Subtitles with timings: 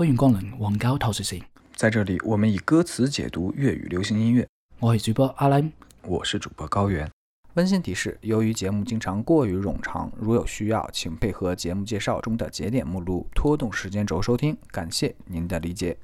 [0.00, 1.42] 欢迎光臨黃膠透視線，
[1.74, 4.48] 在这里，我们以歌词解读粤语流行音乐。
[4.78, 5.72] 我是主播阿 Lam。
[6.06, 7.06] 我是主播高原。
[7.52, 15.98] 温馨提示：由于节目经常过于冗长，如有需要，请配合节目介绍中的节点目录拖动时间轴收听，感谢您的理解。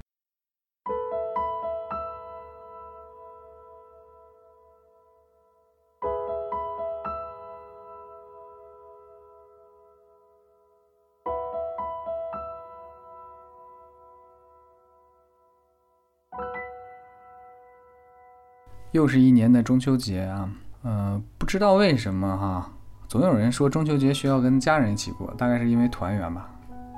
[18.97, 20.49] 又是一年的中秋节啊，
[20.81, 22.67] 呃，不知道为什么哈，
[23.07, 26.49] 总有人说中秋节需要跟家人一起过，大概是因为团圆吧。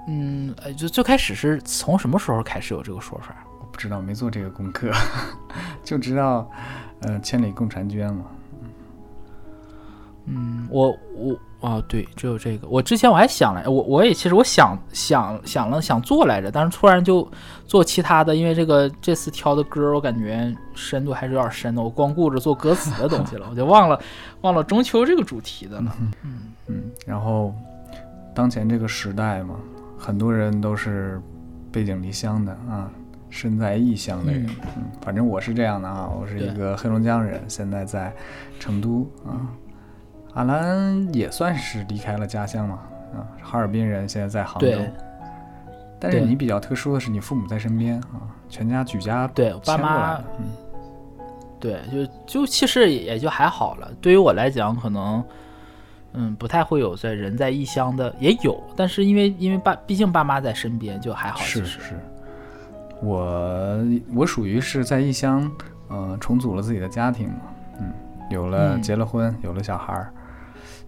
[0.08, 3.36] 嗯，呃，就最开始是从什么时候开始有这个说法？
[3.60, 4.90] 我不知道，没做这个功课，
[5.84, 6.50] 就知道，
[7.02, 8.24] 呃，千里共婵娟嘛。
[10.24, 12.68] 嗯，我我啊，对，只有这个。
[12.70, 17.30] 我之前我还想来，我我也其实我想想想了想做来着，但是突然就
[17.68, 24.00] 做其他的，因为这个这次挑的歌，我感觉深度还是有点深的，我光顾着做歌词的东西了，我就忘了
[24.42, 25.96] 忘了中秋这个主题的了。
[26.24, 27.54] 嗯嗯，然后
[28.34, 29.56] 当前这个时代嘛，
[29.98, 31.22] 很多人都是
[31.74, 32.90] 背井离乡的啊，
[33.30, 34.46] 身在异乡的人。
[34.78, 38.14] 嗯，反正我是这样的啊，我是一个黑龙江人，现在在
[38.62, 39.44] 成都啊。
[40.40, 42.80] 阿兰也算是离开了家乡嘛，
[43.14, 44.72] 啊，哈尔滨人，现在在杭州。
[46.00, 50.46] 但是你比较特殊的是，你父母在身边啊，全家举家对爸妈，嗯，
[51.60, 53.92] 对，就就其实也就还好了。
[54.00, 55.22] 对于我来讲，可能
[56.14, 61.40] 嗯不太会有在人在异乡的，也有，但是因为因为爸毕竟爸妈在身边，就还好。
[61.40, 62.00] 是是是，
[63.02, 63.78] 我
[64.16, 65.52] 我属于是在异乡，
[65.90, 67.42] 嗯，重组了自己的家庭嘛，
[67.82, 67.92] 嗯，
[68.30, 70.14] 有了结了婚，有了小孩儿。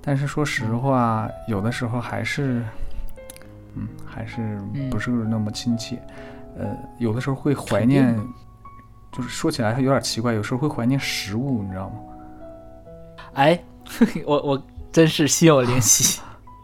[0.03, 2.63] 但是说实话，有的时候还是，
[3.75, 6.01] 嗯，还是不是那么亲切。
[6.57, 8.19] 呃，有的时候会怀念，
[9.11, 11.95] 就是说起来还有点奇怪，有时候会怀念食物，你知道吗？
[13.33, 13.63] 哎，
[14.25, 16.19] 我我真是心有灵犀。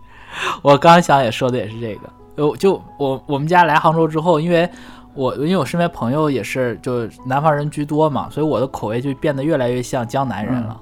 [0.63, 2.09] 我刚想也说的也是这个。
[2.35, 4.67] 就就我我们家来杭州之后，因为
[5.13, 10.81] 我因为我身边朋友也是就南方人居多嘛，所以我的口味就变得越来越像江南人了，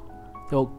[0.49, 0.69] 就。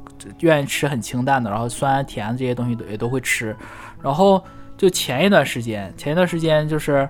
[0.40, 3.56] 愿意吃很清淡的，然后酸甜这些东西也都会吃。
[4.02, 4.42] 然后
[4.76, 7.08] 就前一段时间，前一段时间就是，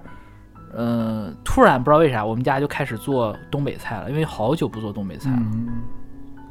[0.77, 5.43] 嗯，突然不知道为啥，我们家就开始做东北菜了，因为好久不做东北菜了，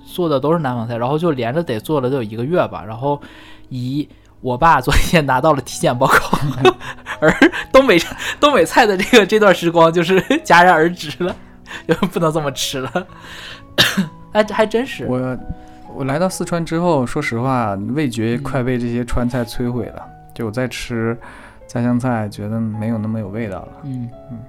[0.06, 0.98] 做的都是南方菜。
[0.98, 2.84] 然后就连着得做了得有一个月吧。
[2.86, 3.20] 然后
[3.70, 4.08] 以
[4.42, 6.38] 我爸昨天拿到了体检报告，
[7.20, 7.34] 而
[7.72, 7.98] 东北
[8.40, 11.36] 东北菜的这个这段时光就是戛然而止了，
[11.88, 13.08] 就不能这么吃了。
[14.34, 15.38] 哎，这还真是我。
[15.96, 20.06] 我来到四川之后，说实话，味觉快被这些川菜摧毁了。
[20.34, 21.18] 就我在吃
[21.66, 23.70] 家乡菜，觉得没有那么有味道了。
[23.84, 24.40] 嗯嗯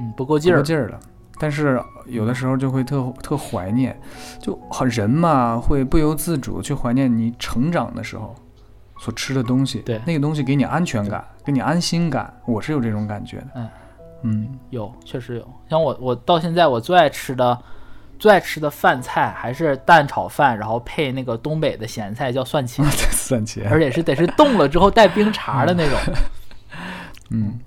[0.00, 0.98] 嗯，不够劲儿，不够劲儿了。
[1.38, 3.96] 但是有的时候就会特特怀念，
[4.40, 8.34] 就好人嘛，会不由自主去怀念你成长的时候
[8.98, 9.78] 所吃的东西。
[9.80, 12.32] 对，那个东西给你安全感，给你安心感。
[12.44, 13.46] 我是有这种感觉的。
[13.54, 13.68] 嗯
[14.24, 15.48] 嗯，有，确实有。
[15.70, 17.56] 像我，我到现在我最爱吃的。
[18.22, 22.84] 最爱吃的饭菜还是蛋炒饭，然后配那个东北的咸菜，叫蒜茄。
[23.10, 25.98] 蒜茄，而且是得是冻了之后带冰碴的那种。
[27.30, 27.58] 嗯，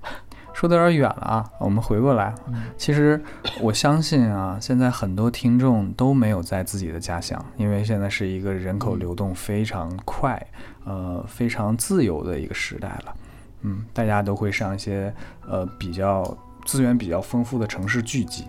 [0.54, 2.34] 说的有点远了啊，我们回过来。
[2.78, 3.22] 其实
[3.60, 10.42] 我相信啊，现在很多听众都没有在自己的家乡，因为现在是一个人口流动非常快、
[10.86, 13.14] 呃非常自由的一个时代了。
[13.60, 15.12] 嗯，大家都会上一些
[15.46, 16.34] 呃比较
[16.64, 18.46] 资源比较丰富的城市聚集。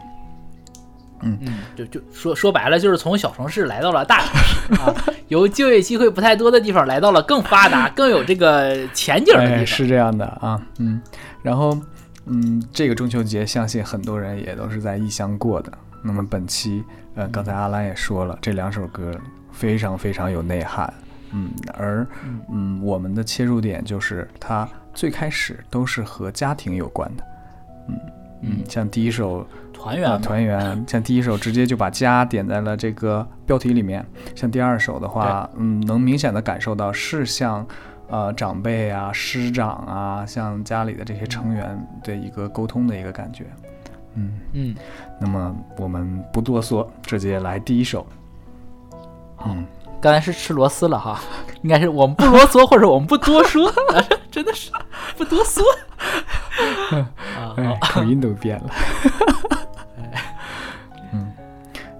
[1.21, 4.93] 嗯嗯，就就说说白了，就是从小城市来到了大城市啊，
[5.29, 9.65] 由就业机会不太多的地方来到了更发达、更有这个前景的地方。
[9.65, 11.01] 是这样的啊，嗯，
[11.41, 11.75] 然后
[12.25, 15.71] 嗯，这个中秋节，相信很多人也都是在异乡过的。
[16.03, 16.83] 那么本期，
[17.15, 19.11] 呃，刚才阿兰也说了，这两首歌
[19.51, 20.93] 非常非常有内涵，
[21.31, 22.05] 嗯，而
[22.51, 27.23] 嗯，我们的切入点就是它最开始都是和家庭有关的，
[27.89, 27.99] 嗯
[28.43, 29.43] 嗯，像第一首。
[29.77, 30.85] 团圆，团圆。
[30.87, 34.05] 像第一首直接就把家点在了这个标题里面。
[34.35, 37.65] 像第二首的话，嗯，能明显的感受到是像，
[38.09, 43.45] 呃，长辈啊、师长啊，像家里的这些成员的一个沟通的一个感觉。
[44.15, 44.75] 嗯嗯。
[45.21, 48.05] 那么我们不多说，直接来第一首。
[49.45, 49.65] 嗯，
[50.01, 51.19] 刚才是吃螺丝了哈，
[51.61, 53.71] 应该是我们不啰嗦，或者我们不多说，
[54.31, 54.71] 真的是
[55.15, 55.63] 不多说。
[57.37, 58.69] 啊，口音都变了。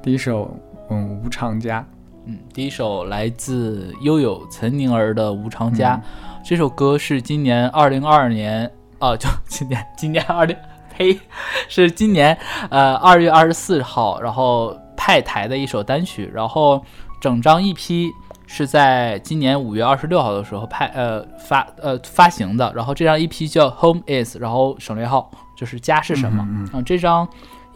[0.08, 0.50] 第一首，
[0.90, 1.82] 嗯，《无常家》，
[2.28, 6.02] 嗯，第一首来自悠悠岑宁儿的《无常家》，
[6.48, 10.56] 这首歌是今年二零二二年，哦，就今年，今年二零，
[10.96, 11.20] 呸，
[11.68, 12.38] 是今年
[12.70, 16.82] 呃二月二十四号，然后派台的一首单曲，然后
[17.20, 18.10] 整张 EP
[18.46, 27.28] 是在今年五月二十六号的时候派呃发呃发行的，然后这张 EP 叫 Home Is，然后省略号就是家是什么，嗯嗯，这张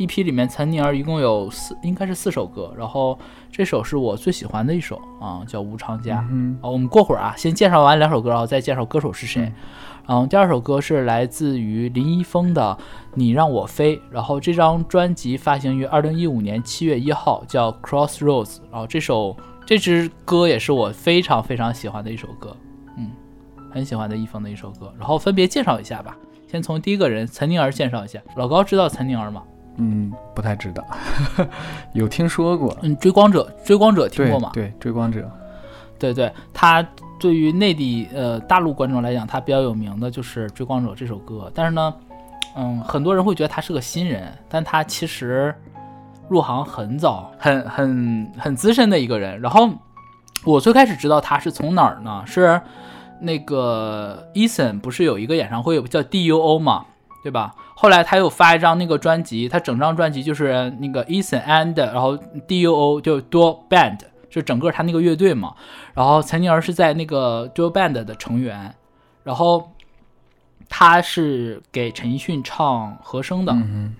[0.06, 3.18] EP 里面岑宁儿一共有四应该是四首歌，然后
[3.52, 6.28] 这首是我最喜欢的一首啊，叫无常家。
[6.32, 9.52] 嗯啊，我们过会儿啊，先介绍完两首歌，然后再介绍歌手是谁。
[10.08, 12.76] 然后第二首歌是来自于林一峰的
[13.14, 18.56] 《你让我飞》，然后这张专辑发行于二零一五年七月一号，叫《Crossroads》。
[18.72, 22.58] 然后这首这支歌也是我非常非常喜欢的一首歌，
[22.98, 23.12] 嗯，
[23.72, 24.92] 很喜欢的一峰的一首歌。
[24.98, 26.18] 然后分别介绍一下吧，
[26.48, 28.20] 先从第一个人岑宁儿介绍一下。
[28.36, 29.44] 老高知道岑宁儿吗？
[29.82, 30.86] 嗯，不太知道，
[31.94, 32.78] 有听说过。
[32.84, 34.52] 嗯，追光者，追光者听过吗？
[34.54, 35.28] 对，追光者。
[35.98, 36.88] 对对，他
[37.20, 41.52] 对于内地呃大陆观众来讲，他比较有名的就是《追光者》这首歌。
[41.56, 41.94] 但是呢，
[42.56, 45.54] 嗯，很多人会觉得他是个新人，但他其实
[46.30, 49.42] 入行很早，很很很资深的一个人。
[49.42, 49.70] 然后
[50.44, 52.24] 我最开始知道他是从哪儿呢？
[52.26, 52.60] 是
[53.20, 56.86] 那个 Eason 不是有一个演唱会叫 DUO 嘛，
[57.24, 57.54] 对吧？
[57.82, 62.16] 后来他又发一张那个专辑，他整张专辑就是那个 Eason and 然后
[62.48, 63.98] DUO 就 Duo Band，
[64.30, 65.56] 就整个他那个乐队嘛。
[65.96, 68.76] 然后岑宁儿是在那个 Duo Band 的成员，
[69.24, 69.72] 然后
[70.70, 73.52] 他是给陈奕迅唱和声的。
[73.52, 73.96] 嗯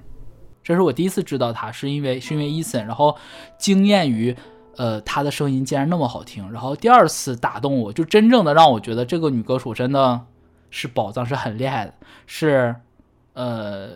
[0.64, 3.18] 这是我第一次知道他，是因为是因为 Eason，然后
[3.58, 4.38] 惊艳于
[4.78, 6.52] 呃他的声音竟然那么好听。
[6.52, 10.22] 然后第二次打动我，就真正的让我觉得这个女歌手真的
[10.70, 11.94] 是宝藏，是很厉害的，
[12.28, 12.76] 是
[13.34, 13.90] 呃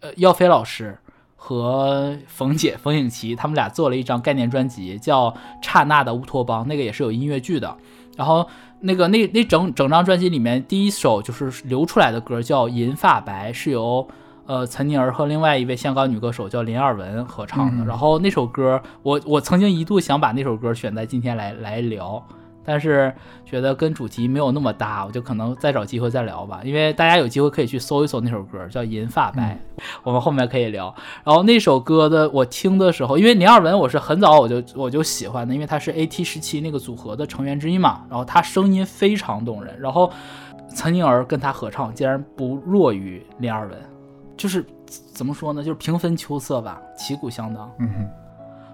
[0.00, 0.98] 呃耀飞老师
[1.36, 5.30] 和冯姐冯颖琪他们俩做了一张概念专辑，叫
[5.60, 7.76] 《刹那的乌托邦》，那个也是有音乐剧的。
[8.16, 8.46] 然后
[8.80, 14.06] 那个那那整整张专辑里面，第一首就是流出来的歌叫《银发白》，是由
[14.46, 17.84] 呃岑宁儿和另外一位香港女歌手叫林二文合唱的。
[17.84, 22.22] 嗯然后那首歌，我我曾经一度想把那首歌选在今天来来聊。
[22.64, 23.12] 但是
[23.44, 26.60] 觉得跟主题没有那么搭，我就可能再找机会再聊吧。
[26.64, 29.58] 因为大家有机会可以去搜一搜那首歌，叫《银发白》，
[30.02, 30.94] 我们后面可以聊。
[31.24, 38.04] 然后那首歌的我听的时候，因为林二文我是很早我就我就喜欢的，因为他是 AT 十七那个组合的成员之一嘛。
[38.08, 40.12] 然后他声音非常动人，然后
[40.68, 43.78] 岑宁儿跟他合唱竟然不弱于林二文，
[44.36, 44.64] 就是
[45.12, 47.70] 怎么说呢，就是平分秋色吧，旗鼓相当。
[47.78, 48.08] 嗯哼，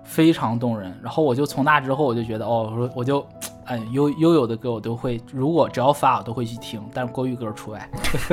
[0.05, 0.97] 非常动人。
[1.03, 3.27] 然后我就从那之后，我就觉得，哦，我说我就，
[3.69, 7.89] 哎，悠悠悠的歌我都会，如果只要发我都会去听，但是国语歌除外。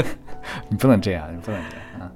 [0.70, 2.12] 你不能这样，你不能这样啊！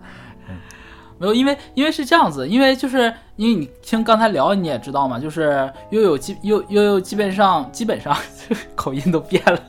[1.18, 8.16] 没有，因为因为是这样子，因为就是因为你听刚才聊你也知道嘛，就是悠悠基悠悠悠基本上基本上
[8.74, 9.60] 口音都变了。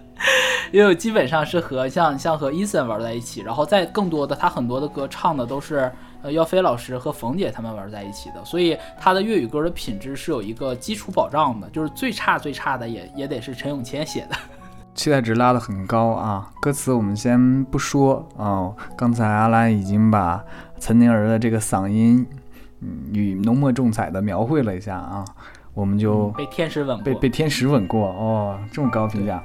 [0.71, 5.91] 悠悠基本上是和像像和 Eason 玩在一起，然后在更多的他很多的歌唱的都是
[6.23, 14.37] 呃耀飞老师和冯姐他们玩在一起的，所以他的粤语歌的品质是有一个基础保障的，就是最差最差的也也得是陈永谦写的。
[14.93, 16.51] 期待值拉得很高啊！
[16.61, 20.45] 歌词我们先不说哦，刚才阿兰已经把
[20.79, 22.27] 岑宁儿的这个嗓音，
[22.81, 25.25] 嗯，与浓墨重彩的描绘了一下啊，
[25.75, 29.43] 我们就被天使吻过，被被天使吻过哦，这么高评价，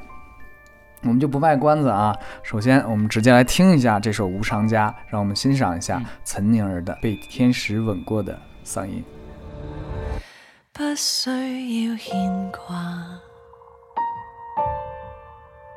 [1.05, 2.13] 我们就不卖关子啊。
[2.43, 9.03] 首先，我们直接来听一下这首《无常家》，让我们欣赏一下嗯岑宁儿的被天使吻过的嗓音。
[10.73, 11.29] 不需
[11.87, 13.19] 要牵挂，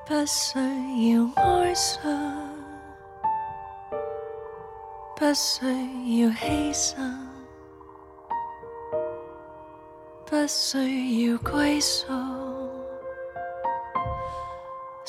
[0.04, 0.58] 不需
[1.12, 2.02] 要哀伤，
[5.14, 5.64] 不需
[6.20, 6.96] 要牺牲，
[10.26, 12.06] 不需要歸屬，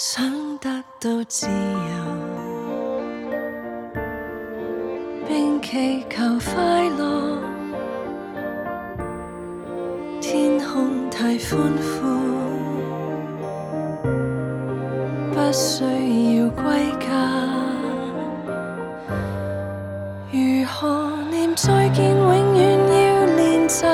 [0.01, 0.23] 想
[0.59, 1.51] 得到自由，
[5.27, 7.37] 並祈求快樂。
[10.21, 11.99] 天空太寬闊，
[15.33, 17.05] 不需要歸家。
[20.31, 23.85] 如何念再見，永遠要練習。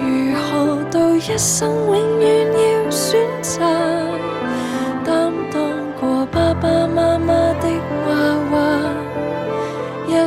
[0.00, 4.07] 如何到一生，永遠要選擇。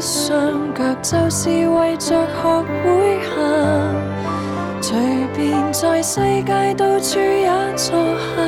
[0.02, 3.36] 一雙腳就是為着學會行。
[4.82, 4.96] 隨
[5.36, 8.42] 便在世界到處也坐下，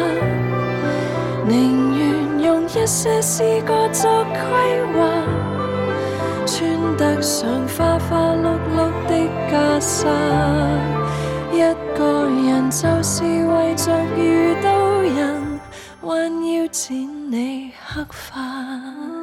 [1.48, 1.51] 寧
[1.95, 4.98] 願用一些詩歌作規劃，
[6.48, 9.13] 穿得上花花碌碌的
[9.51, 10.07] 袈裟。
[11.53, 11.62] 一
[11.95, 15.60] 個人就是為着遇到人，
[16.01, 16.98] 還要剪
[17.31, 19.23] 你黑髮。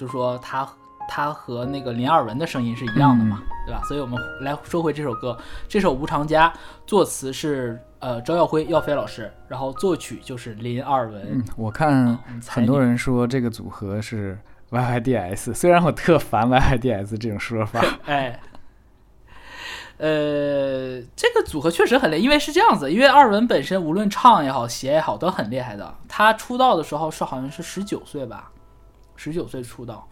[0.00, 0.66] 就说他
[1.06, 3.82] 他和那个林二文的声音是一样的嘛，对吧？
[3.86, 5.36] 所以我们来说回这首歌，
[5.68, 6.48] 这首《无常家》
[6.86, 11.22] 作词是呃张耀辉耀飞老师，然后作曲就是林二文。
[11.30, 14.38] 嗯，我看很多人说这个组合是
[14.70, 17.84] YYDS，虽然我特烦 YYDS 这种说法。
[18.06, 18.40] 哎，
[19.98, 25.92] 呃，这个组合确实很厉害，因为是这样子，因为二文本身无论唱也好，写也好，都很厉害的。
[26.08, 28.50] 他出道的时候是好像是十九岁吧，
[29.22, 30.08] 十九岁出道，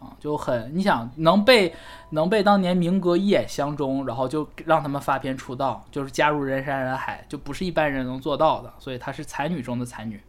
[0.00, 1.72] 啊，就很你想能被
[2.10, 10.20] 能被当年民哥一眼相中，然后就让他们发片出道，就是加入人山人海，就不是一般人能做到的，所以她是才女中的才女，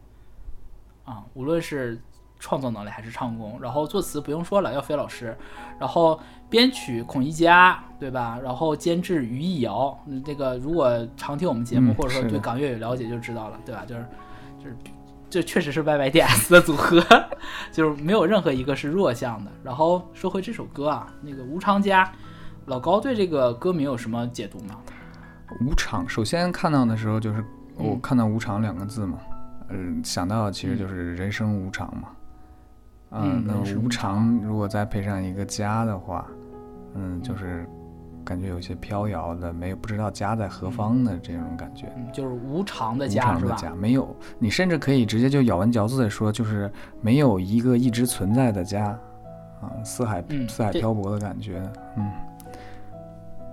[1.04, 2.00] 啊，无论是
[2.38, 5.36] 创作能力还是唱功，然后作词不用说了，耀飞老师，
[5.80, 8.38] 然后编曲孔一佳，对吧？
[8.40, 13.84] 然后监制于艺瑶，那这个如果常听我们节目、嗯或者说对港乐有了解就知道了，对吧？
[13.84, 14.06] 就是
[14.62, 14.76] 就是
[15.30, 17.00] 这确实是 YYDS 的组合，
[17.72, 19.50] 就是没有任何一个是弱项的。
[19.62, 22.04] 然后说回这首歌啊，那个《无常家》，
[22.66, 24.76] 老高对这个歌名有什么解读吗？
[25.60, 27.44] 无常，首先看到的时候就是
[27.76, 29.18] 我嗯看到“无常”两个字嘛，
[29.68, 32.08] 嗯、想到的其实就是人生无常嘛。
[33.10, 36.24] 啊嗯那无常如果再配上一个家的话，
[36.94, 37.68] 嗯，就是
[38.24, 41.92] 感觉有些飘摇的，没有不知道家在何方的这种感觉。
[41.96, 43.56] 嗯，就是无常的家是吧？
[43.56, 48.86] 常的家，没有，你甚至可以直接就咬文嚼字的说，就是没有一个一直存在的家，
[49.60, 51.62] 啊，四海、嗯四海漂泊的感觉，
[51.96, 52.10] 嗯。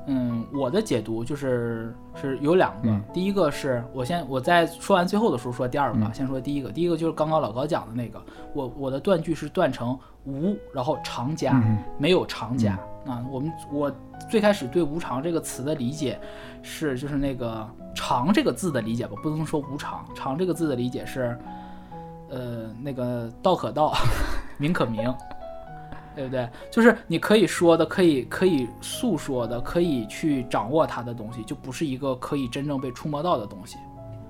[0.09, 3.03] 嗯，我的解读就是是有两个，嗯。
[3.13, 6.13] 第一个是我先我在说完最后的时候说第二个吧，嗯。
[6.13, 8.21] 先说第一个，第一个就是刚刚老高讲的那个，
[8.53, 11.77] 我我的断句是断成无，然后常家，嗯。
[11.97, 13.25] 没有常家、啊。
[13.31, 13.91] 我们我
[14.29, 16.19] 最开始对无常这个词的理解
[16.61, 21.37] 是就是那个常这个字的理解吧，不能说无常，常这个字的理解是，
[22.29, 23.93] 呃，那个道可道，
[24.57, 25.13] 名可名。
[26.15, 26.49] 对不对？
[26.71, 33.77] 就是你可以说的，可以可以诉说的，可以去掌握它的东西，就不是一个可以真正被触摸到的东西。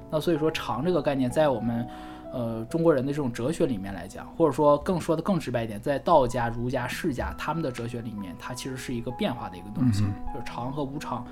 [0.10, 1.88] 那所以说，常这个概念在我们
[2.32, 10.04] 呃中国人的这种哲学里面来讲，或者说更说的更直白一点，在道家、儒家、释家他们的哲学里面，它其实是一个变化的一个东西，
[10.34, 11.26] 就是常和无常，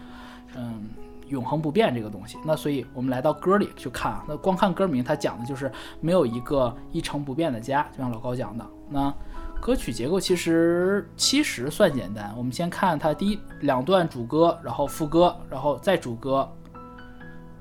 [0.56, 0.90] 嗯。
[1.30, 8.64] 永恒不变这个东西，那所以我们来到歌里去看啊，那光看歌名，它讲的就是没有一个一成不变的家，就像老高讲的。
[8.92, 9.12] 那
[9.60, 16.48] 歌曲结构其实其实算简单，我们先看它第一两段主歌，然后副歌，然后再主歌，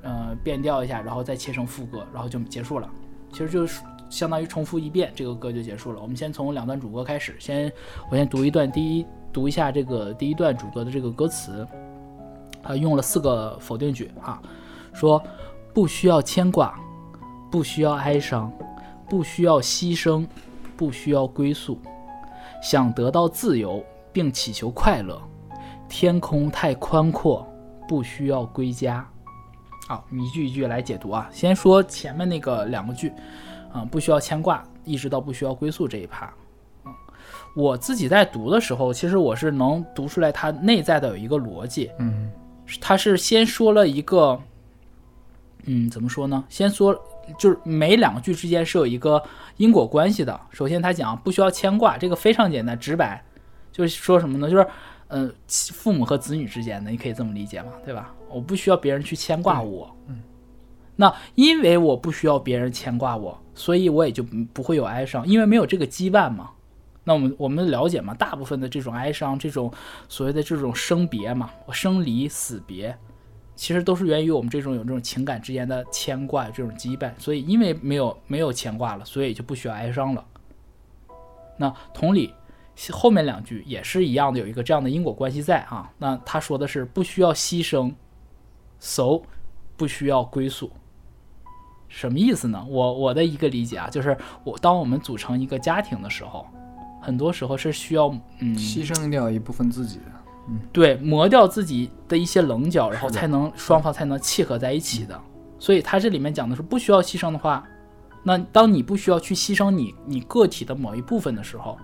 [0.02, 2.86] 呃，变调一下，然后再切成副歌，然后就结束了。
[3.34, 6.00] 其实就是相当于重复一遍，这个歌就结束了。
[6.00, 7.70] 我们先从两段主歌开始，先
[8.08, 11.66] 我先读一段第一读一下这个第一段主歌的这个歌词，
[12.62, 14.40] 它用了四个否定句啊，
[14.92, 15.20] 说
[15.72, 16.78] 不需要牵挂，
[17.50, 18.52] 不需要哀伤，
[19.08, 20.24] 不需要牺牲，
[20.76, 21.76] 不需要归宿，
[22.62, 25.20] 想得到自由并祈求快乐，
[25.88, 27.44] 天空太宽阔，
[27.88, 29.04] 不需要归家。
[29.86, 31.28] 好，一句一句来解读啊。
[31.32, 33.12] 先说前面那个两个句，
[33.72, 36.32] 啊、不需要牵挂，一直到不需要归宿这一趴。
[36.86, 36.92] 嗯，
[37.54, 42.32] 我自己在读的时候，其实我是能读出来它内在的有一个逻辑，嗯
[42.80, 44.40] 他是先说了一个，
[45.64, 46.42] 嗯，怎么说呢？
[46.48, 46.98] 先说
[47.38, 49.22] 就是每两句之间是有一个
[49.58, 50.40] 因果关系的。
[50.50, 53.22] 首先他讲不需要牵挂，这个非常简单直白，
[53.70, 54.48] 就是说什么呢？
[54.48, 54.66] 就是
[55.08, 58.14] 呃，父母和子女之间的，你可以这么理解嘛，对吧？
[58.34, 60.20] 我不需要别人去牵挂我，嗯，
[60.96, 64.22] 那因为我不需要别人牵挂我，所以我也就
[64.52, 66.50] 不会有哀伤，因为没有这个羁绊嘛。
[67.06, 69.70] 那我们我们了解嘛，大部分的这种哀伤，这种
[70.08, 72.96] 所谓的这种生别嘛，生离死别，
[73.54, 77.12] 其实都是源于我们这种有这种情感之间的牵挂，这种羁绊。
[77.18, 80.24] 所以因为没有没有牵挂了，所以就不需要哀伤了。
[81.58, 82.32] 那同理，
[82.90, 85.92] 后面两句也是一样的，有一个这样的因果关系在啊。
[85.98, 87.92] 那他说的是不需要牺牲
[88.84, 89.22] ，so
[89.76, 90.70] 不需要归宿，
[91.88, 92.62] 什么意思呢？
[92.68, 96.46] 我我的一个理解啊，就是我当我们组成一个家庭的时候。
[97.06, 98.06] 很多时候是需要
[98.40, 100.04] 嗯牺牲掉一部分自己的，
[100.48, 105.20] 嗯，对，磨掉自己的一些棱角，然后才能双方才能契合在一起的。
[105.58, 107.62] 所以他这里面讲的是不需要牺牲的话，
[108.22, 111.76] 那当你不需要去牺牲你你个体的某一部分的时候，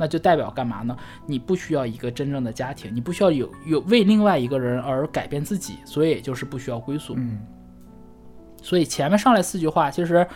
[0.00, 0.96] 那就代表干嘛呢？
[1.26, 7.12] 你不需要一个真正的家庭，你不需要有有为另外一个人而改变自己，所以也就是不需要归宿。
[7.18, 7.38] 嗯，
[8.62, 10.26] 所以前面上来四句话，其实，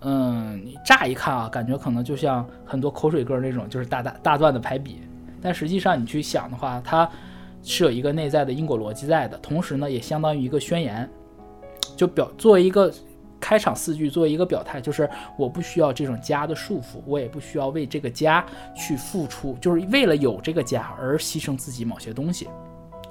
[0.00, 5.02] 嗯，你乍一看啊，感觉可能就像很多口水歌那种，就是大大大段的排比，
[5.42, 7.06] 但实际上你去想的话，它
[7.62, 11.06] 是有一个内在的因果逻辑在的，同时呢，也相当于一个宣言，
[11.94, 12.90] 就表作为一个
[13.40, 18.44] 开场四句，作为一个表态，就是我不需要这种家的束缚，我也不需要为这个家
[18.76, 22.48] 去付出，就是为了有这个家而牺牲自己某些东西，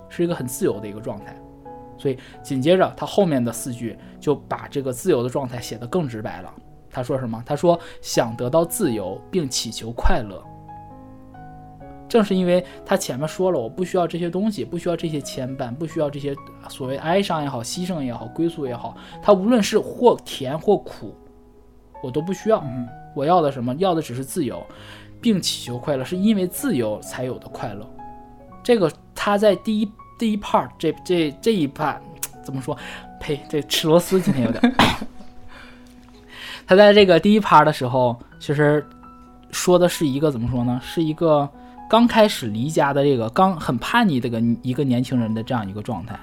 [0.08, 1.36] 是一个很自由的一个状态。
[1.98, 6.54] 所以紧接着他后面的四句就把这个自由的状态写得更直白了。
[6.90, 7.44] 他说什么？
[7.46, 10.42] 他说想得到自由，并祈求快乐。
[12.10, 16.36] 正是因为他前面说了，我不需要这些东西，不需要这些牵绊，不需要这些
[16.68, 21.16] 所谓哀伤也好、牺牲也好、归宿也好，他无论是或甜或苦，
[22.04, 22.60] 我都不需要。
[22.66, 23.74] 嗯我要的什么？
[23.76, 24.64] 要的只是自由，
[25.20, 27.86] 并祈求快乐，是因为自由才有的快乐。
[28.64, 31.98] 这个他在第一第一 part 这这这一 part
[32.46, 32.78] 怎么说？
[33.20, 34.76] 呸，这吃螺丝今天有点。
[36.68, 38.86] 他在这个第一 part 的时候，其实
[39.52, 40.80] 说的是一个怎么说呢？
[40.84, 41.50] 是一个
[41.90, 46.18] 刚开始离家的这个刚很叛逆的个一个年轻人的这样一个状态。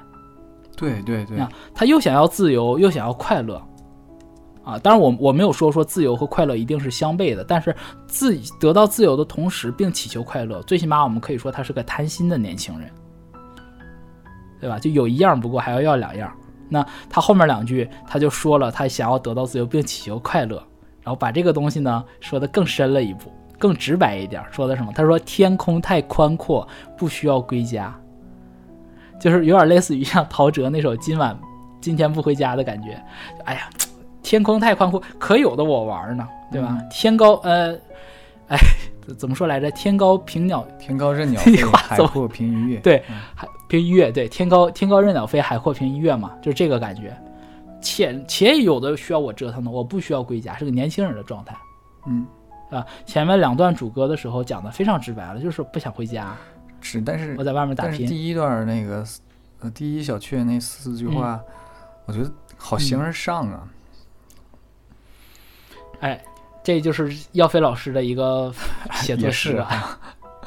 [0.76, 3.60] 对对对啊，他又想要自由，又想要快乐，
[4.62, 7.74] 啊，当然我我没有说说自由和快乐一定是相悖的，但是
[8.06, 12.90] 自得到自由的同时，并祈求快乐，最起码我们可以说他是个贪心的年轻人，
[14.60, 14.78] 对吧？
[14.78, 16.30] 就有一样不够，还要要两样。
[16.68, 20.56] 那他后面两句他就说了，他想要得到自由并祈求快乐，
[21.00, 24.92] 然后把这个东西呢说的更深了一步，更直白一点，说的什么？
[24.94, 26.66] 他说天空太宽阔，
[26.96, 27.94] 不需要归家。
[29.18, 31.34] 就是有点类似于像陶喆那首《今晚
[31.80, 33.02] 今天不回家》的感觉。
[33.44, 33.68] 哎呀，
[34.22, 36.78] 天空太宽阔，可有的我玩呢，对吧？
[36.90, 37.72] 天高呃，
[38.48, 38.58] 哎，
[39.16, 39.70] 怎么说来着？
[39.70, 42.78] 天高平鸟，天高任鸟飞，海阔凭鱼跃。
[42.80, 47.16] 对嗯海凭鱼跃，对，天高天高任鸟飞，海阔凭鱼跃嘛，就是这个感觉。
[47.80, 51.56] 且且有的需要我折腾的，我不需要归家，是个年轻人的状态
[52.06, 52.26] 嗯，
[52.70, 52.86] 啊。
[53.04, 56.36] 前面两段主歌的时候讲的非常直白了，就是不想回家，
[56.80, 57.92] 是，但是我在外面打拼。
[57.92, 59.04] 但是第一段那个
[59.60, 61.40] 呃第一小阙那四句话，
[62.04, 63.68] 我觉得好形而上啊。
[66.00, 66.22] 哎，
[66.62, 68.52] 这就是耀飞老师的一个
[69.02, 69.98] 写作式啊。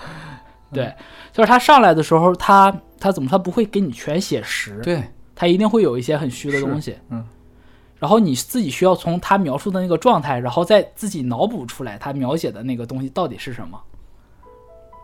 [0.72, 0.94] 对，
[1.34, 5.04] 就是他上来的时候，他他怎么他不会给你全写实，对，
[5.34, 7.26] 他一定会有一些很虚的东西，嗯，
[8.00, 13.80] 然后你自己需要从他描述的那个状态，然后再自己脑补出来他描写的那个东西到底是什么。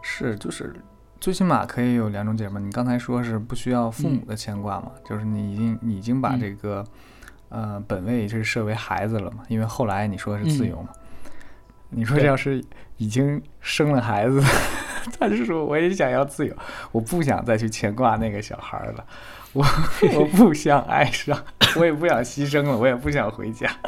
[0.02, 0.74] 是就是。
[1.20, 2.60] 最起码可以有两种解嘛。
[2.60, 6.86] 你刚才说是不需要父母的牵挂嘛，就是你已经你已经把嗯这个、
[7.50, 10.90] 呃本位是设为孩子了嘛，因为后来你说是自由嘛。
[11.90, 12.64] 你说这要是
[12.98, 14.44] 已经生了孩子，
[15.18, 16.56] 他就说我也想要自由，
[16.92, 19.06] 我不想再去牵挂那个小孩儿了，
[19.56, 19.66] 我
[20.20, 21.42] 我不想爱上，
[21.78, 23.72] 我也不想牺牲了，我也不想回家。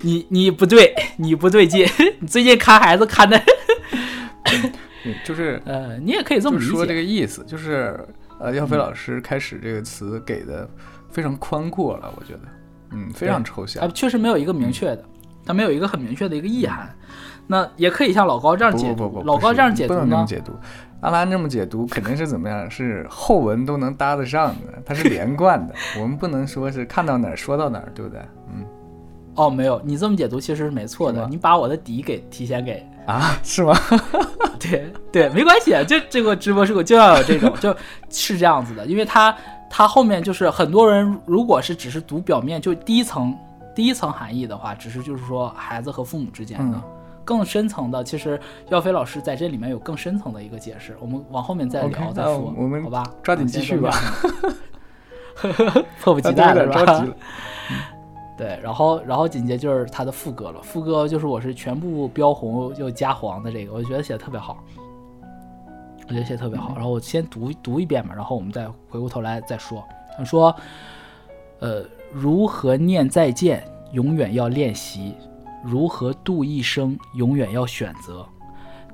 [0.00, 1.84] 你你不对，你不对劲，
[2.20, 3.36] 你最近看孩子看的，
[4.44, 6.94] 对， 就是呃，你也可以这么说这。
[6.94, 7.98] 个意思，就是
[8.38, 10.70] 呃，耀飞老师开始这个词给的
[11.10, 12.40] 非常宽阔了，我觉得，
[12.92, 13.92] 嗯，非常抽啊，象。
[13.92, 15.04] 确实没有一个明确的，
[15.44, 16.88] 它没有一个很明确的一个意涵。
[17.50, 20.52] 那也可以像老高这样解读，不不不不，老高这样解读呢不能这么，解读。
[21.00, 22.68] 阿兰这么解读肯定是怎么样？
[22.70, 25.74] 是后文都能搭得上的，它是连贯的。
[26.00, 28.20] 我们不能说是看到哪儿说到哪儿，对不对？
[28.52, 28.64] 嗯
[29.36, 33.72] 哦，没有，你这么解读其实是没错的，你把我的底给提前给啊，是吗？
[34.58, 37.74] 对对，没关系，就这个直播是我就要有这种， 就
[38.10, 39.32] 是这样子的，因为他
[39.70, 43.32] 他后面就是很多人如果是只是读表面，就第一层
[43.72, 46.82] 第一层含义的话，只是就是说孩子和父母之间的，嗯
[47.28, 53.04] 更深层的，其实耀飞老师在这里面有更深层的一个解释，我们往后面再聊再说，我们好吧？
[53.22, 53.92] 抓紧继续吧
[56.00, 57.06] 迫不及待了。
[58.38, 64.56] 对，然后然后紧接就是他的副歌了，副歌就是我是全部标红又加黄的这个，我觉得写的特别好，
[66.08, 66.72] 我觉得写的特别好。
[66.76, 69.84] 然后我先读读一遍嘛，然后我们再回过头来再说。
[70.16, 70.56] 他说，
[71.58, 73.62] 呃，如何念再见，
[73.92, 75.12] 永远要练习；
[75.64, 78.26] 如何度一生，永远要选择。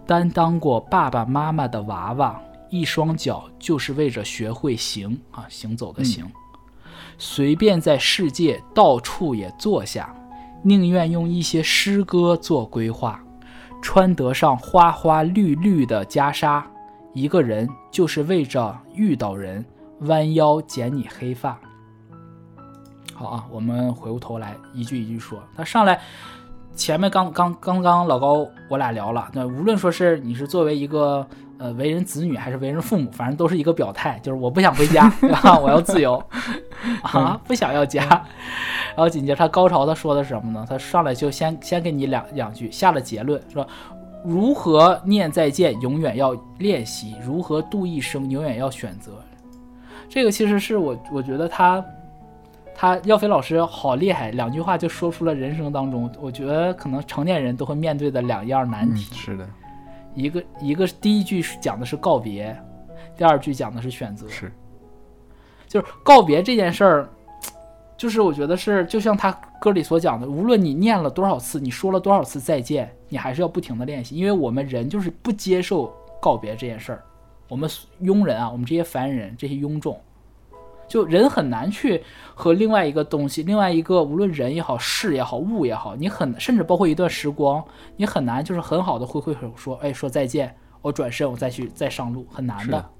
[0.06, 6.30] 担当过爸爸妈妈的娃娃，一双脚就是为着学会行啊，行走的行。
[7.16, 10.14] 随便在世界到处也坐下，
[10.62, 13.22] 宁愿用一些诗歌做规划，
[13.80, 16.62] 穿得上花花绿绿的袈裟。
[17.12, 19.64] 一个人就是为着遇到人，
[20.00, 21.58] 弯腰剪你黑发。
[23.14, 25.40] 好啊，我们回过头来一句一句说。
[25.56, 26.00] 他上来
[26.74, 31.26] 前面刚刚刚刚老高我俩聊了，那无论说是你是作为一个
[31.58, 35.58] 呃为人子女还是为人父母，反正都是一个表态，就是我不想回家， 对吧？
[35.58, 36.22] 我要自由
[37.02, 38.02] 啊，不想要家。
[38.96, 40.66] 然后紧接着他高潮他说的是什么呢？
[40.68, 43.66] 他上来就先先给你两两句，下了结论说。
[44.26, 49.22] 如何念再见，永远要练习；如何度一生，永远要选择。
[50.08, 51.84] 这个其实是我我觉得他
[52.74, 59.14] 他耀飞老师好厉害，两句话就说出了人生当中我觉得可能成年人都会面对的两样难嗯，题。
[59.14, 59.48] 是的，
[60.14, 62.54] 一个一个第一句是讲的是告别，
[63.16, 64.28] 第二句讲的是选择。
[64.28, 64.50] 是
[65.66, 67.08] 就是告别这件事儿，
[67.96, 77.02] 就是我觉得是就像他歌里所讲的，无论你念了多少次，你说了多少次再见，你还是要不停的练习，因为我们人就是不接受告别这件事儿。
[77.48, 77.68] 我们
[78.00, 79.98] 庸人啊，我们这些凡人，这些庸众，
[80.86, 82.02] 就人很难去
[82.34, 87.64] 和另外一个东西，另外一个无论人也好，事也好，物也好，你很甚至包括一段时光，
[87.96, 92.90] 你很难就是很好的挥挥手说，哎，说再见，我转身，我再去再上路，很难的是的。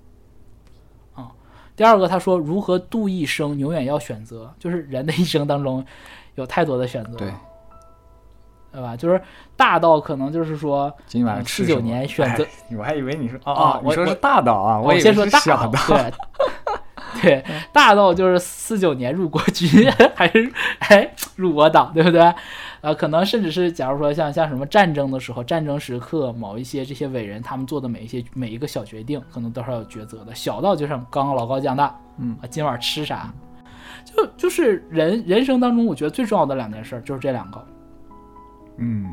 [1.77, 5.85] 第二个，他说如何度一生，永远要选择，就是人的一生当中
[6.37, 7.33] 有太多的选择，对。
[8.73, 8.97] 对吧？
[8.97, 9.23] 就是
[9.57, 12.44] 大到可能就是说，今晚嗯四九年选择
[12.77, 15.81] 我还以为你说哦哦，我说是大岛啊，以为我先说大是小到。
[15.87, 16.12] 对
[17.22, 22.35] 对，大到就是四九年入国军，还是哎入我党，对不对？
[22.81, 30.35] 呃，可能甚至是假如说像像什么战争的时候，战争时刻，某一些这些伟人他们做的每一些每一个小决定，可能都是要有抉择的。
[30.35, 33.33] 小到就像刚刚老高讲的，嗯啊，今晚吃啥，
[34.05, 37.66] 就就是人人生当中，我觉得最重要的两件事儿就是这两个，
[38.77, 39.07] 嗯，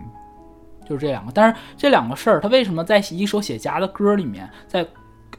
[0.85, 1.31] 就是这两个。
[1.31, 4.85] 但是这两个事儿，他为什么在一首写家的歌里面，在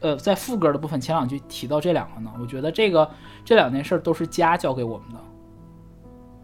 [0.03, 2.29] 呃在副歌的部分前两句提到这两个呢？
[2.39, 3.09] 我觉得这个
[3.43, 5.19] 这两件事儿都是家教给我们的，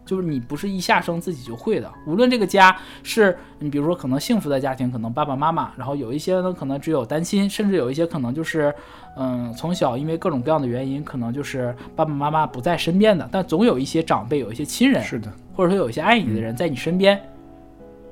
[0.04, 1.92] 就是你不是一下生自己就会的。
[2.06, 8.74] 无论这个家是你比如说可能幸福的家庭，可能爸爸妈妈，然后有一些呢可能只有单亲，甚至有一些可能就是
[9.16, 17.20] 嗯从小因为各种各样的原因，可能就是爸爸妈妈不在身边的，但总有一些长辈，有一些亲人，是的，或者说有一些爱你的人在你身边，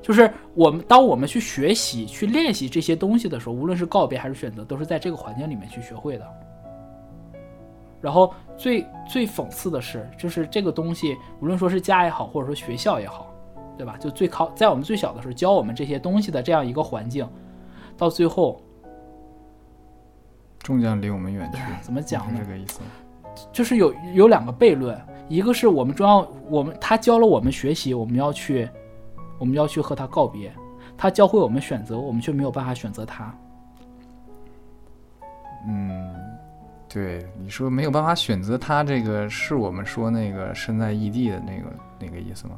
[0.09, 6.27] 就是我们当我们去学习、去练习这些东西的时候，无论是告别还是选择，都是在这个环境里面去学会的。
[8.01, 13.31] 然后最最讽刺的是，就是这个东西，无论说是家也好，或者说学校也好，
[13.77, 13.97] 对吧？
[13.99, 17.29] 就最靠在我们最小的时候教我们这些东西的这样一个环境，
[17.95, 18.59] 到最后
[20.57, 21.59] 终将离我们远去。
[21.85, 22.51] 怎么讲呢这？
[22.51, 22.79] 个意思。
[23.51, 28.67] 就是有有两个悖论，一个是我们中要我们他教了我们学习，我们要去
[29.39, 30.51] 我们要去和他告别；
[30.95, 33.33] 他教会我们选择，我们却没有办法选择他。
[35.67, 36.13] 嗯，
[36.87, 42.53] 对，你说没有办法选择他，这个是我们说那个身在异地的那个那个意思吗？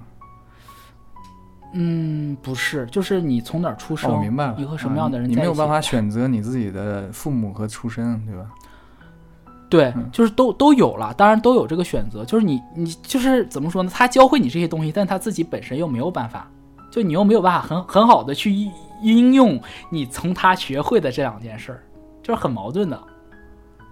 [1.74, 4.56] 嗯，不是，就是你从哪儿出生，哦，我明白了。
[4.58, 8.52] 你和什么样的人啊你没有办法选择你自己的父母和出身，对吧？
[9.70, 13.89] 对，嗯就是都都有了，当然都有这个选择，就是你你就是怎么说呢？
[13.94, 16.46] 他教会你这些东西，但他自己本身又没有办法，
[16.91, 21.84] 就你又没有办法很很好的去应应用你从他学会的这两件事儿，
[22.21, 23.04] 就是很矛盾的。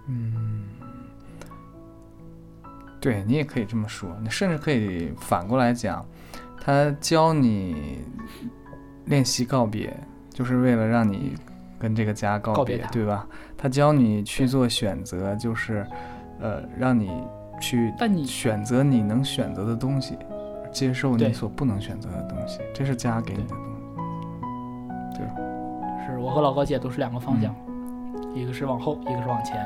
[0.07, 0.65] 嗯
[3.01, 6.05] 对你也可以这么说，你甚至可以反过来讲，
[6.59, 7.99] 他教你
[9.05, 9.97] 练习告别，
[10.33, 11.33] 就是为了让你
[11.79, 13.25] 跟这个家告告别对吧？
[13.57, 15.87] 他教你去做选择，就是
[16.41, 17.09] 呃，让你
[17.61, 17.93] 去
[18.25, 20.17] 选择你能选择的东西，
[20.71, 23.65] 接受你所不能选择的东西，这是家给你的东西。
[25.17, 25.25] 对
[26.05, 27.53] 是我和老高姐都是两个方向，
[28.33, 29.57] 一个是往后，一个是往前。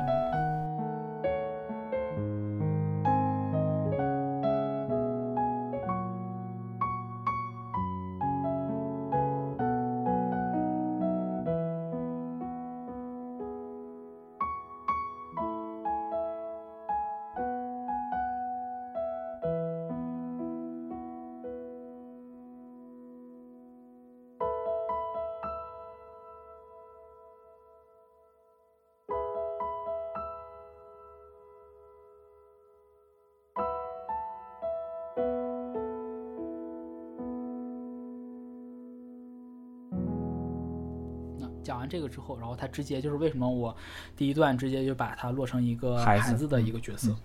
[41.93, 43.75] 这个之后，然后他直接就是为什么我
[44.17, 47.15] 第一段直接就把它落成一个孩子的一个角色，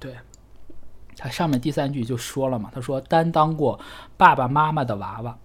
[0.00, 0.16] 对。
[1.14, 3.78] 他上面第三句就说了嘛，他说担当过
[4.16, 5.36] 爸爸妈妈的娃娃。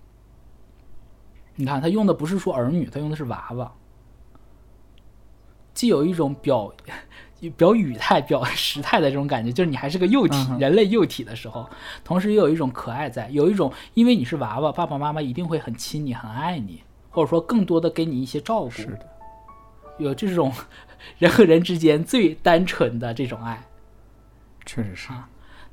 [1.55, 3.73] 你看他用的不是说儿女，他用的是娃娃，
[5.73, 6.73] 既有一种表
[7.57, 11.69] 表语态、表 时态的这种感觉，就是你还是个幼体，嗯人类幼体的时候，
[12.01, 16.81] 同时也有一种可爱在，有一种因为你是娃娃，爸爸妈妈一定会很亲你、很爱你，
[17.13, 19.07] 或者说更多的给你一些照顾，是的，
[19.97, 20.51] 有这种
[21.17, 23.63] 人和人之间最单纯的这种爱。
[24.65, 25.09] 确实是。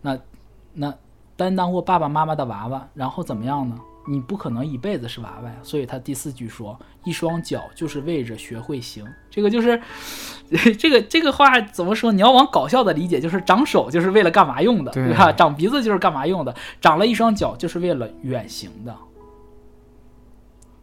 [0.03, 0.18] 那
[0.74, 0.94] 那
[1.37, 3.76] 担当过爸爸妈妈的娃娃，然后怎么样呢？
[4.09, 9.81] 你不可能一辈子是娃娃呀，所以他第四句说：“一双脚就是为着学会行。”这个就是
[10.79, 12.11] 这个这个话怎么说？
[12.11, 15.31] 你要往搞笑的理解，就是长手就是为了干嘛用的，对吧？
[15.33, 16.55] 长鼻子就是干嘛用的？
[16.81, 18.96] 长了一双脚就是为了远行的，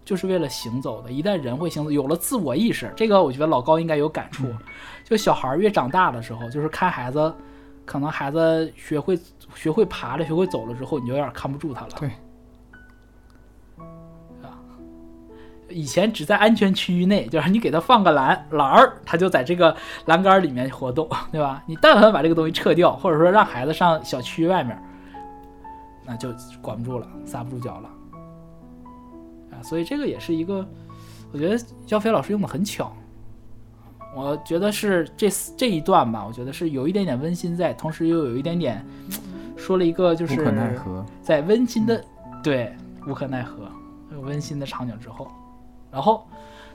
[0.08, 1.12] 就是为了行走的。
[1.12, 4.48] 一旦人会行走，有了自我意识，这个我觉得老高应该有感触。
[5.04, 7.34] 就小孩越长大的时候，就是看孩子，
[7.84, 9.20] 可能孩子学会
[9.54, 11.89] 学会爬了，学会走了之后，你就有点看不住他了。
[12.00, 12.10] 对，
[15.70, 21.62] 以前只在安全区域内，就是你给他放个栏栏儿，他就在这个栏杆里面活动，对吧？
[21.67, 24.82] 你但凡把这个东西撤掉，或者说让孩子上小区外面，
[26.06, 27.89] 那就管不住了，撒不住脚了。
[29.58, 30.65] 啊，所以这个也是一个，
[31.32, 32.96] 我觉得焦飞老师用的很巧。
[34.15, 38.84] 我觉得是这四这一段吧，我觉得是有一点点温馨在，同时又有一点点
[39.56, 41.06] 说了一个就是无可奈何。
[41.22, 42.04] 在温馨的
[42.41, 42.74] 对
[43.08, 43.70] 无可奈何
[44.12, 45.28] 有温馨的场景之后，
[45.91, 46.26] 然后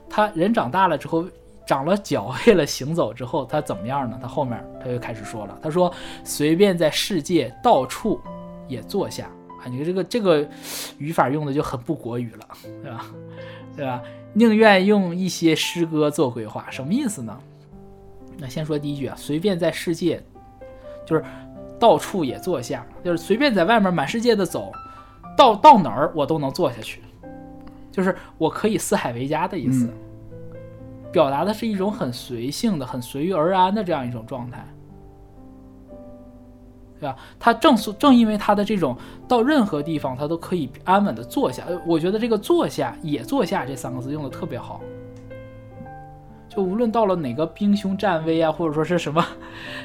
[0.09, 1.25] 他人长大了之后，
[1.67, 4.17] 长了脚， 为了行走之后，他怎么样呢？
[4.21, 5.93] 他后面他就开始说了，他说
[6.23, 8.21] 随便在世界到处
[8.69, 10.47] 也坐下啊，你这个这个
[10.97, 12.47] 语法用的就很不国语了，
[12.81, 13.05] 对吧？
[13.75, 14.01] 对吧？
[14.33, 17.37] 宁愿用一些诗歌做规划，什么意思呢？
[18.37, 20.21] 那先说第一句啊，随便在世界，
[21.05, 21.23] 就是
[21.79, 24.71] 到处也坐下，就是随便在外面满世界的走，
[25.37, 27.01] 到到哪儿我都能坐下去，
[27.91, 29.87] 就是我可以四海为家的意思，
[31.11, 34.65] 表达的是一种很随性的、很随遇而安的这样一种状态。
[37.03, 37.17] 对吧？
[37.37, 38.95] 他正所正因为他的这种
[39.27, 44.79] 到任何地方他都可以安稳的坐下，呃我觉得这个“坐下”也坐下这三个字用的特别好。
[46.47, 49.25] 就无论到了哪个兵凶战危啊，或者说是什么，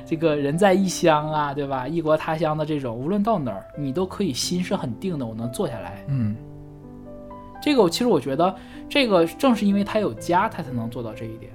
[0.07, 1.89] 这个人在异乡啊，对吧？
[1.89, 6.05] 异国他乡的这种，无论到哪儿，你都可以心是很定的，我能坐下来。
[6.09, 6.37] 嗯，
[7.61, 8.55] 这个我其实我觉得，
[8.89, 11.51] 这个正是因为他有家，他才能做到这一点，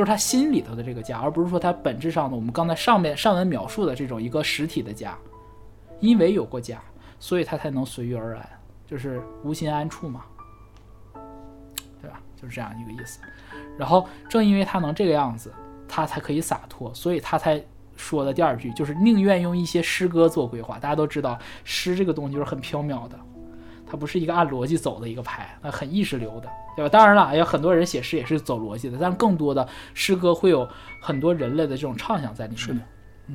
[0.00, 5.14] 就是他心里头的这个家，而不是说他本质上的我们刚才上面上文描述的这种一个实体的家。
[5.98, 6.80] 因为有过家，
[7.18, 8.48] 所以他才能随遇而安，
[8.86, 10.24] 就是无心安处嘛，
[12.00, 12.18] 对吧？
[12.34, 13.20] 就是这样一个意思。
[13.76, 15.52] 然后正因为他能这个样子，
[15.86, 17.62] 他才可以洒脱，所以他才
[17.94, 20.78] 说的第二句就是宁愿用一些诗歌做规划。
[20.78, 23.20] 大家都知道，诗这个东西就是很缥缈的，
[23.86, 26.88] 它不是一个按逻辑走的一个牌，那很意识流的，对吧？
[26.88, 30.68] 当然了，有很多人写诗也是走逻辑的，但更多的诗歌会有
[31.00, 32.58] 很多人类的这种畅想在里面。
[32.58, 32.80] 是的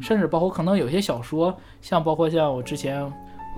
[0.01, 3.11] 甚至包括可能有些小说，像包括像我之前我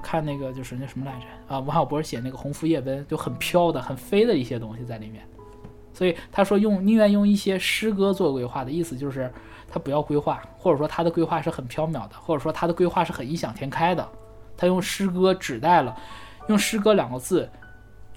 [0.03, 5.23] 看那个就是那什么来着啊，王小波写那个《鸿福夜奔》，就很飘的、很飞的一些东西在里面。
[5.93, 9.33] 所以他说用宁愿用一些诗歌做规划的意思就是
[9.67, 14.07] 他不要规划，或者说他的规划是很缥缈的，或者说他的规划是很异想天开的。
[14.55, 15.97] 他用诗歌指代了，
[16.49, 17.49] 用诗歌两个字，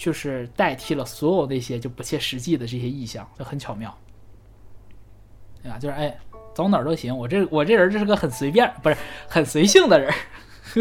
[0.00, 3.94] 就是代替了所有那些就不切实际的这些意象，就很巧妙。
[5.62, 5.78] 对吧？
[5.78, 6.18] 就是哎，
[6.54, 7.14] 走哪儿都行。
[7.14, 8.96] 我这我这人这是个很随便，不是
[9.28, 10.10] 很随性的人，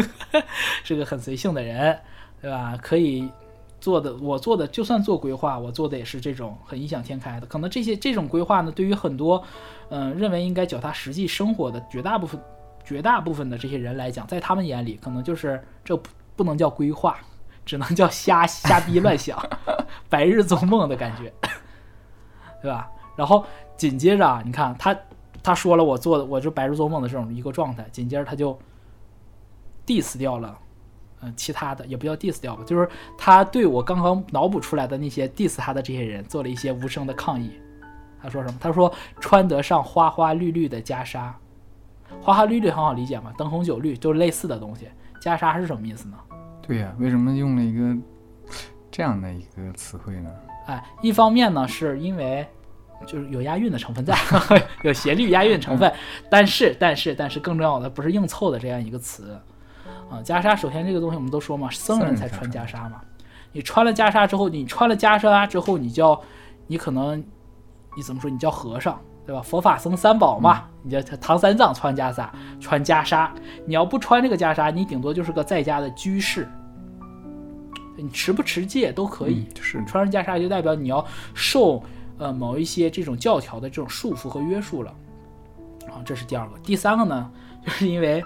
[0.82, 1.98] 是个很随性的人，
[2.40, 2.78] 对吧？
[2.80, 3.30] 可以
[3.78, 7.46] 做的，我做的就算做规划，我做的也是这种很异想天开的。
[7.46, 9.44] 可能这些这种规划呢，对于很多
[9.90, 12.40] 嗯、认为应该脚踏实际生活的绝大部分
[12.82, 17.18] 绝大部分的这些人来讲，在他们眼里，可能就是这不不能叫规划，
[17.64, 19.38] 只能叫瞎瞎逼乱想，
[20.08, 21.32] 白日做梦的感觉，
[22.62, 22.88] 对吧？
[23.16, 23.44] 然后
[23.76, 24.96] 紧接着啊，你看他
[25.42, 28.58] 他说了我做的我就白日做梦的这种一个状态，紧接着他就
[29.86, 30.58] diss 掉了，
[31.20, 37.58] 嗯、其他的也不叫 diss 掉吧，就是他对我刚刚脑补出来的那些 diss 他的这些人做了一些无声的抗议。
[38.22, 38.58] 他说什么？
[38.60, 41.32] 他说穿得上花花绿绿的袈裟，
[42.20, 44.88] 花花绿绿很好理解嘛，灯红酒绿就是类似的东西。
[45.22, 46.18] 袈裟是什么意思呢？
[46.70, 48.00] 对呀、为什么用了一个
[48.92, 50.30] 这样的一个词汇呢？
[50.66, 52.46] 哎，一方面呢，是因为
[53.04, 54.16] 就是有押韵的成分在，
[54.84, 55.92] 有斜律押韵成分，
[56.30, 59.32] 但是但是但是更重要的不是硬凑的这样一个词
[60.08, 60.22] 啊。
[60.22, 63.00] 袈裟首先这个东西我们都说嘛，僧人才穿袈裟嘛。
[63.50, 66.22] 你穿了袈裟之后，你穿了袈裟之后，你叫
[66.68, 67.18] 你可能
[67.96, 68.30] 你怎么说？
[68.30, 69.42] 你叫和尚对吧？
[69.42, 72.28] 佛法僧三宝嘛，你叫唐三藏穿袈裟，
[72.60, 73.28] 穿袈裟。
[73.66, 76.48] 你要不穿这个袈裟，你顶多就是个在家的居士。
[78.00, 81.82] 你持不持戒都可以，是穿上袈裟就代表你要受
[82.18, 84.94] 呃某一些这种教条的这种束缚和约束了。
[85.88, 86.58] 啊，这是第二个。
[86.58, 87.30] 第三个呢，
[87.64, 88.22] 就是因为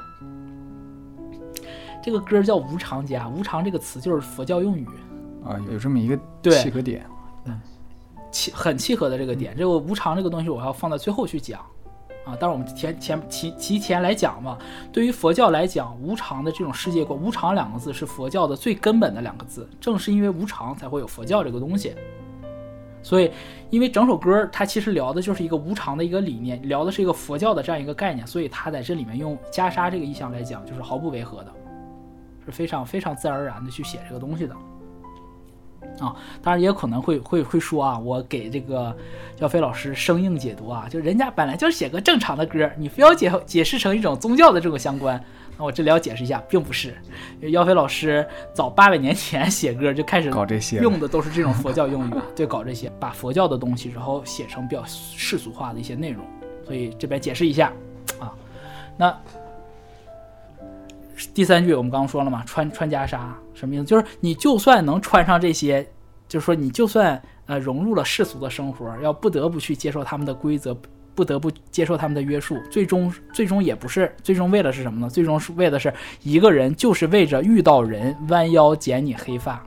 [2.02, 4.86] 这个歌叫无常家，无常这个词就是佛教用语，
[5.44, 6.18] 啊，有这么一个
[6.50, 7.04] 契合点。
[7.46, 7.60] 嗯
[8.30, 9.54] 契很契合的这个点。
[9.56, 11.64] 这个无常这个东西，我要放在最后去讲
[12.24, 12.36] 啊。
[12.38, 14.58] 但是我们前前提提前来讲嘛，
[14.92, 19.68] 对于佛教来讲，无常的这种世界观，无常两个字是佛教的最根本的两个字。
[19.80, 21.94] 正是因为无常，才会有佛教这个东西。
[23.02, 23.30] 所以，
[23.68, 31.52] 因为整首歌它其实聊的就是一个无常的一个理念，聊的是一个佛教的这样一个概念，所以它在这里面用袈裟这个意象来讲，就是毫不违和的，
[32.46, 34.56] 是非常非常自然而然的去写这个东西的。
[36.00, 38.94] 啊，当然也有可能会会会说啊，我给这个
[39.38, 45.22] 耀飞老师生硬解读啊，就人家本来就是写个正常的歌，你非要解解释成一种宗教的这种相关，
[45.56, 46.94] 那我这里要解释一下，并不是。
[47.40, 56.24] 耀飞老师早八百年前写歌就开始搞这些用的都是这种佛教用语，对，搞这些，把佛教的东西然后写成比较世俗化的一些内容，
[56.64, 57.72] 所以这边解释一下
[58.18, 58.32] 啊。
[58.96, 59.16] 那
[61.32, 63.18] 第三句我们刚刚说了嘛，穿穿袈裟
[63.54, 63.84] 什么意思？
[63.84, 65.86] 就是你就算能穿上这些，
[66.28, 70.76] 就是说你就算呃融入了世俗的生活，要不得不去接受他们的规则，
[71.14, 75.08] 不得不接受他们的约束，最终最终也不是最终为了是什么呢？
[75.08, 79.64] 最终是为的是一个人就是为着遇到人弯腰剪你黑发。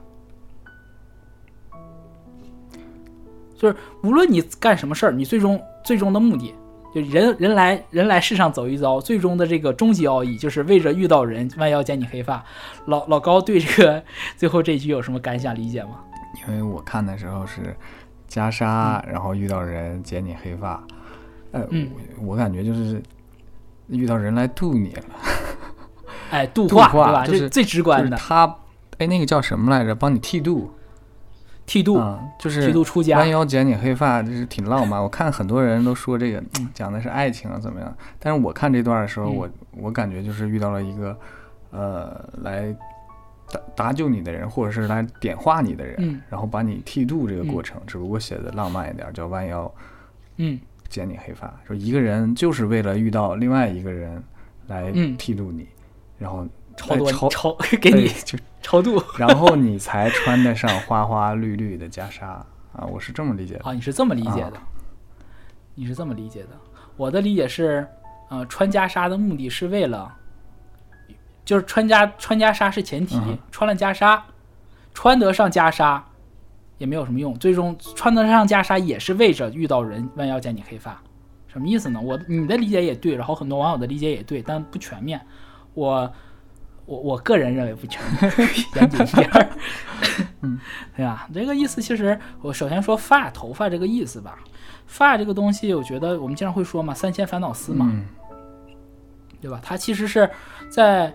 [3.56, 3.74] 就是
[4.04, 6.54] 无论你干什么事儿，你最终最终的目的，
[7.02, 12.44] 就人人来人来世上走一遭，最终的这个终极奥义就是为着遇到人弯腰剪你黑发。
[12.86, 14.02] 老老高对这个
[14.36, 16.00] 最后这一句有什么感想理解吗？
[16.46, 17.74] 因为我看的时候是
[18.28, 20.82] 袈裟，然后遇到人剪你黑发，
[21.52, 23.02] 呃，嗯我我感觉就是
[23.88, 25.02] 遇到人来渡你了，
[26.30, 27.26] 哎， 度度化对吧？
[27.26, 28.56] 就是最直就是观的他，
[28.98, 29.94] 哎，那个叫什么来着？
[29.94, 30.70] 帮你剃度，
[31.68, 33.18] 剃度，啊，就是剃度出家。
[33.18, 34.98] 弯腰剪你黑发，就是挺浪漫。
[35.04, 39.36] 我看很多人都说这个讲的是爱情啊怎么样，但是我看这段的时候，嗯。
[39.36, 41.16] 我我感觉就是遇到了一个
[41.70, 42.74] 呃来
[43.52, 46.22] 搭搭救你的人，或者是来点化你的人，嗯。
[46.30, 49.70] 然后把你剃度这个过程，只不过写的浪漫一点，叫弯腰
[50.38, 50.58] 嗯。
[50.88, 54.22] 剪你黑发，说一个人就是为了遇到另外一个人
[54.68, 55.14] 来嗯。
[55.18, 55.68] 剃度你，
[56.18, 63.64] 然后超多哎超超给你对就超度 然后你才穿得上花花绿绿的袈裟啊，我是这么理解的。
[63.64, 64.54] 啊，你是这么理解的，
[65.74, 66.48] 你是这么理解的。
[66.96, 67.86] 我的理解是，
[68.28, 70.12] 呃，穿袈裟的目的是为了，
[71.44, 74.20] 就是穿袈穿袈裟是前提，嗯穿了袈裟，
[74.92, 76.00] 穿得上袈裟
[76.76, 81.00] 也没有什么用，最终穿得上袈裟也是为着遇到人弯腰剪你黑发，
[81.46, 82.00] 什么意思呢？
[82.00, 85.20] 我你的理解也对，然后很多网友的理解也对，但不全面。
[85.74, 86.12] 我
[86.88, 88.32] 我我个人认为不全面，
[88.76, 89.48] 严谨一点儿。
[90.40, 90.58] 嗯，
[90.96, 91.28] 对吧？
[91.34, 94.38] 这个意思其实我首先说发头发这个意思吧，
[94.86, 98.06] 发这个东西，我觉得我们经常会说嘛，三千烦恼丝嘛，嗯
[99.40, 99.60] 对吧？
[99.62, 100.28] 它其实是
[100.70, 101.12] 在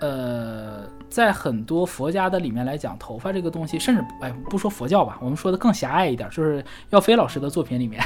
[0.00, 8.02] 呃，在很多佛家的里面来讲，头发这个东西，甚至哎，不说佛教吧，我们说的更狭隘一点，就是耀飞老师的作品里面，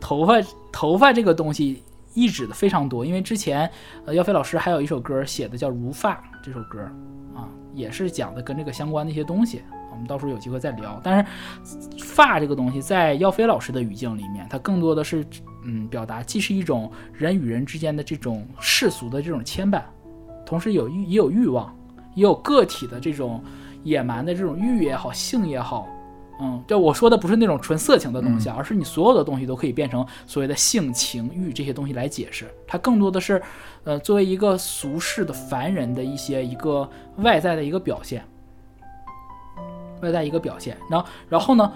[0.00, 0.34] 头发
[0.72, 1.82] 头发这个东西
[2.16, 3.06] 意指的非常多。
[3.06, 3.70] 因为之前
[4.04, 6.80] 呃，耀飞老师还有一首歌写的叫《如发》这首歌
[7.32, 9.62] 啊，也是讲的跟这个相关的一些东西。
[9.92, 11.00] 我们到时候有机会再聊。
[11.02, 11.30] 但是
[12.02, 15.24] 发这个东西，在耀飞老师的语境里面，它更多的是
[15.64, 19.82] 嗯，表达既是一种人与人之间的这种世俗的这种牵绊，
[20.44, 21.74] 同时有欲也有欲望，
[22.14, 23.42] 也有个体的这种
[23.84, 25.88] 野蛮的这种欲也好，性也好，
[26.40, 33.42] 嗯，就我说的不是那种纯色情的东西，而是你所有的东西都可以变成所谓的性情欲这些东西来解释，它更多的是，
[33.84, 38.22] 呃，作为一个俗世的凡人的一些一个外在的一个表现，
[40.02, 41.72] 外在一个表现，然后然后呢？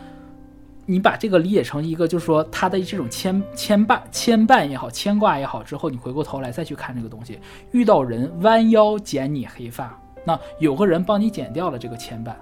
[0.86, 7.38] 你把这个理解成一个，就是说他的这种牵牵绊、牵绊也好，牵挂也好，之后你回过头来再去看这个东西，
[7.70, 12.32] 遇到人弯腰剪你黑发，那有个人帮你剪掉了这个牵绊，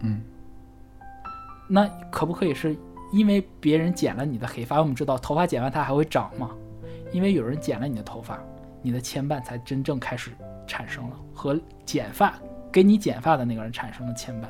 [0.00, 0.20] 嗯，
[1.68, 2.76] 那可不可以是
[3.12, 4.80] 因为别人剪了你的黑发？
[4.80, 6.50] 我们知道头发剪完它还会长嘛，
[7.12, 8.38] 因为有人剪了你的头发，
[8.82, 10.30] 你的牵绊才真正开始
[10.66, 12.34] 产生了，和剪发
[12.70, 14.46] 给你剪发的那个人产生了牵绊。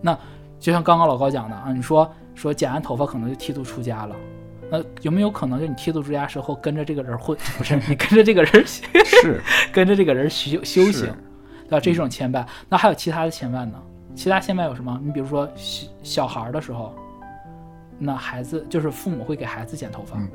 [0.00, 0.18] 那
[0.58, 4.16] 就像刚刚老高讲的啊，你说说剪完头发可能就剃度出家了，
[4.70, 7.36] 那有没有可能就你剃度出家之后跟着这个人混？
[7.58, 9.42] 不是， 你跟着这个人是
[9.72, 11.12] 跟着这个人修修行，
[11.64, 11.80] 对吧？
[11.80, 12.46] 这是一种牵绊。
[12.68, 13.82] 那还有其他的牵绊呢？
[14.16, 14.98] 其他现卖有什么？
[15.04, 16.92] 你比如说小小孩儿的时候，
[17.98, 20.28] 那孩子就是父母会给孩子剪头发，嗯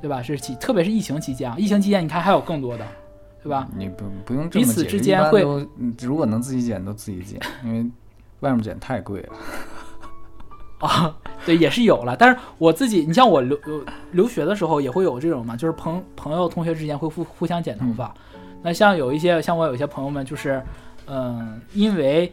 [0.00, 0.18] 对吧？
[0.22, 2.86] 这是期，特别是疫情期间啊，疫情期间你看还有更多的，
[3.42, 3.66] 对吧？
[3.74, 7.90] 你不不用这么彼此解释，一之间会般都嗯如果能自己剪都自己剪，因为
[8.40, 9.32] 外面剪太贵了。
[10.86, 12.14] 啊，对，也是有了。
[12.14, 18.12] 但是我自己，你像我留留留学的时候也会有这种嘛，就是朋朋友、同学之间会互互相剪头发。
[18.62, 20.62] 那像有一些像我有一些朋友们，就是
[21.06, 22.30] 嗯，因为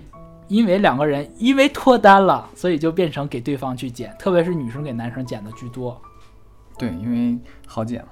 [0.52, 6.00] 因为两个人因为脱单了，所以就变成给对方去剪，特别是女生给男生剪的居多。
[6.78, 8.10] 对，因为好剪嘛。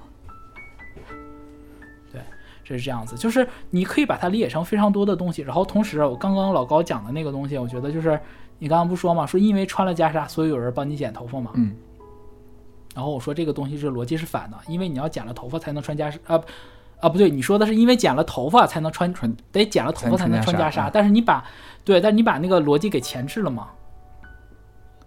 [2.72, 5.42] 是这样子，就是你可以把它理解成非常多的东西。
[5.42, 8.16] 然后同时，我刚刚老高讲的那个东西，我觉得就是
[8.60, 11.50] 你刚刚不说嘛，说因为穿了袈裟，所以有人帮你剪头发嘛。
[11.54, 11.74] 嗯。
[12.94, 16.40] 然后我说这个东西这逻辑是反的，因为你要剪了头发才能穿袈裟啊
[17.00, 21.44] 啊不对，你说的是因为剪了头发才能穿穿得剪了头发才能穿袈裟，裟但是你把
[21.84, 23.70] 对，但是你把那个逻辑给前置了嘛。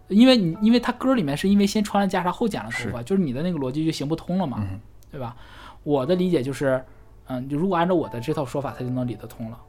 [0.09, 4.79] 因为你因为他歌里面是因为先穿了袈裟后剪了头发，就是你的那个逻辑就行不通了嘛，嗯
[5.09, 5.35] 对吧？
[5.83, 6.83] 我的理解就是，
[7.27, 9.59] 嗯，就如果按照我的这套说法，他就能理得通了。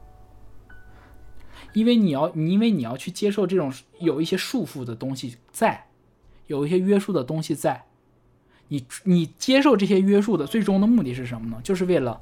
[1.73, 5.85] 因为你要，你因为你要去接受这种有一些束缚的东西在，
[6.47, 7.83] 有一些约束的东西在，
[8.67, 11.59] 你你接受这些约束的最终的目的是什么呢？
[11.63, 12.19] 就是为了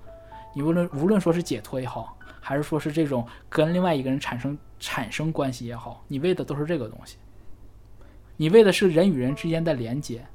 [0.54, 7.18] 你无论无论说是解脱也好，还是说是这种跟另外一个人产生产生关系也好，你为的都是这个东西，
[8.38, 10.26] 你为的是人与人之间的连接。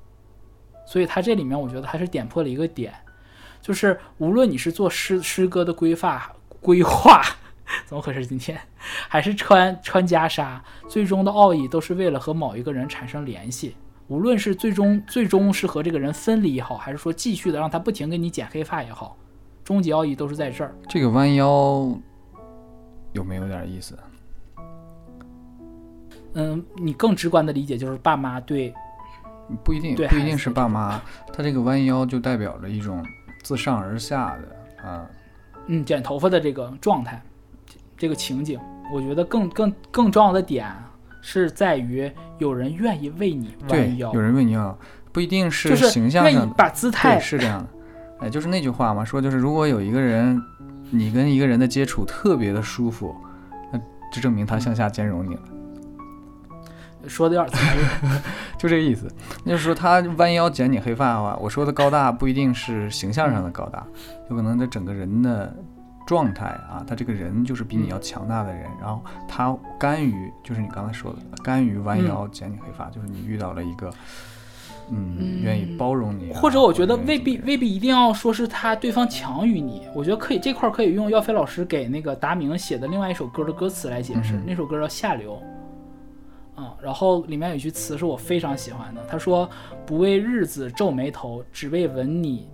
[0.87, 2.95] 所以它这里面我觉得还是点破了一个点，
[3.61, 7.23] 就是无论你是做诗诗歌的规划规划，
[7.85, 8.27] 怎么回事？
[8.27, 8.59] 今天
[9.07, 13.77] 还是穿穿袈裟，最终的奥义都是为了和某一个人产生联系。
[14.09, 19.17] 无论是最终最终是和这个人分离也好，还是说继续的让他不停给你剪黑发也好，
[19.63, 20.75] 终极奥义都是在这儿。
[20.89, 21.89] 这个弯腰
[23.13, 23.97] 有没有点意思？
[26.35, 28.73] 嗯，你更直观的理解就是爸妈对
[29.63, 31.01] 不一定，不一定是爸妈，
[31.33, 33.05] 他这个弯腰就代表着一种
[33.43, 35.11] 自上而下的啊，
[35.67, 37.21] 嗯剪头发的这个状态，
[37.97, 38.61] 这个情景，
[38.93, 40.67] 我觉得更更更重要的点
[41.31, 44.79] 是在于有人愿意为你对，弯腰有，人为你弯腰，
[45.13, 47.69] 不一定是形象上的，把姿态对，是这样的，
[48.21, 50.43] 哎，就是那句话嘛，说就是如果有一个人，
[50.91, 53.15] 你跟一个人的接触特别的舒服，
[53.71, 53.79] 那
[54.11, 55.41] 就证明他向下兼容你了，
[57.07, 57.87] 说的有点残忍。
[58.57, 59.07] 就这个意思。
[59.45, 63.87] 那就是说他弯腰剪你黑发的话，我说的高大不一定是形象上的高大，
[64.31, 65.55] 有可能他整个人的
[66.09, 73.93] 状态啊，他这个人就是比你要强大的人，然后他甘于，就是你刚才说的，甘于弯腰剪你黑发，就是你遇到了一个。
[74.91, 85.35] 嗯，愿意包容你啊、或者我觉得未必未必一定要说是他对方强于你，我觉得可以这块儿可以用耀飞老师给那个达明写的另外一首歌的歌词来解释，嗯那首歌叫《下流》。
[86.59, 89.47] 啊、然后里面有一句词是我非常喜欢的，他说
[89.85, 92.49] ：“不为日子皱眉头，只为吻你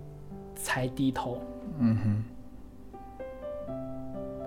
[0.55, 1.39] 才低头。
[1.79, 2.23] 嗯哼，”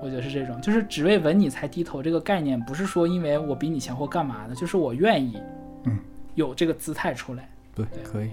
[0.03, 5.41] 我觉得是这种，就是只为吻你才低头这个概念，不是说因为我比你强或干嘛的，就是我愿意，
[5.85, 5.99] 嗯，
[6.35, 7.49] 有这个姿态出来。
[7.75, 8.31] 对，可以。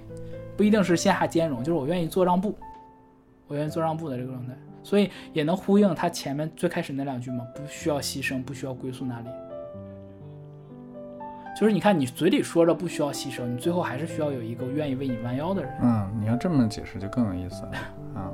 [0.57, 2.55] 不一定是线下兼容，就是我愿意做让步，
[3.47, 4.53] 我愿意做让步的这个状态，
[4.83, 9.27] 所以也能呼应他前面最开始那两句嘛，不需要牺牲，不需要归宿那里。
[11.59, 17.71] 就是你看，你嘴里说着不需要牺牲，你最后还是需要有一个愿意为你弯腰的人，嗯，你要这么解释就更有意思了
[18.15, 18.31] 啊。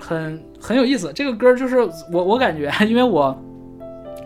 [0.00, 1.78] 很很有意思，这个歌就是
[2.12, 3.36] 我我感觉，因为我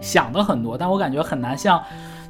[0.00, 1.82] 想的很多，但我感觉很难像，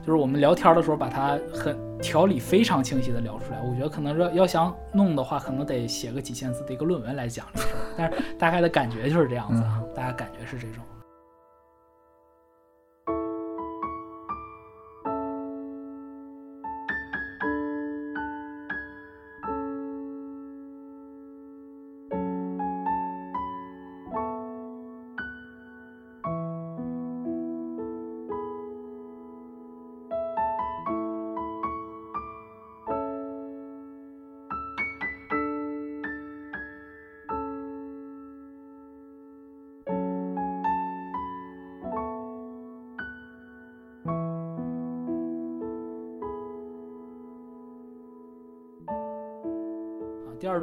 [0.05, 3.61] 就是我们聊天的时候把它很条理非常清晰的聊出来。
[3.68, 7.95] 我觉得可能说要想弄的话，可能得写个几千字的一个论文来讲这事儿。
[7.97, 10.82] 但是大概的感觉就是这样子啊，大家感觉是这种。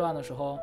[0.01, 0.57] 段的时候，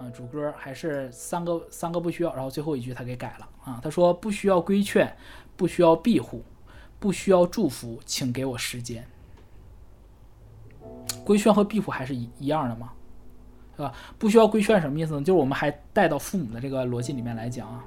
[0.00, 5.14] 嗯、主歌还是三个三个不需要，然后最后一句他给改了啊，他说不需要规劝，
[5.56, 6.42] 不需要庇护，
[6.98, 9.06] 不需要祝福，请给我时间。
[11.24, 12.92] 规劝和庇护还是一一样的吗？
[13.76, 13.92] 是吧？
[14.18, 15.20] 不需要规劝什么意思呢？
[15.20, 17.84] 就是我们还带到父母的这个逻辑里面来讲啊，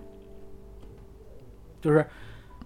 [1.81, 2.05] 就是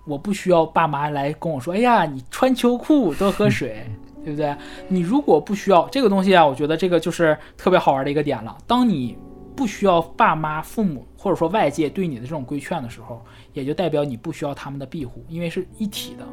[0.05, 3.85] 我不需要爸妈来跟我说，哎呀，你穿秋裤多喝水，
[4.23, 4.55] 对不对？
[4.87, 8.57] 你如果不需要这个东西啊，我觉得这个就是特别好玩的一个点了。
[8.67, 9.17] 当你
[9.55, 13.21] 不需要爸妈、父母或者说外界对你的这种规劝的时候，
[13.53, 16.25] 也就代表你不需要他们的庇护，因为是一体的。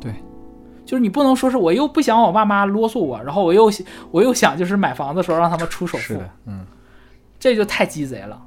[0.00, 0.14] 对，
[0.84, 3.70] 就是你不能说是我又不想我爸妈啰嗦我，然后我又
[4.10, 6.64] 我又想就是买房子的时候让他们出首付，嗯，
[7.38, 8.40] 这就太鸡贼了，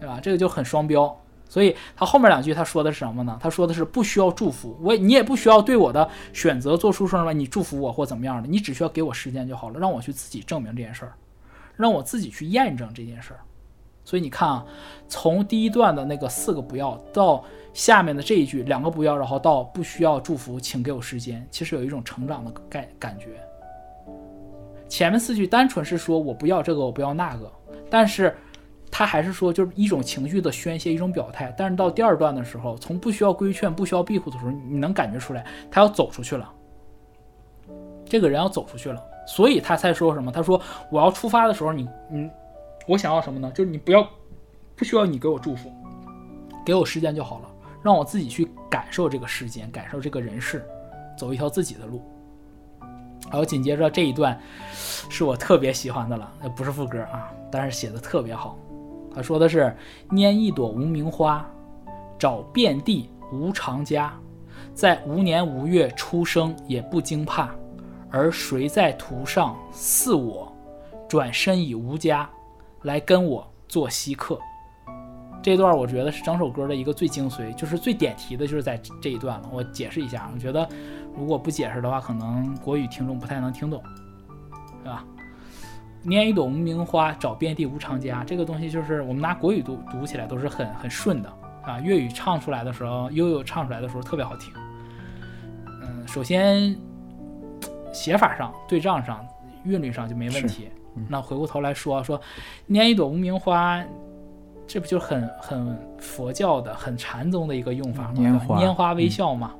[0.00, 0.18] 对吧？
[0.22, 1.14] 这个就很双标。
[1.48, 3.38] 所以他后面两句他说的是什么呢？
[3.40, 11.14] 他说的是不需要祝福，我你也不需要对我的选择做出什么你祝福我或怎么样的，你只需要给我时间就好了，让我去自己证明这件事儿，
[11.74, 13.40] 让我自己去验证这件事儿。
[14.04, 14.66] 所以你看啊，
[15.08, 17.42] 从第一段的那个四个不要到
[17.72, 23.40] 下面的这一句两个不要，然后到不需要祝福，请给我时间，其实有一种成长的感感觉。
[24.86, 27.50] 前面四句单纯是说我不要这个，我不要那个，
[27.88, 28.36] 但是。
[28.90, 31.54] 他还是说，就是一种情绪的宣泄，一种表态。
[31.56, 36.50] 但是到第二段的时候，从不需要规劝、不需要庇护的时候，你能感觉出来，他要走出去了。
[38.04, 40.32] 这个人要走出去了，所以他才说什么？
[40.32, 40.58] 他说
[40.90, 42.30] ：“我要出发的时候，你，你，
[42.86, 43.50] 我想要什么呢？
[43.52, 44.08] 就是你不要，
[44.74, 45.70] 不需要你给我祝福，
[46.64, 47.48] 给我时间就好了，
[47.82, 50.66] 让我自己去感受这个时间，感受这个人世，
[51.18, 52.02] 走一条自己的路。”
[53.30, 54.40] 然后紧接着这一段，
[55.10, 58.56] 是我特别喜欢的了，那不是副歌啊，但是写的特别好。
[59.18, 59.74] 他说的是
[60.10, 61.44] ：“拈一朵无名花，
[62.16, 64.12] 找遍地无常家，
[64.74, 67.50] 在无年无月出生也不惊怕。
[68.10, 70.52] 而谁在途上似我，
[71.08, 72.30] 转身已无家，
[72.82, 74.38] 来跟我做稀客。”
[75.42, 79.50] 这段我觉得是整首歌的一个最精髓，就是最点题的，就是在这一段了。
[79.52, 80.68] 我解释一下，我觉得
[81.16, 83.82] 如果不解释的话，可能国语听众不太能听懂，
[84.84, 85.04] 对吧？
[86.04, 88.22] 拈一朵无名花，找遍地无常家。
[88.24, 91.32] 这个东西就是我们拿国语读读起来都是很很顺的
[91.62, 91.80] 啊。
[91.80, 94.52] 粤语唱出来的时候，悠悠唱出来的时候特别好听。
[95.82, 96.76] 嗯，首先
[97.92, 99.26] 写法上、对仗上、
[99.64, 100.68] 韵律上就没问题。
[101.08, 102.20] 那回过头来说说，
[102.68, 103.82] 拈一朵无名花，
[104.66, 108.14] 这不就很很佛教的、很禅宗的一个用法吗？
[108.48, 109.52] 拈花微笑嘛。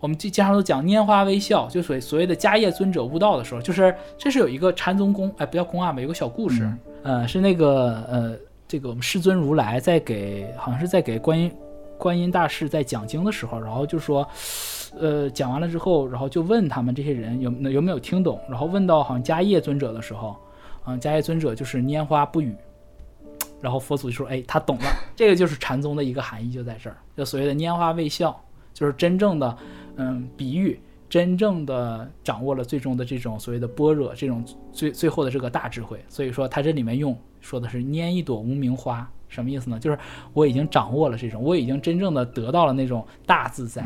[0.00, 6.66] 我们经常都讲拈花微笑，就所所谓的迦叶尊者悟道的时候，就是这是有一个禅宗公，哎，不叫公案吧，有个小故事，
[7.02, 8.34] 呃，是那个呃，
[8.66, 11.52] 这个我们世尊如来在给，好像是在给观音
[11.98, 14.26] 观音大士在讲经的时候，然后就说，
[14.98, 20.34] 呃，讲完了之后，然后就问他们这些人有有没有听懂，然后问到好像迦叶尊者的时候，
[20.86, 22.56] 嗯，迦叶尊者就是拈花不语，
[23.60, 24.84] 然后佛祖就说，哎，他懂了，
[25.14, 28.34] 这个就是禅宗的一个含义就在这儿，就所谓的拈花微笑，
[28.72, 29.54] 就是真正的。
[29.96, 36.02] 嗯，比喻真正的掌握了最终的这种所谓的般若，这种最最后的这个大智慧。
[36.08, 39.78] 所以说，他这里面用说的是拈一朵无名花，什么意思呢？
[39.78, 39.98] 就是
[40.32, 43.82] 我已经掌握了这种，我已经真正的得到了那种大自在，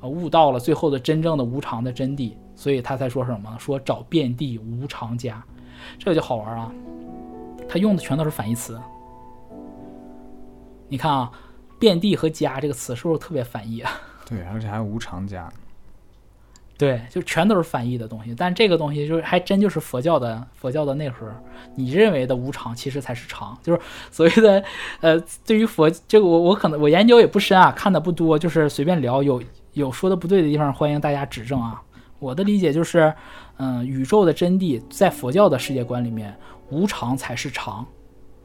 [0.00, 2.32] 啊，悟到了最后的真正的无常的真谛。
[2.54, 3.56] 所以他才说什么？
[3.58, 5.42] 说找遍地无常家，
[5.98, 6.72] 这个就好玩啊。
[7.68, 8.78] 他用的全都是反义词。
[10.88, 11.32] 你看啊，
[11.80, 13.90] 遍地和家这个词是不是特别反义啊？
[14.32, 15.52] 对，而且还无常家，
[16.78, 18.34] 对，就全都是翻译的东西。
[18.34, 21.30] 但这个东西就是还真就是佛教的佛教的内核。
[21.74, 23.56] 你认为的无常，其实才是常。
[23.62, 23.80] 就是
[24.10, 24.64] 所谓的，
[25.00, 29.22] 呃，对于佛这个，我我可能我研究也不深啊，看的不多，就是随便聊。
[29.22, 29.42] 有
[29.74, 31.82] 有说的不对的地方，欢迎大家指正啊。
[32.18, 33.12] 我的理解就是，
[33.58, 36.34] 嗯，宇宙的真谛在佛教的世界观里面，
[36.70, 37.84] 无常才是常，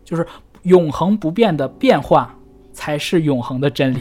[0.03, 0.27] 就是
[0.63, 2.35] 永恒不变的变化
[2.73, 3.99] 才是永恒的真理。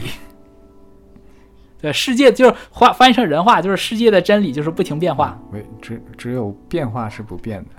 [1.79, 7.69] 对，世界就是话翻译成人话，就是世界的真理就是不停变化，唯只只有变化是不变的。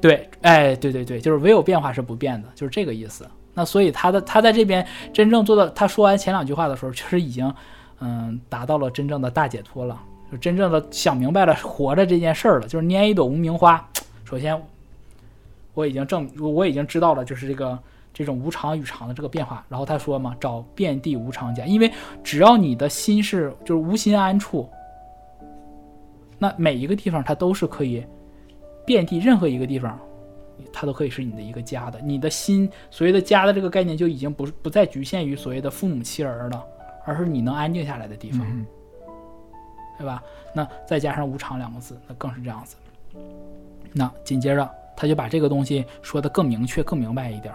[0.00, 3.28] 对，哎，对对对，就是唯有变化是不变的，就是这个意思。
[3.52, 7.52] 那所以他的他在这边真正做到，他说完前两句话的时候，确实已经
[8.00, 10.00] 嗯达到了真正的大解脱了，
[10.32, 12.66] 就真正的想明白了活着这件事儿了。
[12.66, 13.86] 就是拈一朵无名花，
[14.24, 14.58] 首先
[15.74, 17.78] 我已经证我已经知道了，就是这个。
[18.16, 21.92] 这种无常与常的这个变化，然后他说嘛，找遍地无常家，因为
[22.24, 24.66] 只要你的心是就是无心安处，
[26.38, 28.02] 那每一个地方它都是可以
[28.86, 30.00] 遍地任何一个地方，
[30.72, 32.00] 它都可以是你的一个家的。
[32.00, 36.64] 你的心所谓的家的这个概念就已经不不再局限于所谓的父母妻儿了，
[37.04, 38.40] 而是你能安静下来的地方，
[39.98, 40.22] 对吧？
[40.54, 42.76] 那再加上无常两个字，那更是这样子。
[43.92, 47.54] 那紧接着他就把这个东西说的更明确、更明白一点。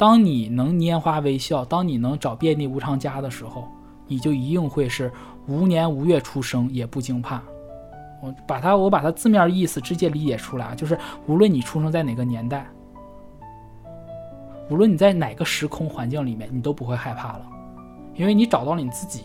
[0.00, 3.68] 当你能拈花微笑，当你能找遍地无常家的时候，
[4.06, 5.12] 你就一定会是
[5.46, 7.42] 无年无月出生也不惊怕。
[8.22, 12.66] 我把它，我把它字面意思直接理解出来，就是无论你出生在哪个年代，
[14.70, 17.46] 无论你在哪个时空环境里面，你都不会害怕了，
[18.14, 19.24] 因为你找到了你自己，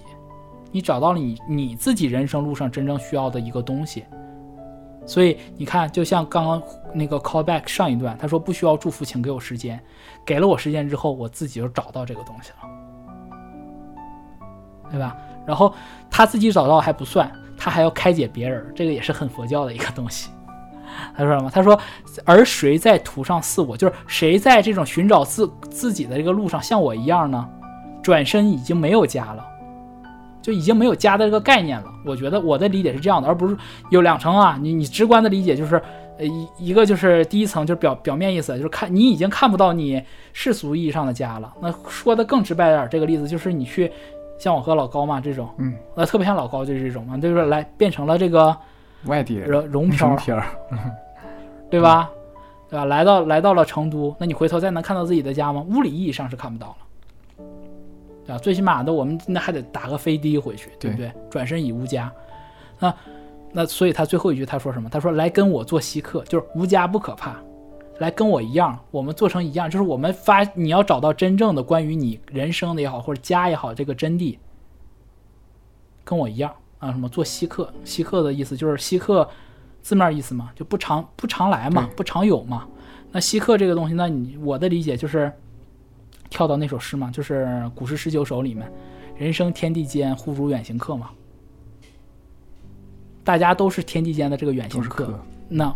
[0.74, 4.04] 你找到了你你自己人生路上真正需要的一个东西。
[5.06, 9.80] 所以你看，就像刚刚那个 callback 上一段，他说不需要祝福，请给我时间。
[10.26, 12.58] 给了我时间之后，我自己就找到这个东西了，
[14.90, 15.16] 对吧？
[15.46, 15.72] 然后
[16.10, 20.32] 他自己找到还不算，他还要开解别人，这个也是很佛教的一个东西。
[21.16, 21.50] 他说什么？
[21.52, 21.80] 他说
[22.26, 27.48] ：“而谁在途上似我，就是谁在这种寻找自自己的这个路上像我一样呢？
[28.02, 29.46] 转身已经没有家了。”
[30.46, 31.92] 就已经没有家的这个概念了。
[32.06, 33.58] 我觉得我的理解是这样的，而不是
[33.90, 34.60] 有两层啊。
[34.62, 35.82] 你你直观的理解就是，
[36.20, 40.00] 呃一一个就是第一层就是表表面意思，就是看你已经看不到你
[40.34, 41.52] 世俗意义上的家了。
[41.60, 43.92] 那说的更直白点，这个例子就是你去
[44.38, 48.56] 像我和老高嘛这种，嗯，呃特别像老高就是这种嘛，就是来变成了这个
[49.06, 50.46] 外地人荣荣漂荣，漂儿，
[51.72, 52.08] 对吧？
[52.70, 52.86] 对吧？
[52.86, 55.66] 来到来到了成都，那你回头再能看到自己的家吗？
[55.70, 56.76] 物理意义上是看不到了。
[58.26, 58.40] 对吧？
[58.40, 61.12] 最起码的，我们那还得打个飞的回去，对不对？
[61.30, 62.12] 转身已无家，
[62.80, 62.96] 那
[63.52, 64.90] 那所以他最后一句他说什么？
[64.90, 67.38] 他说来跟我做稀客，就是无家不可怕，
[68.00, 74.38] 来跟我一样，我们做成一样，就是我们发你要找到真正的关于你人生的也好，或者家也好，这个真谛，
[76.04, 77.72] 跟我一样啊，什么做稀客？
[77.84, 79.30] 稀客的意思就是稀客
[79.84, 82.68] 字面意思嘛，就不常不常来嘛，不常有嘛。
[83.12, 85.32] 那稀客这个东西，那你我的理解就是。
[86.30, 88.72] 跳到那首诗嘛，就是《古诗十九首》里面
[89.18, 91.12] ，“人生天地间，忽如远行客”嘛。
[93.24, 95.20] 大家都是天地间的这个远行客，
[95.50, 95.76] 那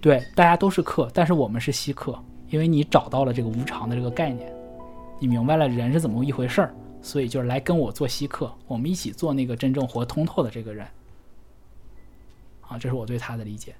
[0.00, 4.52] 对，大家都是客，但是我们是稀客，因为你找到了这个无常的这个概念，
[5.18, 10.86] 你明白了人是怎么一回事儿，所以就是来跟我做稀客，我们一起做那个真正活通透的这个人。
[12.60, 13.74] 啊，这是我对他的理解。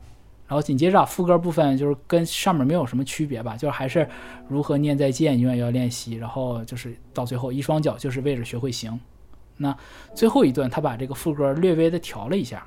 [0.46, 4.08] 然后紧接着副歌部分就是跟上面没有什么区别吧，就是还是
[4.48, 6.14] 如何念再见，永远要练习。
[6.14, 8.98] 然后就是到最后一双脚就是为了学会行。
[9.56, 9.76] 那
[10.14, 12.64] 最后一段他把这个副歌略微的调了一下。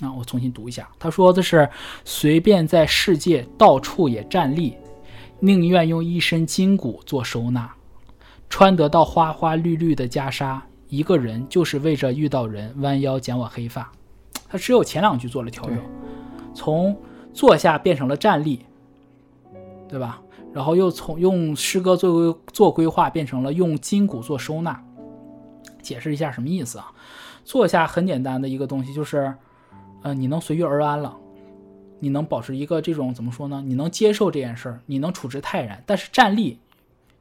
[0.00, 1.70] 那我重新读一下，他说的是：
[2.04, 4.76] 随便在世界到处也站立，
[5.38, 7.72] 宁愿用一身筋骨做收纳，
[8.50, 13.90] 穿得到花花绿绿的袈裟，一个人就是为着遇到人，弯腰剪我黑发。
[14.48, 15.78] 他只有前两句做了调整。
[16.54, 16.96] 从
[17.32, 18.64] 坐下变成了站立，
[19.88, 20.20] 对吧？
[20.52, 24.82] 然后又从用诗歌作为做规划，变成了用筋骨做收纳。
[25.82, 26.92] 解释一下什么意思啊？
[27.44, 29.34] 坐下很简单的一个东西，就是，
[30.02, 31.14] 呃，你能随遇而安了，
[31.98, 33.62] 你能保持一个这种怎么说呢？
[33.66, 35.82] 你能接受这件事儿，你能处之泰然。
[35.84, 36.58] 但是站立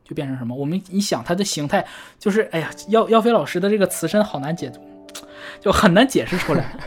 [0.04, 0.56] 就变成什么？
[0.56, 1.86] 我们你想它的形态，
[2.20, 4.80] 就是哎呀，耀耀飞老师的这个词身好难解读，
[5.60, 6.78] 就很难解释出来。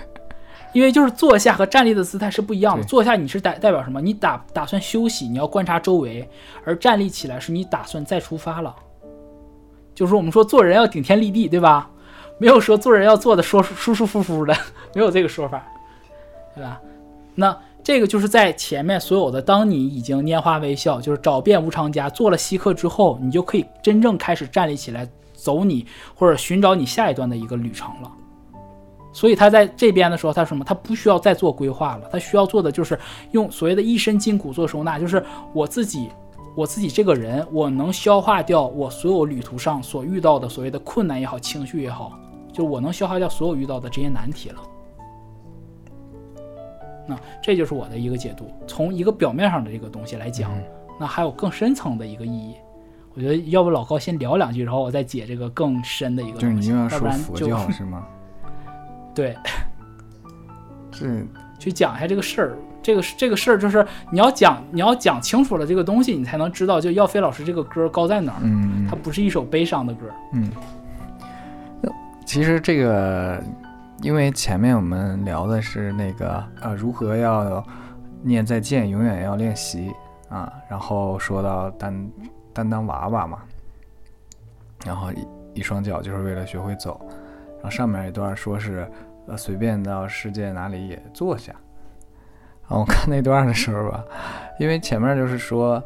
[0.77, 2.85] 因为就是坐下和站立的姿态是不一样的。
[2.85, 3.99] 坐下你是代代表什么？
[3.99, 6.23] 你打打算休息，你要观察周围；
[6.67, 8.77] 而站立起来是你打算再出发了。
[9.95, 11.89] 就是我们说做人要顶天立地，对吧？
[12.37, 14.55] 没有说做人要做的说舒舒服服的，
[14.95, 15.67] 没有这个说法，
[16.55, 16.79] 对吧？
[17.35, 28.13] 那这个就是在前面所有的，当你已经拈花微笑，就是找遍无常家，做了稀客之后，你就可以真正开始站立起来，走你或者寻找你下一段的一个旅程了。
[29.17, 30.63] 所以他在这边的时候，他什么？
[30.63, 33.01] 他不需要再做规划了，他需要做的就是
[33.31, 36.11] 用所谓的一身筋骨做收纳，就是我自己，
[36.55, 42.13] 我自己这个人，我能消化掉我所有旅途上所遇到的所谓的困难也好，情绪也好，
[42.53, 44.61] 就我能消化掉所有遇到的这些难题了。
[47.09, 48.53] 那这就是我的一个解读。
[48.67, 50.53] 从一个表面上的这个东西来讲，
[51.01, 52.55] 那还有更深层的一个意义。
[53.15, 58.07] 我觉得要不老高先聊两句，然后我再解这个更深的一个东西，要不然就是吗？
[59.17, 59.35] 对，
[60.93, 61.27] 是
[61.59, 68.41] 去讲一下这个事儿，这个这个事儿就是你要讲，你要讲清楚了这个东西，你才能知道就耀飞老师这个歌高在哪儿。
[68.43, 70.07] 嗯，它不是一首悲伤的歌。
[70.33, 70.51] 嗯，
[72.27, 73.43] 其实这个，
[74.03, 77.65] 因为前面我们聊的是那个呃，如何要
[78.23, 79.91] 念再见，永远要练习
[80.29, 82.11] 啊，然后说到担
[82.53, 83.39] 担当娃娃嘛，
[84.85, 87.01] 然后一一双脚就是为了学会走。
[87.57, 88.87] 然后上面一段说是，
[89.27, 91.53] 呃，随便到世界哪里也坐下。
[92.63, 94.05] 然后我看那段的时候吧，
[94.59, 95.83] 因为前面就是说，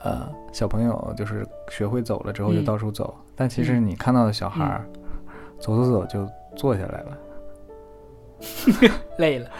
[0.00, 4.86] 呃，小朋友就是学会走了之后就到处走，但其实你看到的小孩儿，
[5.58, 7.18] 走走走就坐下来了，
[9.18, 9.50] 累了，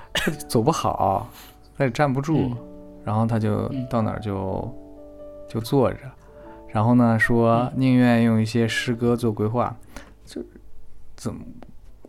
[0.48, 1.28] 走不好，
[1.76, 2.50] 他也站不住，
[3.04, 4.74] 然后他就到哪儿就
[5.48, 5.98] 就坐着，
[6.68, 9.76] 然后呢说宁愿用一些诗歌做规划，
[10.24, 10.42] 就。
[11.14, 11.40] 怎么？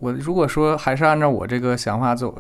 [0.04, 2.36] 我如果说还是按照我这个想法走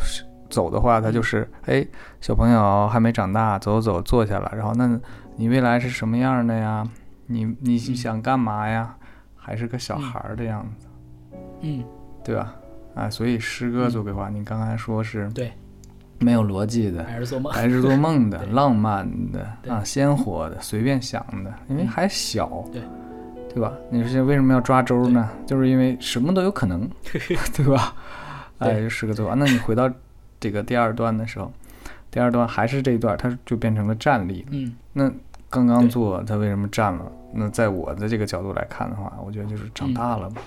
[0.49, 1.85] 走的话，他就是哎，
[2.19, 4.99] 小朋友还没长大，走走坐下了，然后那
[5.37, 6.85] 你未来是什么样的呀？
[7.27, 8.93] 你你想干嘛呀？
[9.35, 10.87] 还是个小孩儿的样子，
[11.61, 11.83] 嗯，
[12.23, 12.53] 对吧？
[12.95, 15.51] 啊，所以诗歌做规划，你刚才说是对，
[16.19, 21.87] 没有逻辑的，还是做梦，还是做梦的、 浪漫的啊、鲜活的、随便想的，因为嗯。
[21.87, 22.89] 还小，对对
[23.61, 23.73] 吧？
[23.89, 25.29] 你说为什么要抓周呢？
[25.45, 27.95] 就是因为什么都有可能， 对吧？
[28.59, 29.35] 哎，对是个做法。
[29.35, 29.89] 那你回到
[30.39, 31.51] 这个第二段的时候，
[32.09, 34.45] 第二段还是这一段，它就变成了站立。
[34.51, 35.11] 嗯那
[35.49, 37.11] 刚刚对做他为什么站了？
[37.33, 40.37] 那在我的这个角度来看的话，我觉得就是长大了嘛。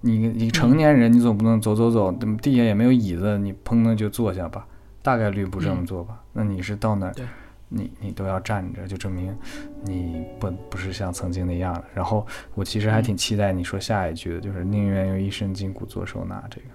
[0.00, 4.66] 你你成年人，你总不能走走走，怎么地下也没有椅子，你砰的就坐下吧？
[5.00, 6.20] 大概率不这么做吧？
[6.32, 7.24] 那你是到那儿对，
[7.72, 9.36] 你你都要站着，就证明
[9.82, 11.84] 你不不是像曾经那样了。
[11.94, 16.66] 然后我其实还挺期待你说下一句的，就是宁愿用一身筋骨做收纳这个，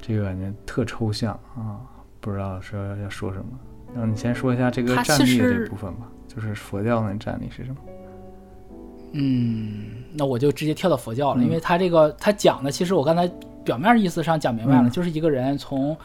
[0.00, 1.80] 这个感觉特抽象啊，
[2.20, 3.46] 不知道说要说什么。
[3.94, 7.76] 然后你先说一下这个站立的这部分吧，就是佛教那站立是什么？
[9.12, 13.26] 嗯，那我就直接跳到佛教了，嗯因为他这个他讲的，其实我刚才
[13.64, 15.96] 表面意思上讲明白了，嗯就是一个人从，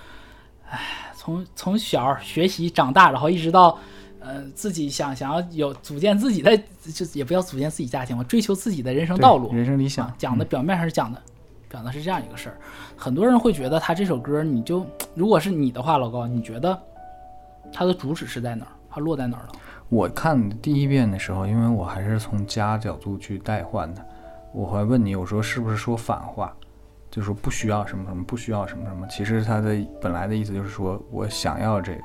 [0.69, 0.79] 唉，
[1.13, 3.77] 从从小学习长大，然后一直到，
[4.23, 6.57] 呃，自己想想要有组建自己的，
[6.93, 11.21] 就也不要组建自己家庭嘛，追求自己的人生道路，人生理想啊，讲的表面上是讲的，
[11.69, 12.57] 讲的是这样一个事儿。
[12.95, 16.79] 很多人会觉得他这首歌，你就如果是你的话，老高，你觉得
[17.71, 18.71] 它的主旨是在哪儿？
[18.89, 19.49] 它落在哪儿了？
[19.89, 24.05] 我看第一遍的时候，因为我还是从家角度去代换的，
[24.53, 26.55] 我还问你，我说是不是说反话，
[27.11, 29.05] 就是说不需要什么什么，不需要什么什么。
[29.07, 32.03] 其实他的本来的意思就是说我想要这个，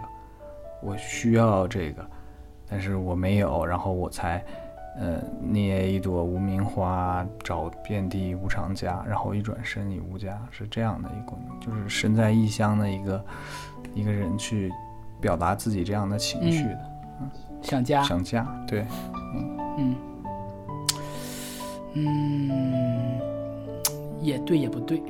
[0.82, 2.04] 我需要这个，
[2.68, 4.44] 但是我没有，然后我才，
[4.98, 13.24] 呃，捏一朵无名花，找遍地无常家，然后一转身已无家，是这样的一个就是身在异乡的一个
[13.94, 14.72] 一个人去
[15.20, 16.80] 表达自己这样的情绪的。
[17.20, 18.86] 嗯想家，想家，对，
[19.34, 19.96] 嗯，嗯
[21.94, 23.20] 嗯，
[24.20, 25.02] 也对也不对。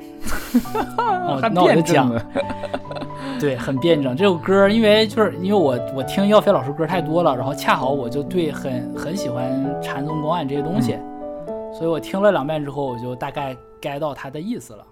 [0.96, 2.10] 哦还，那我就讲，
[3.40, 4.16] 对，很辩证。
[4.16, 10.98] 这首歌，因为就是因为我我听耀飞老师歌太多了，然后恰好我就对很很喜欢禅宗公案这些东西，
[11.72, 14.84] 所以我听了两遍之后，我就大概 get 到他的意思了。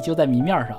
[0.00, 0.76] 就在谜面上。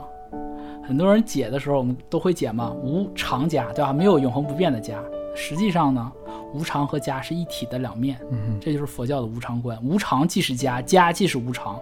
[0.83, 3.93] 很多人解的时候，我们都会解嘛，无常家，对吧？
[3.93, 4.99] 没有永恒不变的家。
[5.35, 6.11] 实际上呢，
[6.53, 9.77] 无常和家是一体的两面，嗯这就是佛教的无常观。
[9.83, 11.79] 无常即是家，家即是无常。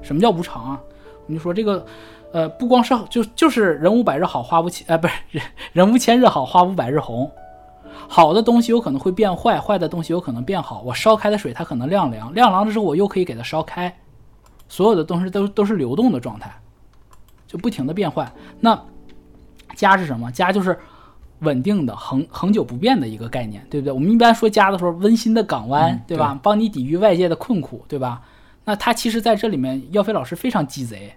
[0.00, 0.80] 什么叫无常啊？
[1.26, 1.84] 我们就说这个，
[2.32, 5.44] 呃，不光是就就是人无百日好，花无千，呃，不是人
[5.74, 7.28] 人无千日好，花无百日红。
[8.08, 10.82] 好的东西有可能会变坏，坏的东西有可能变好。
[10.86, 13.92] 我烧开的水它可能晾凉，晾凉的时候我又可以给它烧开。
[14.70, 16.50] 所有的东西都都是流动的状态，
[17.46, 18.32] 就不停的变换。
[18.60, 18.80] 那
[19.74, 20.30] 家是什么？
[20.30, 20.78] 家就是
[21.40, 23.92] 稳定的、恒恒久不变的一个概念，对不对？
[23.92, 26.38] 我们一般说家的时候，温馨的港湾，嗯对吧？
[26.40, 28.22] 帮你抵御外界的困苦，对吧？
[28.64, 31.16] 那它其实在这里面，耀飞老师非常鸡贼，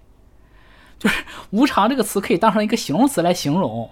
[0.97, 3.87] 就是“无常”这个词可以当成一个形容词来形容。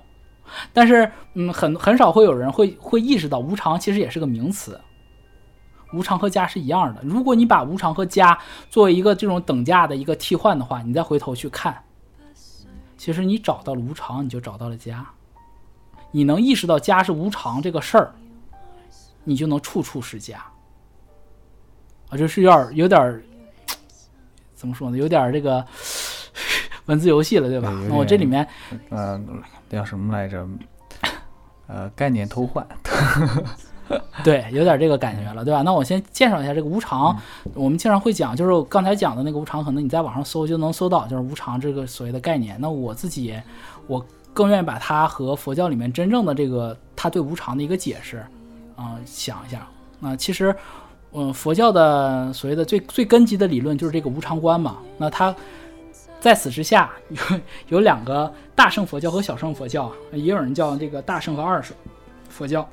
[0.74, 4.80] 但是，嗯，很很少会有人会会意识到无常其实也是个名词。
[5.94, 7.02] 无常和家是一样的。
[7.04, 8.38] 如果你把无常和家
[8.70, 11.84] 作为一个这种等价的一个替换的话，你再回头去看，
[12.98, 15.06] 其实你找到了无常，你就找到了家。
[16.12, 18.14] 你能意识到家是无常这个事儿，
[19.24, 20.38] 你就能处处是家。
[22.10, 23.24] 啊，这是有点有点
[24.54, 24.98] 怎么说呢？
[24.98, 25.66] 有点这个
[26.88, 27.70] 文字游戏了，对吧？
[27.88, 28.48] 那我这里点面
[28.90, 29.22] 呃，
[29.70, 30.48] 叫什么来着？
[31.68, 32.68] 呃，概念偷换，
[34.24, 35.62] 对，有点这个感觉了，对吧？
[35.62, 37.16] 那我先介绍一下这个无常。
[37.54, 42.56] 我们经常会讲，就是我刚才讲的那个无常，可能你在网上搜就能搜到，就是无常这个所谓的概念。
[42.60, 43.36] 那我自己，
[43.88, 48.26] 我更愿意把它和佛教里面真正的这个他对无常的一个解释，
[48.76, 49.68] 啊、想一下。
[50.00, 50.56] 那其实，
[51.14, 54.78] 嗯、佛教的所谓的最最根基的理论就是这个无常观嘛。
[54.98, 55.36] 那它
[56.20, 61.76] 在此之下有有两个大乘佛教和小乘佛教啊，也有人叫这个大乘和二乘
[62.30, 62.68] 佛教。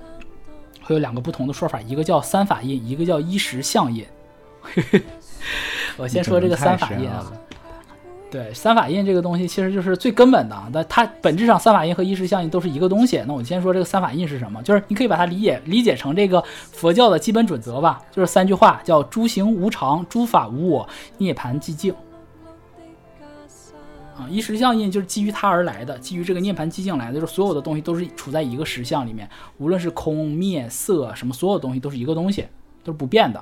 [0.89, 4.07] 会有两个不同的说法，一个叫三法印，一个叫一时相印。
[5.99, 7.31] 我先说这个三法印啊，
[8.31, 13.23] 对，三法印这个东西其实就是最根本的，但它本质上三法印和一时相印都是一个东西。
[13.27, 21.95] 那我先说这个三法印是什么，就是你可以把它理解理解成这个佛教的基本准则吧，就是三句话，叫诸行无常，诸法无我，涅槃寂静。
[24.19, 32.45] 啊，一时相印就是基于它而来的，基于这个涅盘寂静来的，就是所有的东西都是处在一个实相里面，无论是空灭色什么，所有东西都是一个东西，
[32.83, 33.41] 都是不变的。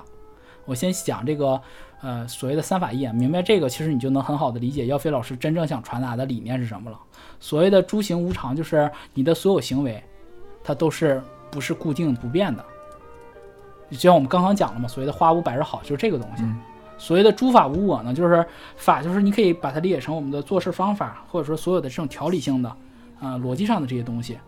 [0.67, 1.59] 我先讲这个，
[2.03, 7.01] 呃，所谓的三法印，明白这个，其实你就能很好的理解耀飞老师真正想传达的理念是什么了。
[7.41, 10.05] 所谓的诸行无常，就是你的所有行为，
[10.63, 12.63] 它都是不是固定不变的。
[13.91, 16.43] 就像我们刚刚讲了嘛，所谓的花无百日好，就是这个东西。
[16.99, 18.45] 所谓的诸法无我呢，就是
[18.77, 22.69] 法，就是你可以把它理解成我们的做事方法，或者说所有的这种条理性的，
[23.21, 24.39] 啊，逻辑上的这些东西。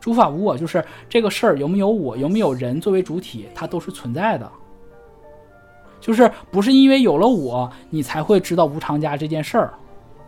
[0.00, 4.50] 诸法无我，就是这个事儿有没有我，有没有人作为主体，它都是存在的。
[6.00, 9.72] 就是不是因为有了我，你才会知道无常家这件事儿，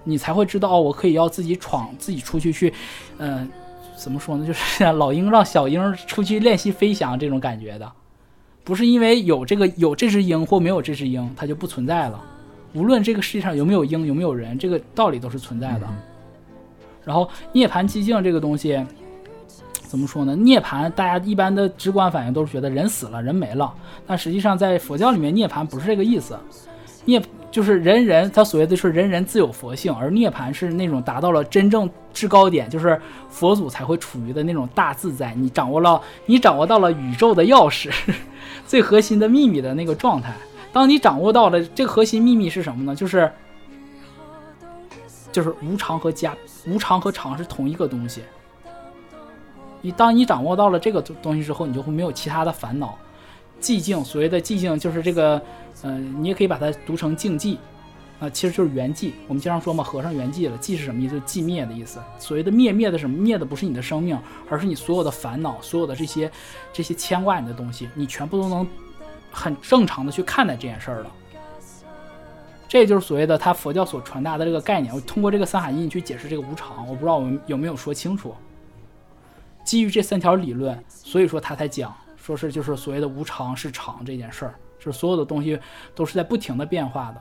[0.05, 2.73] 你才会知道，我可以要自己闯，自己出去去，
[3.19, 3.51] 嗯，
[3.97, 4.47] 怎么说呢？
[4.47, 7.93] 就是 老鹰让小鹰出去练习飞翔这种感觉的。
[8.65, 12.19] 不是因为有这个有这只鹰或没有这只鹰，它就不存在了。
[12.73, 15.87] 无论这个世界上有没有鹰，有没有人，这个道理都是存在的。
[17.05, 18.83] 然后涅槃寂静这个东西，
[19.83, 20.35] 怎么说呢？
[20.35, 23.73] 涅槃大家一般的直观反应都是觉得人死了，人没了。
[24.07, 26.37] 但实际上在佛教里面，涅槃不是这个意思。
[27.05, 35.35] 涅就是人人，他所谓的是人人自有佛性，而涅槃是那种达到了真正制高点，就是佛祖才会处于的那种大自在。
[35.35, 37.93] 你掌握了，你掌握到了宇宙的钥匙。
[38.67, 40.35] 最核心的秘密的那个状态，
[40.73, 42.95] 当你掌握到了这个核心秘密是什么呢？
[42.95, 43.31] 就是，
[45.31, 46.35] 就是无常和家，
[46.67, 48.23] 无常和常是同一个东西。
[49.81, 52.97] 你当你掌握到了这个东西之后，你就会没有其他的烦恼。
[53.61, 55.41] 寂静，所谓的寂静就是这个，
[55.83, 57.57] 嗯，你也可以把它读成静寂，
[58.21, 59.13] 啊，其实就是圆寂。
[59.27, 61.15] 我们经常说嘛，和尚圆寂了，寂是什么意思？
[61.15, 62.01] 就是寂灭的意思。
[62.19, 63.17] 所谓的灭灭的什么？
[63.17, 66.31] 灭的不是你的生命，而是你所有的烦恼，所有的这些
[66.73, 68.67] 这些牵挂你的东西，你全部都能
[69.31, 71.13] 很正常的去看待这件事儿了。
[72.69, 74.95] 这就是所谓的他佛教所传达的这个概念。
[74.95, 78.35] 我通过这个三海印去解释这个无常，我不知道我们有没有说清楚。
[79.65, 81.95] 基于这三条理论，所以说他才讲。
[82.17, 85.61] 说是就是所谓的无常是常这件事儿，就是所有的东西
[85.95, 87.21] 都是在不停的变化的。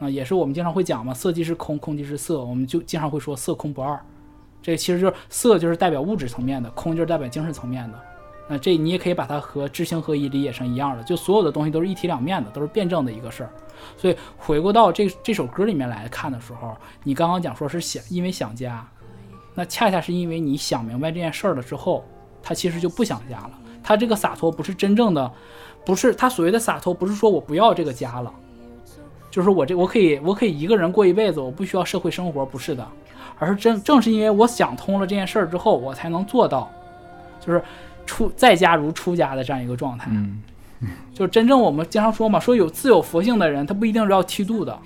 [0.00, 4.00] 啊，也是我们经常会讲嘛，色即是空，空即是色，我们就经常会说色空不二。
[4.62, 7.98] 这其实就是色就是代表物质层面的，空就是代表精神层面的。
[8.48, 13.50] 那这你也可以把它和知行合一理解成一样的，就所有的东西都是一体两面的，都是辩证的一个事儿。
[13.96, 18.86] 所以回过到这这首歌里面来看的时候，你刚刚讲说是想因为想家，
[19.54, 22.04] 那恰恰是因为你想明白这件事儿了之后，
[22.42, 23.52] 他其实就不想家了。
[23.82, 25.32] 他这个洒脱不是真正的，
[25.86, 28.34] 不是他所谓的洒脱，不是说我不要这个家了，
[29.30, 32.86] 就是我这我可以我可以一个人过一辈子，我不需要社会生活，不是的，
[33.38, 36.70] 而是正正是因为我想通了这件事儿之后，我才能做到，
[37.40, 37.62] 就是
[38.04, 40.10] 出在家如出家的这样一个状态。
[40.10, 40.42] 嗯，
[41.14, 44.76] 就真正我们经常说嘛，说有自有佛性的人，他不一定是要剃度的。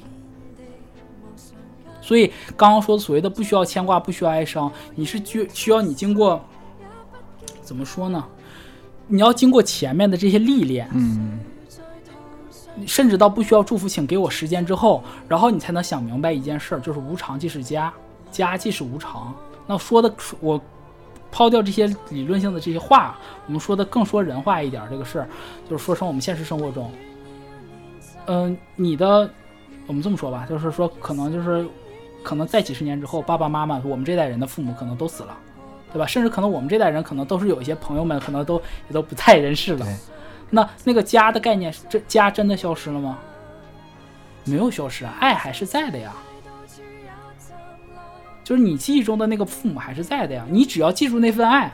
[2.02, 6.38] 所以刚刚说的所谓的不需要牵挂，不需要哀伤，你是需需要你经过，
[7.62, 8.22] 怎么说呢？
[9.06, 11.38] 你要经过前面的这些历练，嗯，
[12.86, 17.92] 甚至到不需要祝福，请给我时间之后，然后你才能想明白一件事儿，就是无常即是家，
[18.30, 19.34] 家即是无常。
[19.66, 20.60] 那说的我
[21.30, 25.28] 抛掉这些理论性的这些话，我们说的更说人话一点，这个事儿
[25.68, 26.90] 就是说成我们现实生活中，
[28.26, 29.30] 嗯，你的
[29.86, 31.66] 我们这么说吧，就是说可能就是
[32.22, 35.36] 可能在几十年之后，爸爸妈妈我们这代人的父母可能都死了。
[35.92, 36.04] 对吧？
[36.04, 38.56] 甚至可能我们这代人可能都是有一些朋友们，可能都
[38.88, 39.86] 也都不在人世了。
[40.50, 43.18] 那那个家的概念，这家真的消失了吗？
[44.44, 46.12] 没有消失啊，爱还是在的呀。
[48.42, 50.44] 就是你记忆中的那个父母还是在的呀。
[50.50, 51.72] 你只要记住那份爱，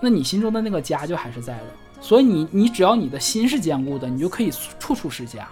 [0.00, 1.64] 那你心中的那个家就还是在的。
[2.00, 5.48] 所以你你只要你的心是坚固的，你就可以处处是家。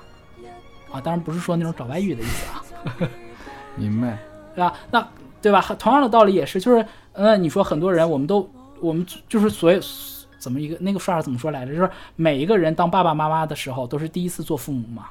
[0.92, 2.64] 啊，当然不是说那种找外遇的意思啊。
[3.76, 4.18] 明白。
[4.55, 4.74] 对吧？
[4.90, 5.09] 那。
[5.40, 5.64] 对吧？
[5.78, 9.80] 同样的道理也是，就是，嗯，你说很多人，我们都，我们就是所有
[10.39, 11.74] 怎么一个那个说法怎么说来着？
[11.74, 15.11] 就是每一个人当爸爸妈妈的时候，都是第一次做父母嘛，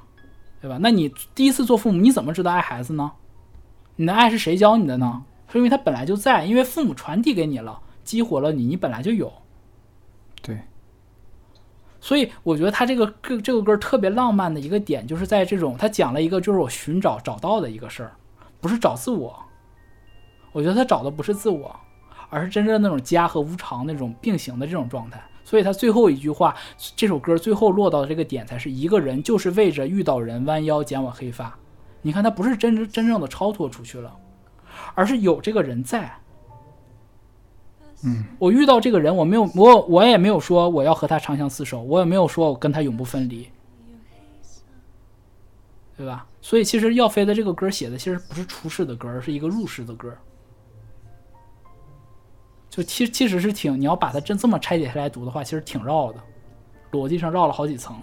[0.62, 0.78] 对吧？
[0.82, 3.12] 那你第一次做父母，你怎么知道爱孩子呢？
[3.98, 5.24] 你的爱是谁教你的呢？
[5.52, 9.32] 是因为他本来就在，因为父母传递给你了，激活了你，你本来就有。
[10.42, 10.60] 对。
[12.00, 18.12] 所以我觉得他这个歌这个歌特别浪漫的一个点，就是在这种他讲了一个就是我寻找找到的一个事儿，
[18.62, 19.38] 不是找自我。
[20.54, 21.76] 我觉得他找的不是自我，
[22.30, 25.22] 而是真正那种家和无常那种并行的这种状态。
[25.44, 26.54] 所以他最后一句话，
[26.96, 31.58] 这首歌最后落到的这个点，才是一个人就是为着遇到人弯腰剪我黑发，
[32.02, 34.14] 你看他不是真真真正的超脱出去了，
[34.94, 36.12] 而是有这个人在。
[38.04, 43.50] 嗯，我遇到这个人，我没有我我也没有说我要和他长相厮守，我也没有说我跟他永不分离，
[45.96, 46.28] 对吧？
[46.42, 50.14] 所以其实耀飞的这个歌写的其实不是出世的歌，而是一个入世的歌。
[52.78, 56.20] 就其其实是挺，你要把它真这么拆解下来读的话，其实挺绕的，
[56.92, 57.96] 逻辑上绕了好几层。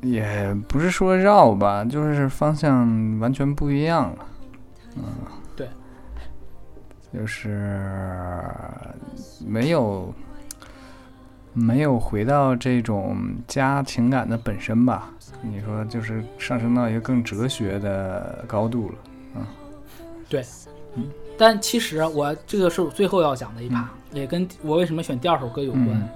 [0.00, 4.26] 也不是说绕吧，就是方向完全不一样了。
[4.96, 5.04] 嗯，
[5.54, 5.68] 对，
[7.14, 7.80] 就是
[9.46, 10.12] 没有
[11.52, 15.08] 没有回到这种家情感的本身吧。
[15.40, 18.94] 你说就是上升到一个更哲学的高度了。
[19.36, 19.46] 嗯
[20.28, 20.44] 对，
[20.96, 21.08] 嗯，
[21.42, 26.08] 但其实我这个是我最后要讲的一趴，也跟我为什么选第二首歌有关，嗯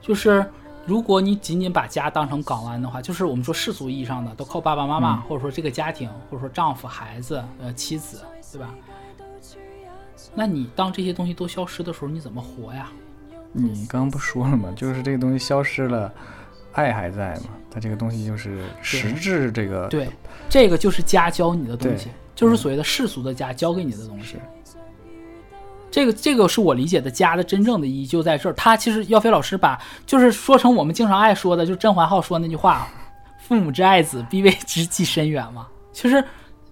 [0.00, 0.44] 就是
[0.84, 8.74] 如果你仅仅把家当成港湾的话，就是我们说世俗意义上的都靠爸爸妈妈，嗯或者说这个家庭，或者说丈夫、孩子、呃妻子，对吧？
[10.34, 12.88] 那你当这些东西都消失的时候，你怎么活呀？
[13.52, 14.70] 你刚刚不说了吗？
[14.74, 16.12] 就是这个东西消失了，
[16.72, 17.50] 爱还在嘛？
[17.70, 20.08] 它这个东西就是实质这个对，
[20.48, 24.36] 这个就是家教你的东西对，就是所谓的世俗的家教给你的东西。
[25.90, 28.52] 这个这个是我理解的家的真正的意义就在这儿。
[28.54, 32.88] 他其实耀飞老师把就是说成我们经常爱说的，就甄嬛号说那句话
[33.46, 35.66] ：“父母之爱子，必为之计深远”嘛。
[35.92, 36.24] 其实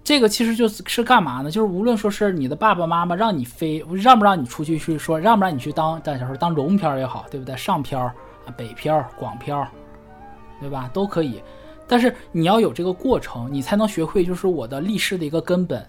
[0.02, 1.50] 这个其实就是是干嘛呢？
[1.50, 7.54] 就是无论说是你的爸爸妈妈让你飞，让不让你出去去说，让不让你去当当小时候当龙漂也好，对不对？
[7.58, 8.14] 上漂啊，
[8.56, 9.68] 北漂、广漂，
[10.60, 10.88] 对吧？
[10.94, 11.42] 都可以。
[11.88, 15.84] 但是你要有这个过程，你才能学会，就是我的立世的一个根本。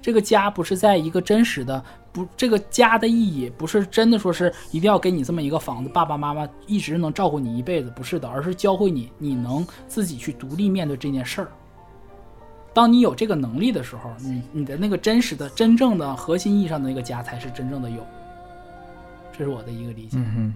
[0.00, 11.48] 这个家不是在一个真实的，不，这个家的意义不是真的说是一定要给你这么一个房子，爸爸妈妈一直能照顾你一辈子，不是的，而是教会你，你能自己去独立面对这件事儿。
[12.72, 18.06] 当你有这个能力的时候，你你的那个真实的、真正的核心意义上的那个家才是真正的有。
[19.36, 20.18] 这是我的一个理解。
[20.18, 20.54] 嗯哼，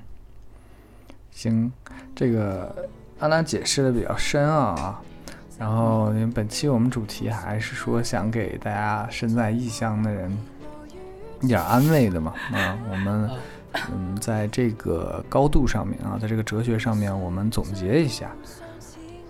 [1.32, 1.72] 行，
[2.14, 2.88] 这个
[3.20, 5.00] 安兰解释的比较深奥啊。
[5.58, 10.36] 然后，因为本期我们主题还是说想给大家身在异乡的人
[11.42, 12.32] 一点安慰的嘛。
[12.52, 13.30] 啊，我们
[13.92, 18.30] 嗯，在这个高度上面啊，在这个哲学上面，我们总结一下。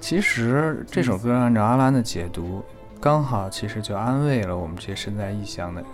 [0.01, 2.65] 其实这首歌按照阿兰的解读，
[3.01, 5.91] 刚好其实就安慰了我们这些身在异乡的人。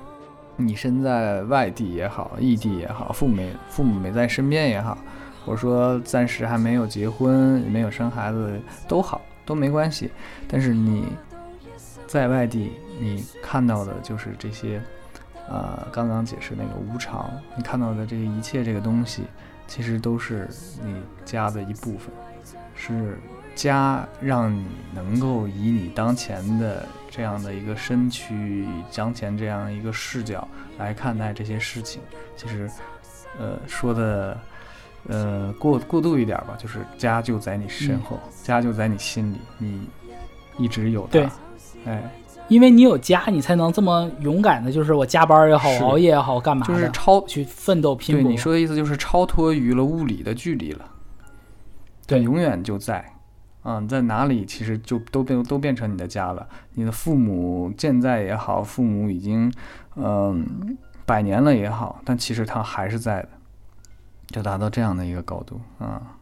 [0.59, 4.97] 你身在外地也好，异地也好，父母没父母没在身边也好，
[5.47, 10.11] 或者说暂时还没有结婚、没有生孩子都好，都没关系。
[10.49, 11.07] 但是你
[12.09, 14.83] 在外地，你看到的就是这些，
[15.49, 19.23] 呃，刚刚解释那个无常，你看到的这一切这个东西，
[19.69, 20.49] 其实都是
[20.83, 22.13] 你家的一部分，
[22.75, 23.17] 是
[23.55, 32.03] 家让你能够以你当前的这样的一个身躯，以当前这样一个视角来看待这些事情。
[32.37, 32.69] 其实，
[33.39, 34.37] 呃，说的。
[35.09, 39.89] 呃，过过度一点吧，就是家就在你身后，家就在你心里，你
[40.59, 41.09] 一直有它。
[41.13, 41.29] 对，
[41.85, 42.03] 哎，
[42.49, 45.85] 因为你有家，你才能这么勇敢的，就是我加班也好，是。
[45.85, 48.23] 熬夜也好，干嘛，就是超去奋斗拼搏。
[48.23, 48.31] 对。
[48.31, 50.85] 你说的意思就是超脱于了物理的距离了，
[52.07, 52.21] 对。
[52.21, 53.05] 永远就在，
[53.63, 56.47] 啊、在哪里其实就都变都变成你的家了。
[56.75, 59.53] 你的父母健在也好，父母已经
[59.97, 63.29] 嗯、百年了也好，但其实他还是在的，
[64.37, 66.15] 就达到这样的一个高度啊，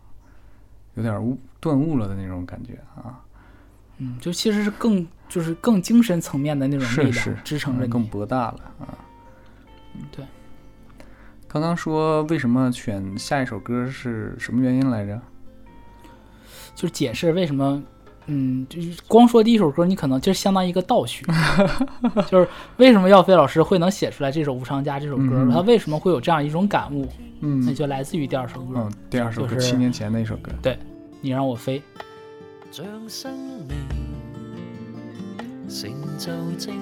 [0.94, 3.20] 有点悟顿悟了的那种感觉啊，
[3.98, 8.94] 嗯，就其实是更就是更精神层面的那种力量支撑着更博大了啊。
[9.96, 10.24] 嗯对，
[11.48, 15.20] 刚刚说为什么选下一首歌是什么原因来着？
[16.76, 17.82] 就是解释为什么，
[18.26, 21.24] 嗯，就是光说第一首歌，你可能就是相当于一个倒叙，
[22.30, 22.48] 就是
[22.78, 25.50] 为什么耀飞老师会能写出来这首《无常家》这首歌，嗯。
[25.50, 27.06] 他为什么会有这样一种感悟，
[27.40, 27.60] 嗯。
[27.64, 30.50] 那嗯就来自于第二首歌，嗯，第二首歌就是七年前的一首歌。
[30.62, 30.78] 对
[31.20, 31.78] 你让我飞》。
[32.70, 33.32] 像生
[33.68, 33.76] 命
[35.68, 36.74] 成就精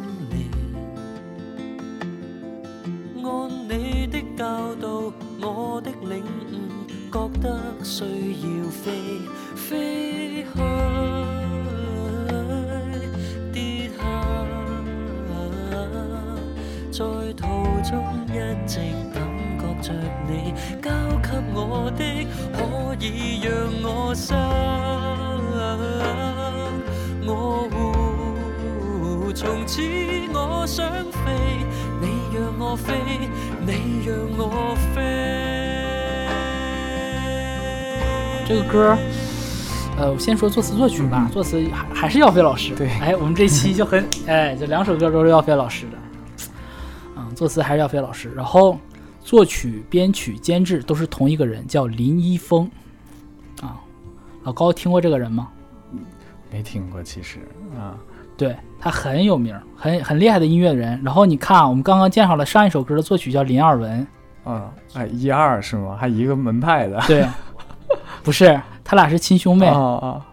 [3.22, 6.81] 煉，按你的教导，我的领悟，
[7.12, 7.46] 覺得
[7.84, 8.90] 需要飛
[9.54, 10.56] 飛去，
[13.52, 14.00] 跌下，
[16.90, 17.04] 在
[17.34, 17.42] 途
[17.84, 17.92] 中
[18.28, 18.30] 一
[18.66, 18.80] 直
[19.12, 19.20] 感
[19.60, 19.92] 覺着
[20.26, 20.88] 你交
[21.20, 22.00] 給我的，
[22.54, 22.58] 可
[22.98, 23.04] 以
[23.42, 23.50] 讓
[23.82, 24.34] 我想，
[27.26, 27.68] 我
[29.26, 29.82] 會從此
[30.32, 31.30] 我想飛，
[32.00, 32.04] 你
[32.34, 32.94] 讓我飛，
[33.66, 35.91] 你讓我飛。
[38.52, 38.98] 这个歌，
[39.96, 42.74] 呃，我先说作词作曲吧，作词还还是耀飞老师。
[42.74, 46.50] 对哎，我们这期就很 哎，这两首歌都是耀飞老师的。
[47.16, 48.78] 嗯，作词还是耀飞老师，然后
[49.22, 52.70] 作曲、编曲、监制都是同一个人，叫林一峰。
[53.62, 53.80] 啊，
[54.42, 55.48] 老高听过这个人吗？
[56.50, 57.38] 没听过，其实
[57.74, 57.96] 啊，
[58.36, 61.00] 对他很有名，很很厉害的音乐人。
[61.02, 64.06] 然后你看啊，我们刚刚介绍了上一首歌的作曲叫林二文，
[64.44, 65.96] 啊，哎，一二是吗？
[65.98, 67.00] 还一个门派的。
[67.06, 67.26] 对，
[68.22, 70.26] 不是，他俩是亲兄妹，啊啊，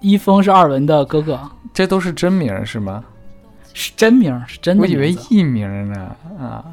[0.00, 1.38] 一峰是二文的哥哥，
[1.74, 3.02] 这都是真名是吗？
[3.74, 6.14] 是真名，是真的我以为艺名呢。
[6.38, 6.64] 啊，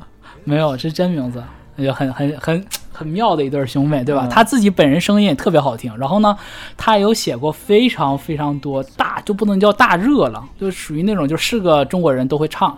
[0.43, 1.43] 没有，这是真名字，
[1.77, 4.27] 就很很很很妙的一对兄妹，对吧？
[4.27, 4.30] 嗯。
[4.30, 6.38] 他自己本人声音也特别好听，然后呢，
[6.77, 12.77] 他有写过非常非常多大就不能叫大热了，就属于那种就是个中国人都会唱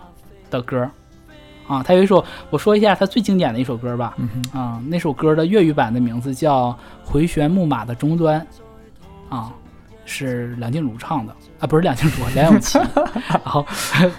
[0.50, 0.88] 的歌
[1.72, 1.82] 啊。
[1.82, 6.70] 他有一首，我说一下他最经典的一首歌吧，嗯，啊，那首歌的粤语版的名字叫
[7.04, 8.44] 《回旋木马的终端》，
[9.34, 9.52] 啊，
[10.04, 12.78] 是梁静茹唱的啊，不是梁静茹，梁咏琪。
[13.30, 13.64] 然后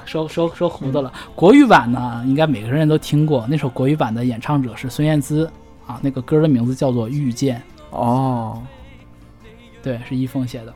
[0.06, 3.46] 说说说糊涂了，国语版呢，应该每个人都听过。
[3.48, 5.50] 那首国语版的演唱者是孙燕姿
[5.86, 7.62] 啊，那个歌的名字叫做《遇见》，
[7.98, 8.62] 哦，
[9.82, 10.74] 对，是一峰写的。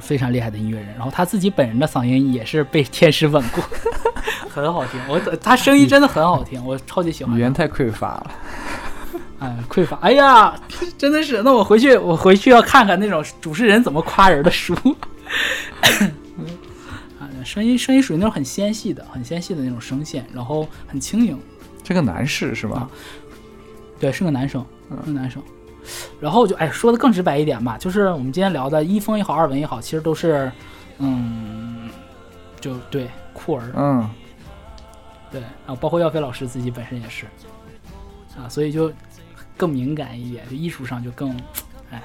[0.00, 3.62] 非常厉害的音乐人，然后他自己本人的嗓音也是被天使吻过，
[4.48, 4.98] 很好听。
[5.08, 7.36] 我他声音真的很好听，我超级喜欢。
[7.36, 8.30] 语言太匮乏了。
[9.40, 9.98] 哎，匮乏。
[10.00, 10.54] 哎呀，
[10.96, 11.42] 真的是。
[11.42, 14.74] 那我回去，我回去要看看那种主持人怎么夸人的书。
[17.18, 21.36] 啊，声音声音属于那种很纤细的、很纤细的那种声线，然后很轻盈。
[21.82, 22.90] 这个男士是啊吧？
[23.98, 24.64] 对，是个男生，
[25.04, 25.42] 是个男生。
[26.20, 30.50] 然后就哎，说的更直白一点吧，就是我们今天聊的一风也好，二文也好，其实都是，
[30.98, 31.90] 嗯，
[32.60, 34.08] 就对酷儿，嗯，
[35.30, 37.26] 对，然后包括耀飞老师自己本身也是，
[38.36, 38.92] 啊，所以就
[39.56, 41.30] 更敏感一点，就艺术上就更
[41.90, 42.02] 哎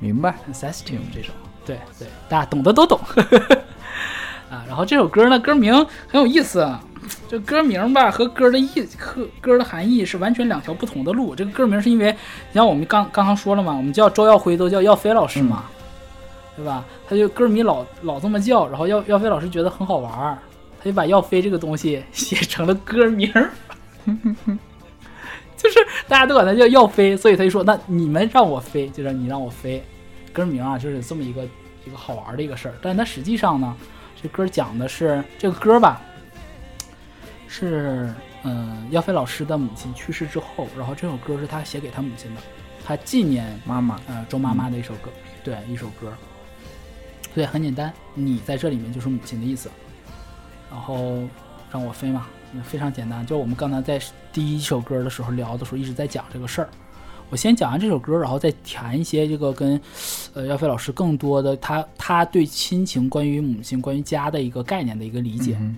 [0.00, 0.34] 明白。
[0.44, 3.00] 很 sensitive 这种，对对，大家懂的都懂。
[4.50, 5.74] 啊，然后这首歌呢，歌名
[6.06, 6.80] 很有意思，啊，
[7.28, 11.34] 这歌名吧和歌的意和歌的含义是完全两条不同的路。
[11.34, 15.64] 这个歌名是因为，你像我们刚刚刚说了嘛，我们叫周耀辉都叫耀飞老师嘛，
[16.56, 16.84] 对吧？
[17.08, 20.38] 他就歌迷老老这么叫，然后耀耀飞老师觉得很好玩儿，
[20.78, 23.50] 他就把耀飞这个东西 写成了歌名儿。
[25.56, 29.82] 就是大家都管他叫耀飞，所以他就说：“那你们让我飞，就让你让我飞。”
[30.32, 31.42] 歌名啊，就是这么一个
[31.86, 32.74] 一个好玩的一个事儿。
[32.82, 33.74] 但它实际上呢，
[34.22, 36.00] 这歌讲的是这个歌吧，
[37.48, 38.12] 是
[38.42, 42.40] 嗯，耀飞老师的母亲去世之后，然后这首歌是他写给他母亲的，
[42.84, 45.10] 他纪念妈妈，呃周妈妈的一首歌，
[45.42, 46.12] 对，一首歌。
[47.34, 49.70] 对，很简单，你在这里面就是母亲的意思。
[50.70, 51.22] 然后
[51.70, 53.24] 让我飞嘛，嗯非常简单。
[53.26, 54.00] 就我们刚才在
[54.32, 56.68] 第一首歌的时候聊的时候，一直在讲这个事儿。
[57.28, 59.80] 我先讲完这首歌，然后再谈一些这个跟
[60.32, 65.56] 呃耀飞老师更多的他他对亲情、关于母亲、关于家的一个概念的一个理解。
[65.60, 65.76] 嗯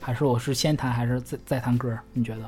[0.00, 1.96] 还是我是先弹还是再再弹歌？
[2.12, 2.42] 你觉得？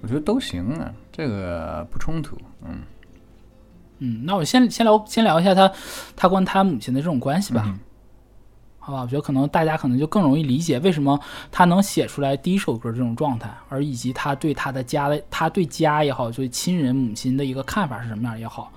[0.00, 2.36] 我觉得都行啊，这个不冲突。
[2.62, 2.80] 嗯，
[3.98, 5.70] 嗯，那我先先聊先聊一下他
[6.16, 7.64] 他跟他母亲的这种关系吧。
[7.66, 7.78] 嗯
[8.82, 11.20] 好吧，我觉得可能大家可能就更容易理解为什么
[11.52, 18.72] 他能写出来第一首歌这种状态，而以及他对他的家的，他对家也好，对亲人母亲的一个看法是什么样也好。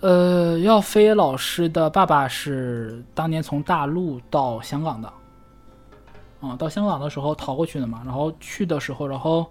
[0.00, 5.10] 呃，耀飞老师的爸爸是当年从大陆到香港的，
[6.40, 9.46] 啊、到香港的时候逃过去的嘛，然后去的时候，然后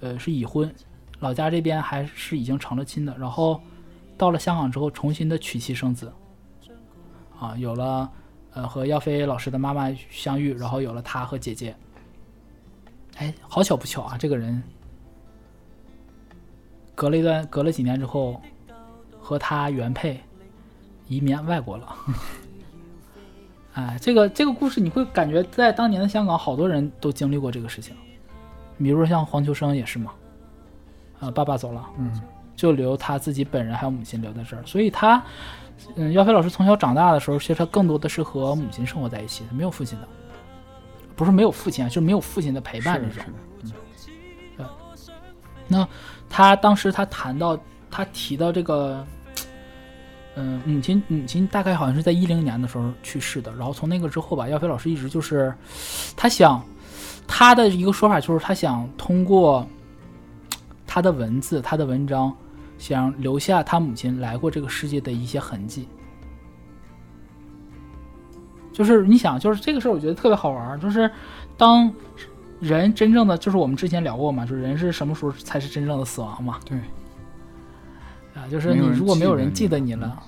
[0.00, 0.74] 呃是已婚，
[1.20, 3.60] 老家这边还是已经成了亲的，然后
[4.18, 6.12] 到了香港之后重新的娶妻生子，
[7.38, 8.10] 啊，有了
[8.52, 11.74] 呃和耀飞老师的妈妈相遇，然后有了他和姐姐。
[13.18, 14.60] 哎，好巧不巧啊，这个人
[16.94, 18.40] 隔了一段隔了几年之后，
[19.20, 20.20] 和他原配
[21.06, 21.96] 移民外国了。
[23.74, 27.96] 哎，这个这个故事你会感觉在当年的香港，好多人都经历过这个事情，
[28.78, 30.12] 比如说像黄秋生也是嘛，
[31.20, 32.20] 呃，爸爸走了，嗯，
[32.54, 35.22] 就留他自己本人还有母亲留在这儿，所以他，
[35.96, 40.08] 嗯，耀飞老师从小长大的时候，其实他更多的是和母亲生活在一起，他没有父亲的，
[41.16, 43.24] 不是没有父亲啊，就是没有父亲的陪伴这种是的，。
[43.96, 44.08] 是
[44.58, 44.68] 的
[45.68, 45.88] 那
[46.28, 47.58] 他当时他谈到
[47.90, 49.02] 他提到这个，
[50.34, 55.54] 嗯、母亲母亲大概好像是在一零年的时候去世的，然后从那个之后吧，耀飞老师一直就是
[56.16, 56.64] 他想
[57.26, 59.66] 他的一个说法就是他想通过
[60.86, 62.34] 他的文字他的文章，
[62.78, 65.88] 想留下他母亲来过这个世界的一些痕迹。
[68.72, 70.80] 就是你想，就是这个事儿，我觉得特别好玩。
[70.80, 71.10] 就是
[71.58, 71.92] 当
[72.58, 76.58] 人真正的，就是我们之前聊过嘛，就是人是什么时候才是真正的死亡嘛？
[76.64, 76.78] 对，
[78.34, 80.22] 啊，就是你如果没有人记得你了，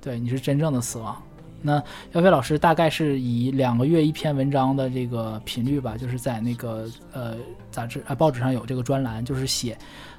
[0.00, 1.16] 对，你是真正的死亡。
[1.62, 1.74] 那
[2.12, 7.36] 耀飞老师大概是以两个月一篇文章的这个频率吧，就是在那个呃
[7.70, 9.76] 杂志啊报纸上有这个专栏，就是写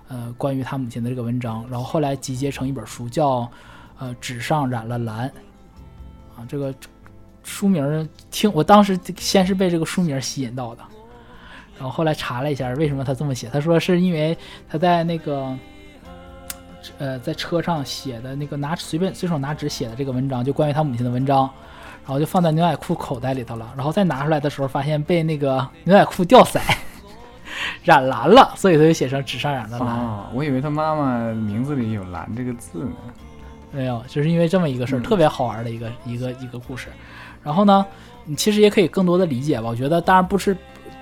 [0.07, 3.49] 呃关于他母亲的这个文章，然后后来集结成一本书，叫
[3.98, 5.27] 呃纸上染了蓝
[6.35, 6.73] 啊，这个
[7.43, 10.84] 书名听我当时先是被这个书名吸引到的，
[11.76, 14.38] 然后后来查了一下为什么他这么写，他说是因为
[14.69, 15.57] 他在那个。
[16.97, 21.49] 呃，在车上写的那个拿随便随手拿纸写的这个文章，就关于他母亲的文章，
[22.05, 23.71] 然后就放在牛仔裤口袋里头了。
[23.75, 26.59] 然后再拿出来的时候，发现被那个牛仔裤掉色
[27.83, 29.87] 染蓝了，所以他就写成纸上染了蓝。
[29.87, 32.91] 哦，我以为他妈妈名字里有“蓝”这个字呢。
[33.71, 36.89] 没有，就是因为这么一个事儿，嗯特别好玩的一个一个一个故事。
[37.43, 37.85] 然后呢，
[38.25, 39.67] 你其实也可以更多的理解吧。
[39.69, 40.55] 我觉得，当然不是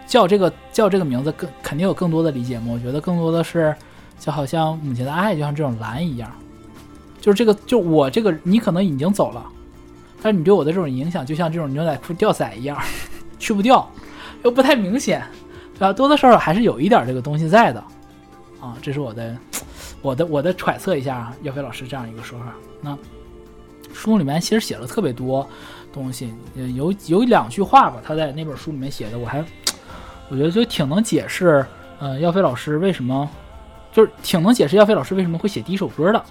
[0.05, 2.67] 叫这个叫这个名字更肯定有更多的理解嘛。
[2.71, 3.75] 我觉得更多的是，
[4.19, 6.29] 就好像母亲的爱，就像这种蓝一样，
[7.21, 9.45] 就是这个，就我这个，你可能已经走了，
[10.21, 12.77] 但是你对我的这种影响，就像这种牛仔裤掉色一样，
[13.39, 13.89] 去不掉，
[14.43, 15.23] 又不太明显，
[15.73, 15.93] 对吧？
[15.93, 17.83] 多多少少还是有一点这个东西在的，
[18.59, 19.37] 啊，这是我的
[20.01, 22.53] 我的我的揣测一下啊，耀飞老师这样一个说法。
[22.81, 22.97] 那
[23.93, 25.47] 书里面其实写了特别多
[25.91, 26.33] 东西，
[26.75, 29.43] 有有两句话吧，他在那本书里面写的，我还
[30.29, 31.65] 我觉得就挺能解释，
[31.99, 33.27] 呃，耀飞老师为什么
[33.99, 36.23] 就是挺能解释耀飞老师为什么会写第一首歌的。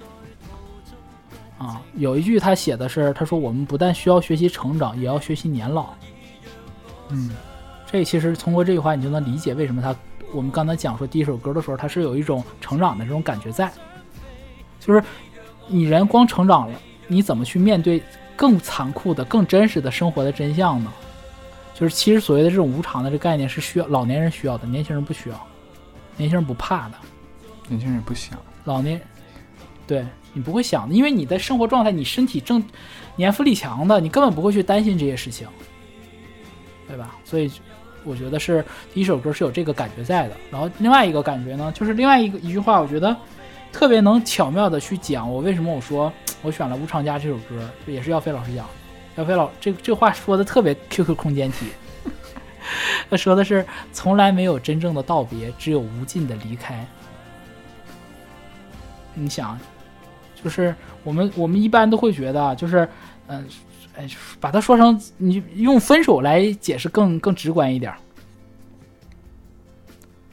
[1.59, 5.89] 啊，有一句他写的是，他说我们不但需要学习成长，也要学习年老。
[7.09, 7.29] 嗯，
[7.85, 9.95] 这其实通过这句话，你就能理解为什么他
[10.33, 13.71] 我们刚才讲说第一首歌的时候，他是有一种成长的这种感觉在，
[14.79, 15.03] 就是
[15.67, 18.01] 你人光成长了，你怎么去面对
[18.35, 20.91] 更残酷的、更真实的生活的真相呢？
[21.75, 25.47] 就是其实所谓的这种无常的这概念是需要老年人需要的，年轻人不需要，
[26.17, 26.95] 年轻人不怕的，
[27.69, 28.37] 年轻人不想。
[28.65, 28.99] 老年
[29.87, 32.63] 对你不会想的，因为你的生活状态，你身体正
[33.15, 35.47] 年富力强的，你根本不会去担心这些事情，
[36.87, 37.15] 对吧？
[37.23, 37.49] 所以
[38.03, 38.63] 我觉得是
[38.93, 40.35] 第一首歌是有这个感觉在的。
[40.51, 43.15] 然后另外一个感觉呢，就是另外一个一句话，我觉得
[43.71, 48.71] 特别能巧妙的去讲我为什么我说我选了《无常家》这首歌，也是耀飞老师讲的。
[49.15, 51.65] 耀飞老这 这话说的特别 QQ 空间体，
[53.09, 56.85] 他说的是从来没有真正的道别，只有无尽的离开。
[59.19, 59.59] 你想，
[60.41, 60.73] 就是
[61.03, 62.87] 我们我们一般都会觉得啊，就是
[63.27, 63.45] 嗯，
[63.95, 64.07] 哎，
[64.39, 67.97] 把它说成你用分手来解释更更直观一点儿。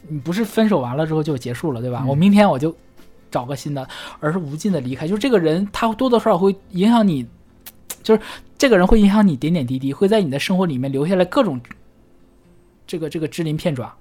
[0.09, 2.01] 你不是分手完了之后就结束了，对吧？
[2.05, 2.75] 嗯我明天我就
[3.31, 3.87] 找个新的，
[4.21, 5.09] 而是无尽的离开。
[5.09, 7.27] 就是这个人，他多多少少会影响你，
[8.05, 8.21] 就是
[8.57, 11.61] 这个人会影响你点点滴滴，会在你的生活里面留下来各种
[12.87, 13.93] 这个这个支鳞片爪。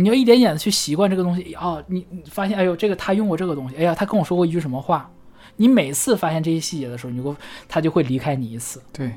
[0.00, 5.10] 你要一点点的去习惯这个东西哦，你你发现，哎呦，这个他用过这个东西，哎呀，他跟我说过一句什么话。
[5.56, 7.36] 你每次发现这些细节的时候，你就会
[7.68, 9.12] 他就会离开你一次，对，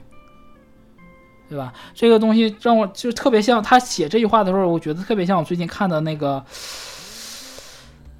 [1.47, 1.71] 对吧？
[1.93, 6.43] 这个东西让我就特别像他写这句话的时候，我觉得特别像我最近看的那个，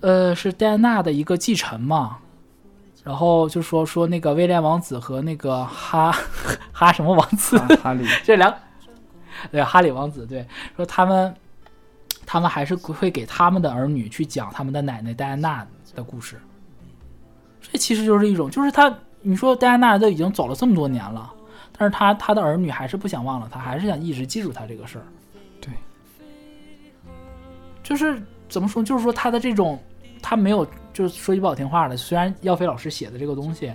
[0.01, 2.17] 呃，是戴安娜的一个继承嘛。
[3.03, 6.15] 然后就说说那个威廉王子和那个哈
[6.71, 8.55] 哈什么王子，哈哈利， 这两，
[9.49, 11.33] 对哈里王子，对，说他们，
[12.31, 16.39] 他们还是会给他们的儿女去讲他们的奶奶戴安娜的故事。
[17.61, 21.29] 这其实就是一种，就是他，你说戴安娜都已经走了这么多年了，
[21.77, 25.03] 但是他他的儿女还是不想忘了他，还是想一直记住他这个事儿。
[25.59, 25.73] 对，
[27.83, 29.77] 就是怎么说，就是说他的这种，
[30.21, 33.73] 他没有，就是说句不好听话的，虽然耀飞老师写的这个东西，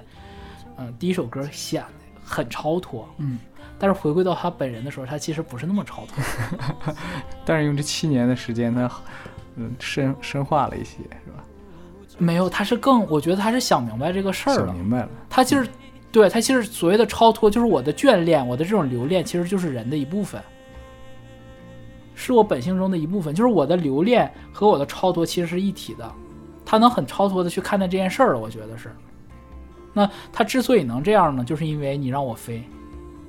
[0.79, 1.89] 嗯、第一首歌显得
[2.25, 3.39] 很超脱，嗯，
[3.79, 6.95] 但是回归到他本人的时候，他其实不是那么超脱。
[7.45, 8.91] 但是用这七年的时间，他
[9.57, 11.45] 嗯深深化了一些，是吧？
[12.19, 14.73] 没有，他是更，我觉得他是想明白这个事儿了。
[14.73, 15.69] 明白了，他其实，
[16.11, 20.41] 对他其实所谓的超脱，就是我的眷恋，我的这种留恋，其实就是人的一部分，
[22.15, 23.35] 是我本性中的一部分。
[23.35, 26.11] 就是我的留恋和我的超脱其实是一体的，
[26.65, 28.91] 他能很超脱的去看待这件事儿了，我觉得是。
[29.93, 32.63] 那他之所以能这样呢，就是因为你让我飞，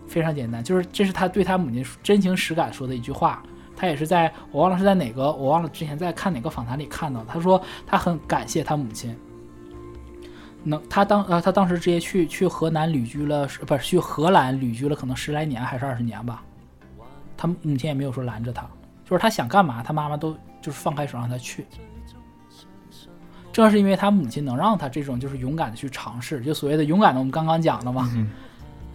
[0.08, 3.44] 非常简单，就是这是他对他母亲真情实感说的一句话。
[3.80, 9.16] 他也是在我忘了是在哪个，我忘了之前在看哪个访谈里看到，他说他很感谢他母亲，
[10.64, 16.44] 能他当呃他当时直接去去河南旅居了，不是去荷兰旅居了可能十来年还是二十年吧，
[17.38, 18.68] 他母亲也没有说拦着他，
[19.06, 21.64] 就是他想干嘛，他妈妈都就是放开手让他去。
[23.54, 28.12] 正是因为他母亲能让他这种就是勇敢的去尝试，就所谓的勇敢的，我们刚刚讲了嘛，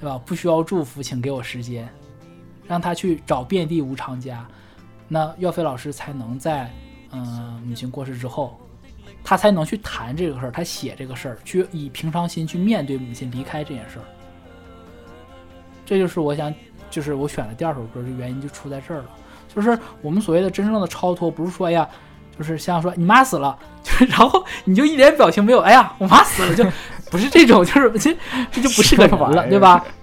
[0.03, 0.21] 对吧？
[0.27, 1.89] 不需要祝福，请给我时间，
[2.67, 4.45] 让他去找遍地无常家。
[5.07, 6.69] 那耀飞老师才能在
[7.13, 8.59] 嗯、母亲过世之后，
[9.23, 14.05] 他才能去谈这个事儿，他写这个事儿，去以平常心去面对母亲离开这件事儿。
[15.87, 16.53] 这就是我想，
[16.91, 19.11] 就是我选的第二首歌的原因就出在这儿了。
[19.55, 21.89] 就是我们所谓的真正的超脱，不是说哎呀，
[22.37, 26.65] 就是像说你妈死了，就 然后你就一点表情没有，哎呀我妈死了，就
[27.13, 28.17] 不是这种， 就是这
[28.51, 29.85] 这就不是个人了，对吧？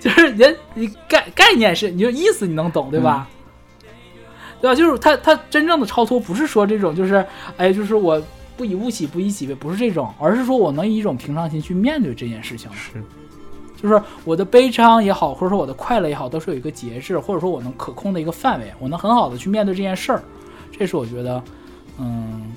[0.00, 3.28] 就是人你概概念是，你就意思你能懂，对吧？
[4.60, 4.74] 对吧？
[4.74, 7.24] 就是他他真正的超脱，不是说这种，就是
[7.56, 8.20] 哎，就是我
[8.56, 12.68] 不以物喜，不以己悲，不是这种，而是说我能以一种平常心去面对这件事情。
[12.74, 13.00] 是，
[13.80, 20.22] 就是我的悲伤也好，或者说我的快乐也好，都是有一个节制，或者说我能可控的一个范围，我能很好的去面对这件事儿。
[20.76, 21.42] 这是我觉得，
[21.98, 22.52] 嗯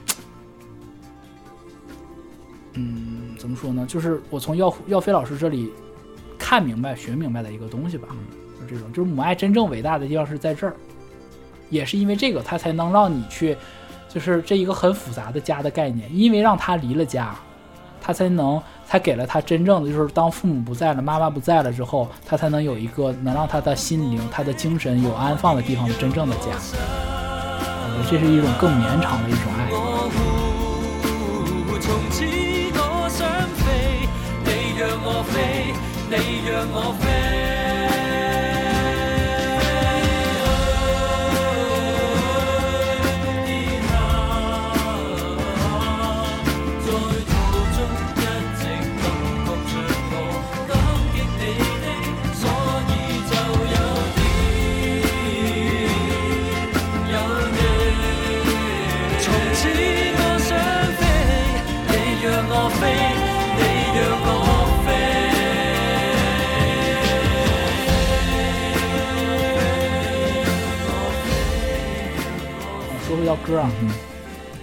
[2.74, 3.86] 嗯，怎么说呢？
[3.88, 5.72] 就是我从耀耀飞老师这里
[6.38, 8.08] 看明白、学明白的一个东西吧。
[8.60, 10.74] 就这种，就是母爱真正伟大的地方是在这儿，
[11.70, 13.56] 也是因为这个，他才能让你去，
[14.10, 17.36] 就是这一个很复杂的家的概念，因为让他离了家，
[18.02, 26.52] 他才能，才给了他真正的，就是当父母不在了，妈妈不在了之后，他才能有一个能让他的心灵、他的精神有安放的地方的真正的家。
[27.96, 29.63] 我觉得这是一种更绵长的一种爱。
[36.74, 37.03] 你
[73.38, 73.90] 歌啊，嗯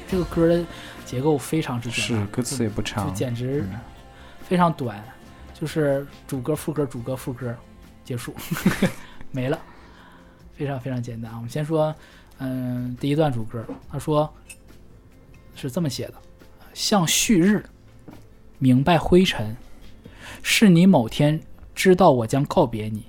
[0.09, 0.65] 这个歌的
[1.05, 3.09] 结构非常之简单，是歌词也不长。
[3.09, 3.79] 就，简直嗯。
[4.43, 5.01] 非常短，
[5.55, 7.55] 就是主歌、副歌、主歌、副歌，
[8.05, 8.35] 结束，
[9.31, 9.57] 没了，
[10.57, 11.33] 非常非常简单。
[11.37, 11.95] 我们先说，
[12.39, 14.29] 嗯，第一段主歌，他说
[15.55, 16.15] 是这么写的：
[16.75, 17.65] 像旭日，
[18.59, 19.57] 明白灰尘，
[20.43, 21.41] 是你某天
[21.73, 23.03] 知道我将告别你；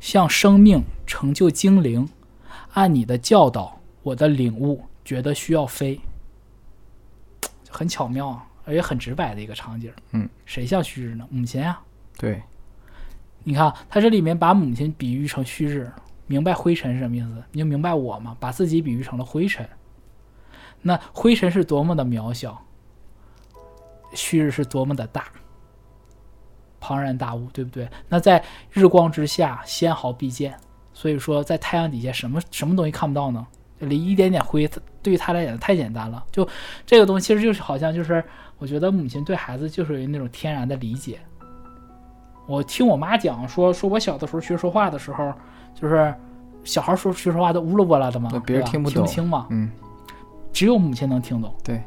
[0.00, 2.06] 像生命成就精灵，
[2.74, 3.77] 按你的教导，
[4.08, 6.00] 我的领悟觉得需要飞。
[7.68, 9.92] 很巧妙啊，而且很直白的一个场景。
[10.12, 11.28] 嗯，谁像旭日呢？
[11.30, 11.78] 母亲啊！
[12.16, 12.42] 对，
[13.44, 15.92] 你看，他这里面把母亲比喻成旭日，
[16.26, 17.44] 明白灰尘是什么意思？
[17.52, 19.68] 你就明白我嘛，把自己比喻成了灰尘。
[20.80, 22.64] 那灰尘是多么的渺小，
[24.14, 25.26] 旭日是多么的大，
[26.80, 27.86] 庞然大物，对不对？
[28.08, 30.58] 那在日光之下，纤毫毕见。
[30.94, 33.46] 所以说，在太阳底下，什么什么东西看不到呢？
[33.78, 34.68] 离一点点灰，
[35.02, 36.24] 对于他来讲太简单了。
[36.30, 36.46] 就
[36.86, 38.22] 这个东西，其实就是好像就是，
[38.58, 41.18] 我觉得母亲对孩子就是有那种天然的理解。
[42.46, 45.32] 我听我妈讲说，说我小的时候学说话的时候，
[45.74, 46.14] 就是
[46.64, 49.70] 小孩说学说话都乌噜巴啦的嘛，别人听不懂听不懂清嘛，嗯，
[50.52, 51.54] 只有母亲能听懂。
[51.62, 51.82] 对，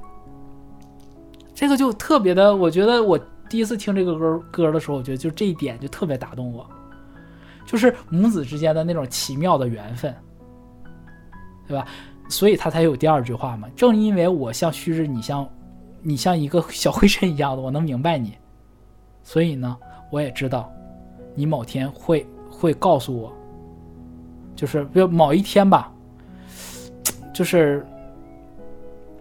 [1.53, 3.19] 这个就特别的，我觉得我
[3.49, 6.65] 第一次听这个歌歌的时候，我觉得就这一点就特别打动我，
[7.65, 10.15] 就是母子之间的那种奇妙的缘分，
[11.71, 11.87] 对吧？
[12.27, 13.67] 所以他才有第二句话嘛。
[13.75, 15.47] 正因为我像旭日，你像
[16.01, 18.33] 你像一个小灰尘一样的，我能明白你，
[19.23, 19.77] 所以呢，
[20.11, 20.69] 我也知道
[21.33, 23.33] 你某天会会告诉我，
[24.55, 25.91] 就是比如某一天吧，
[27.33, 27.85] 就是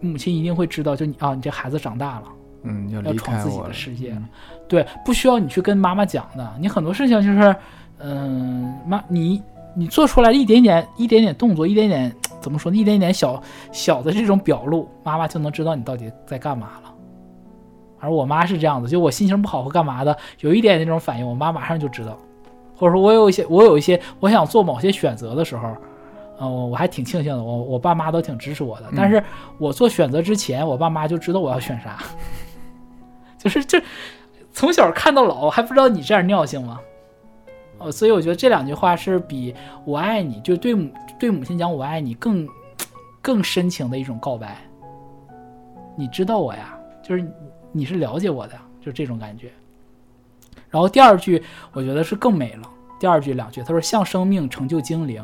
[0.00, 2.24] 母亲一定会知道，就你啊，你这孩子长大了。
[2.62, 4.28] 嗯，要闯自己的世界嗯
[4.68, 7.56] 对，不需要你去跟妈妈讲的，你很多事情就是，
[8.00, 9.42] 嗯，妈，你
[9.74, 16.94] 你做出来一点点一点点动作，一点点怎么说呢，一点点小小的这种表露，妈妈就能知道你到底在干嘛了。
[17.98, 22.16] 而我妈是这样子，就我心情不好或干嘛的，有一点那种反应，我妈马上就知道。
[22.74, 25.68] 或者说我有一些我有一些我想做某些选择的时候，
[26.40, 28.86] 嗯、我我还挺庆幸的，我我爸妈都挺支持我的。
[28.96, 29.22] 但是
[29.58, 31.98] 我做选择之前，我爸妈就知道我要选啥。
[33.36, 33.82] 就是这
[34.50, 36.80] 从小看到老，还不知道你这样尿性吗？
[37.78, 39.54] 呃，所以我觉得这两句话是比
[39.84, 40.90] 我爱你，就对母
[41.20, 42.48] 对母亲讲我爱你更
[43.20, 44.56] 更深情的一种告白。
[45.96, 47.30] 你知道我呀，就是你
[47.72, 49.52] 你是了解我的，就这种感觉。
[50.70, 51.42] 然后第二句
[51.72, 52.62] 我觉得是更美了，
[52.98, 55.22] 第二句两句，他说像生命成就精灵。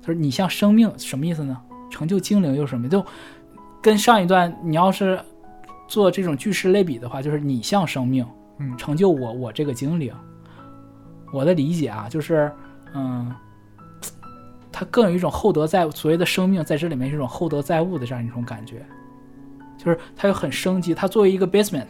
[0.00, 1.60] 他说你像生命什么意思呢？
[1.90, 2.88] 成就精灵又是什么？
[2.88, 3.04] 就
[3.82, 5.18] 跟上一段你要是
[5.88, 8.24] 做这种句式类比的话，就是你像生命，
[8.58, 10.14] 嗯成就我我这个精灵。
[11.32, 12.50] 我的理解啊，就是
[12.94, 13.34] 嗯，
[14.78, 18.86] 它更有一种厚德载所谓的生命在这里面是一种厚德载物的这样一种感觉，
[19.76, 20.94] 就是它又很生机。
[20.94, 21.88] 它作为一个 basement，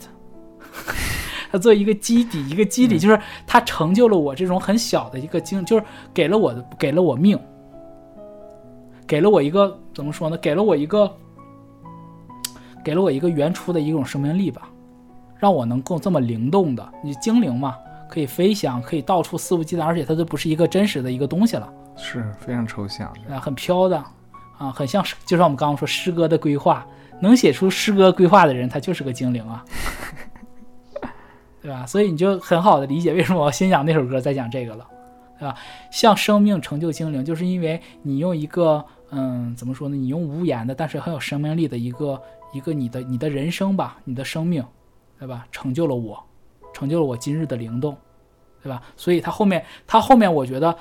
[1.52, 5.84] 它作为一个基底，一个基底就是它成就了我这种很小的一个经，就是
[6.14, 7.38] 给了我的给了我命，
[9.06, 10.38] 给了我一个怎么说呢？
[10.38, 11.14] 给了我一个
[12.82, 14.66] 给了我一个原初的一种生命力吧，
[15.36, 16.92] 让我能够这么灵动的。
[17.04, 17.76] 你精灵嘛，
[18.08, 21.70] 可以飞翔，可以到处肆无忌惮，而且它都不是一个真实的一个东西了。
[21.98, 23.34] 是非常抽象的。
[23.34, 24.02] 啊，很飘的，
[24.56, 26.86] 啊，很像诗，就像我们刚刚说诗歌的规划，
[27.20, 29.64] 能写出诗歌规划的人，他就是个精灵啊，
[31.60, 31.84] 对吧？
[31.84, 34.86] 所以你就很好的理解为什么我要先讲那首歌，再讲这个了，
[35.38, 35.54] 对吧？
[35.90, 39.96] 像生命成就精灵，就是因为你用一个，嗯，怎么说呢？
[39.96, 42.22] 你用无言的，但是很有生命力的一个
[42.52, 44.64] 一个你的你的人生吧，你的生命，
[45.18, 45.44] 对吧？
[45.50, 46.22] 成就了我，
[46.72, 47.96] 成就了我今日的灵动，
[48.62, 48.80] 对吧？
[48.96, 50.74] 所以他后面，他后面，我觉得。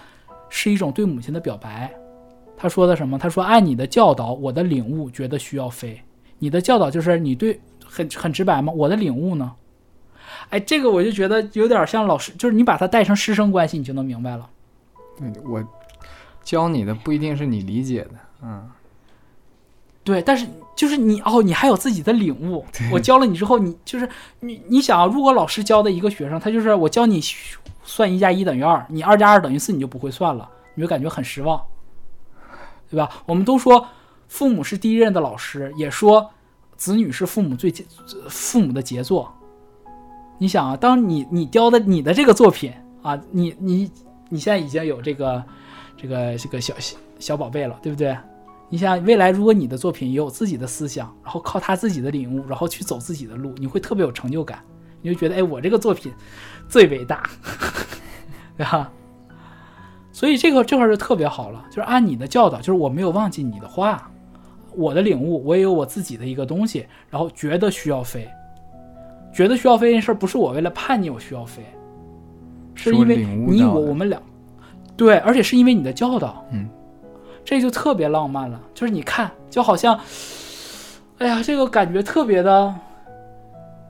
[0.50, 1.92] 是一种对母亲的表白，
[2.56, 3.18] 他说的什么？
[3.18, 6.02] 他说：“按你的教导，我的领悟觉得需要飞。
[6.40, 8.72] 你的教导就是你对很很直白吗？
[8.76, 9.54] 我的领悟呢？
[10.50, 14.50] 哎，这个我就觉得有点像老师，就是你把它带成师生关系，你就能明白了。
[15.20, 15.64] 嗯，我
[16.44, 18.12] 教你的不一定是你理解的，
[18.44, 18.70] 嗯，
[20.04, 22.66] 对，但是就是你哦，你还有自己的领悟。
[22.92, 24.08] 我教了你之后，你就是
[24.40, 27.22] 你你想啊，如果老师教的一个学生，他就是我教你。”
[27.88, 31.60] 算一加一等于二，你二加二等于四，你就不会算了，你就感觉很失望，
[32.90, 33.10] 对吧？
[33.26, 33.88] 我们都说
[34.28, 36.30] 父母是第一任的老师，也说
[36.76, 37.74] 子女是父母最
[38.28, 39.34] 父母的杰作。
[40.38, 43.90] 你想啊，当你你雕的你的这个作品啊，你你
[44.30, 45.44] 你现在已经有这个
[45.96, 48.16] 这个这个小小小宝贝了，对不对？
[48.70, 54.62] 你想未来如果你的作品也有自己的思想，然后靠他自己的领悟，然后去走自己的路，你会特别有成就感。
[55.02, 56.12] 你就觉得，哎，我这个作品
[56.68, 57.24] 最伟大，
[58.58, 58.92] 对吧？
[60.12, 64.10] 所以这个这块就特别好了，就是按你的教导，就是我没有忘记你的话，
[64.76, 68.28] 我的领悟，我也有我自己的一个东西，然后觉得需要飞，
[69.32, 71.64] 觉得需要飞这事儿不是我为了叛逆我需要飞，
[72.74, 74.20] 是因为你我我们俩，
[74.96, 76.68] 对，而且是因为你的教导，嗯，
[77.46, 80.00] 这就特别浪漫了，就是你看，就好像，
[81.20, 82.74] 哎呀，这个感觉特别的。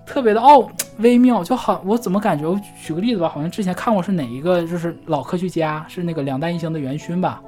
[0.08, 0.68] 特别的奥
[1.00, 2.48] 微妙，就好，我怎么感觉？
[2.48, 7.44] 我举个例子吧，好像之前看过是哪一个，就是老科学家，是那个两弹一星的元勋吧。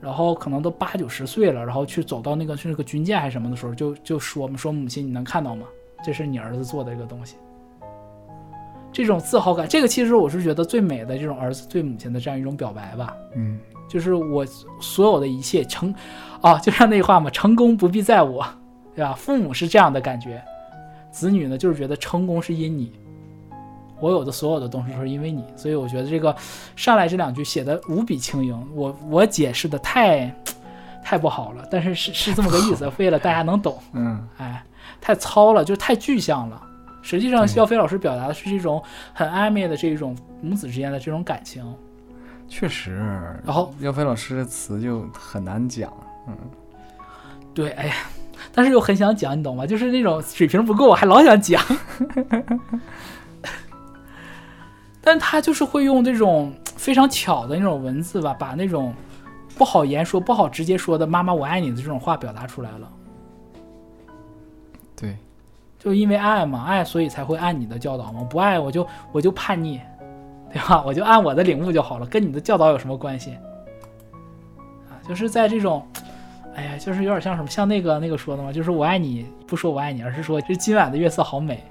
[0.00, 5.66] 然后可能都八九十岁了，然后去走到那个是那个军舰还是什么的时候，就就说嘛，说母亲，你能看到吗？
[6.02, 7.36] 这是你儿子做的这个东西。
[8.90, 13.14] 这种自豪感，这个其实我是觉得最美的这种儿子对母亲的这样一种表白吧。
[13.36, 14.44] 嗯，就是我
[14.80, 15.94] 所有的一切成，
[16.40, 18.44] 啊，就像那句话嘛，成功不必在我，
[18.96, 19.12] 对吧？
[19.12, 20.42] 父母是这样的感觉。
[21.10, 22.92] 子女呢，就是觉得成功是因你，
[24.00, 26.34] 我有的所有的东西都是因为你，所以我觉得这个
[26.76, 30.34] 上来这两句写的无比轻盈，我我解释的太
[31.02, 34.64] 太不好了，但是是是这么个意思， 为了大家能懂， 嗯，哎，
[35.00, 36.62] 太糙了，就是太具象了。
[37.02, 38.82] 实际上，肖飞老师表达的是这种
[39.12, 41.64] 很暧昧的这种母子之间的这种感情，
[42.46, 42.96] 确实。
[43.44, 45.92] 然后，肖飞老师的词就很难讲，
[46.28, 46.36] 嗯，
[47.52, 47.94] 对，哎呀。
[48.52, 49.64] 但是又很想讲，你懂吗？
[49.66, 51.62] 就是那种水平不够，还老想讲。
[55.00, 58.92] 但他就是会用这种非常巧的那种文字吧，把那种
[59.56, 62.90] 不好言说、不好直接说的“妈妈我爱你”的这种话表达出来了。
[64.94, 65.16] 对，
[65.78, 68.22] 就因为爱嘛，爱所以才会按你的教导嘛。
[68.24, 69.80] 不爱我就我就叛逆，
[70.52, 70.82] 对吧？
[70.84, 73.38] 我就按我的领悟就好了，跟你的教导有什么关系？
[74.90, 75.86] 啊，就是在这种。
[76.60, 81.64] 哎呀，就是有点像什么，像那个那个说的嘛，就是我爱你，不说我爱你，而是说，这今晚的月色好美，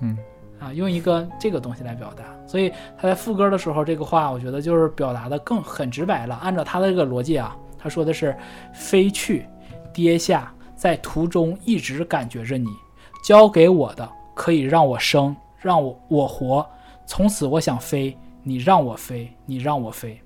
[0.00, 0.18] 嗯，
[0.60, 2.24] 啊，用一个这个东西来表达。
[2.46, 6.34] 所以他在副歌的时候，这个话我觉得就是表达的更很直白了。
[6.42, 8.36] 按照他的这个逻辑啊，他说的是
[8.74, 9.46] 飞去，
[9.94, 12.68] 跌下，在途中一直感觉着你，
[13.24, 16.66] 交给我的可以让我生，让我我活，
[17.06, 20.20] 从此我想飞，你让我飞，你让我飞。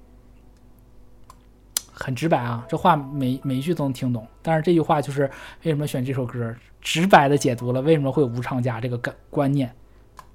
[1.99, 4.25] 很直白啊，这话每每一句都能听懂。
[4.43, 5.23] 但是这句话就是
[5.65, 9.75] 为什么选这首歌，直白的解读了为什么会有无常家这个概观念。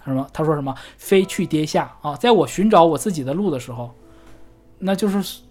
[0.04, 0.28] 他什么？
[0.34, 0.76] 他说什么？
[0.98, 2.16] 飞去跌下啊！
[2.16, 3.94] 在我寻找我自己的路的时候，
[4.80, 5.42] 那就是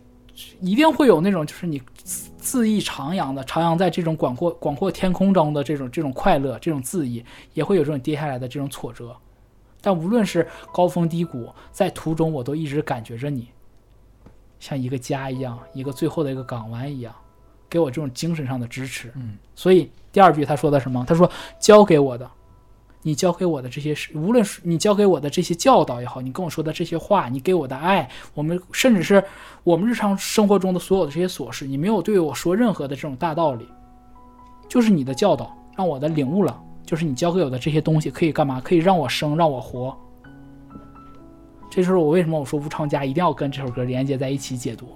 [0.60, 1.80] 一定会有那种就是你
[2.42, 7.24] 恣意徜徉的徜徉在这种广阔广阔天空中的这种这种快乐，这种恣意，
[7.54, 9.16] 也会有这种跌下来的这种挫折。
[9.80, 13.48] 但无论是高峰低谷，在途中我都一直感觉着你。
[14.60, 17.12] 像一个家一样，一个最后的一个港湾一样，
[17.68, 19.10] 给我这种精神上的支持。
[19.16, 21.04] 嗯，所以第二句他说的什么？
[21.08, 21.28] 他说
[21.58, 22.30] ：“教给我的，
[23.02, 29.24] 你教给我的这些事，无论是你教给我的这些教导也好，你跟我说的这些话，你给我的爱，我们甚至是
[29.64, 33.66] 我们日常生活中的所有的这些琐事，你没有对我说任何的这种大道理，
[34.68, 38.60] 就是你的教导让我的领悟了，就是你教给我的这些东西可以干嘛？
[38.60, 39.96] 可以让我生，让我活。
[41.70, 44.88] 这就是我为什么我说无常家一定要跟这首歌连接在一起解读。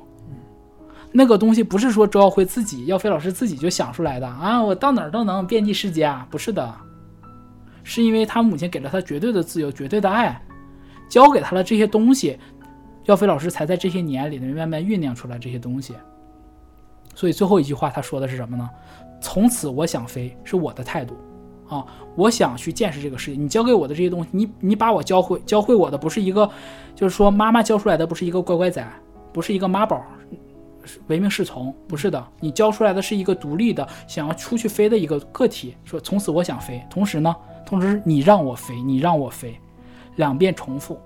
[1.13, 6.75] 那个东西不是说周耀辉自己耀飞老师自己就想出来的啊，我到哪儿都能遍地是家，不是的，
[7.85, 10.43] 是因为他母亲给了他绝对的自由、绝对的爱，
[11.09, 12.37] 教给他了这些东西，
[13.05, 15.95] 耀飞老师才在这些年里面慢慢酝酿出来这些东西。
[17.15, 18.69] 所以最后一句话他说的是什么呢？
[19.21, 21.17] 从此我想飞是我的态度
[21.75, 23.41] 啊，我想去见识这个世界。
[23.41, 26.49] 你教给我的这些东西，你你把我教会教会我的不是一个，
[26.95, 28.87] 就是说妈妈教出来的不是一个乖乖仔，
[29.33, 30.05] 不是一个妈宝。
[31.07, 35.75] 唯命是从不是的，你教出来的是一个独立的想要出去飞的一个个体。
[35.83, 37.35] 说从此我想飞，同时呢，
[37.65, 39.59] 同时你让我飞，你让我飞，
[40.17, 40.99] 两遍重复，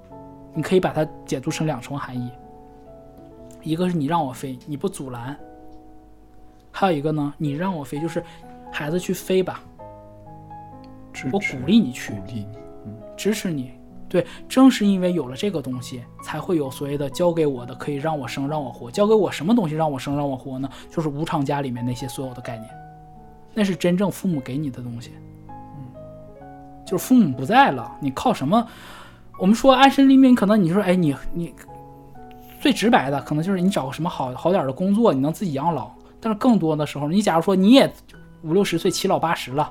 [0.52, 2.28] 你可以把它解读成两重含义。
[3.62, 5.36] 一个是你让我飞，你不阻拦；
[6.72, 8.20] 还有一个呢，你让我飞，就是
[8.72, 9.62] 孩子去飞吧，
[11.32, 12.46] 我鼓励你去鼓，励你，
[13.16, 13.72] 支持你。
[14.08, 18.90] 对，正是因为有了这个东西，才会有所谓的教给我的可以让我生让我活。
[18.90, 20.68] 教给我什么东西让我生让我活呢？
[20.90, 22.70] 就是无常家里面那些所有的概念，
[23.52, 25.12] 那是真正父母给你的东西。
[25.48, 25.54] 嗯，
[26.86, 28.66] 就是父母不在了，你靠什么？
[29.38, 31.54] 我们说安身立命，可能你说，哎，你你
[32.62, 35.90] 最直白的，可能就是你找个什么好好点儿的工作，你能自己养老。
[36.18, 37.92] 但是更多的时候，你假如说你也
[38.42, 39.70] 五六十岁、七老八十了。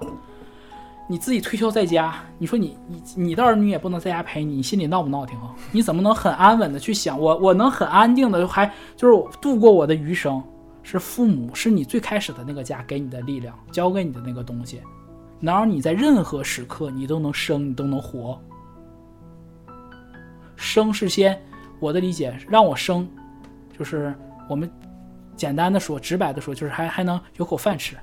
[1.09, 5.55] 你自己退休在家，你说你你你的儿女也不能在家陪你，你心里闹不闹挺啊？
[5.71, 10.43] 你怎么能很安稳的去想我我能很安定的还就是度过我的余生？
[10.83, 14.81] 是父母是你最开始的那个家给你的力量，教给你的那个东西，
[15.39, 18.39] 能让你在任何时刻你都能生，你都能活。
[20.55, 21.37] 生是先，
[21.79, 23.05] 我的理解让我生，
[23.77, 24.15] 就是
[24.49, 24.71] 我们
[25.35, 27.97] 简单的说，直白的说，就是还还能有口饭吃，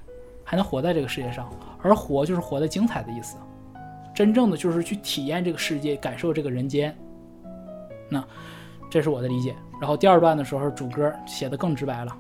[0.45, 1.51] 还能活在这个世界上。
[1.85, 3.37] 而活就是活得精彩的意思，
[4.15, 6.97] 真正的就是去体验这个世界，感受这个人间。
[8.09, 8.25] 那
[8.91, 9.55] 这是我的理解。
[9.79, 12.17] 然后第二段的时候，主歌写的更直白了：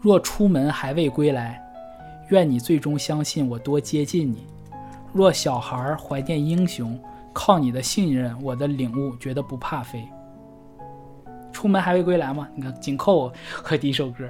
[0.00, 1.60] 若出门还未归来，
[2.28, 4.46] 愿你最终相信我多接近你。
[5.12, 6.96] 若小孩怀念英雄，
[7.32, 10.06] 靠你的信任，我的领悟，觉得不怕飞。
[11.50, 12.48] 出门还未归来嘛？
[12.54, 14.28] 你看紧扣 和第一首歌，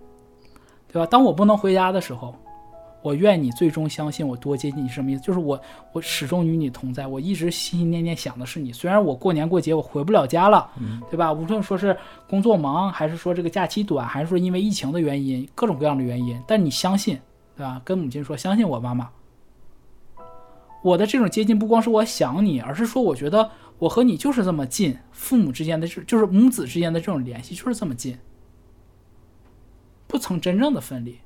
[0.92, 1.06] 对吧？
[1.06, 2.34] 当我不能回家的时候。
[3.00, 5.22] 我愿你最终相信我多接近你，什么意思？
[5.22, 5.60] 就是我
[5.92, 8.72] 我始终与你同在，我一直心心念念想的是你。
[8.72, 10.68] 虽然我过年过节我回不了家了，
[11.10, 11.32] 对吧？
[11.32, 11.96] 无论说是
[12.28, 17.18] 工作忙，还是说这个假期短，还是说因为疫情的原因，各种各样的原因，但你相信，
[17.56, 17.80] 对吧？
[17.84, 19.08] 跟母亲说，相信我妈妈。
[20.82, 28.18] 我的这种接近不光是我想你，而是说我觉得我和你就是这么近，父母之间的就就是母子之间的这种联系就是这么近，
[30.06, 31.18] 不曾真正的分离。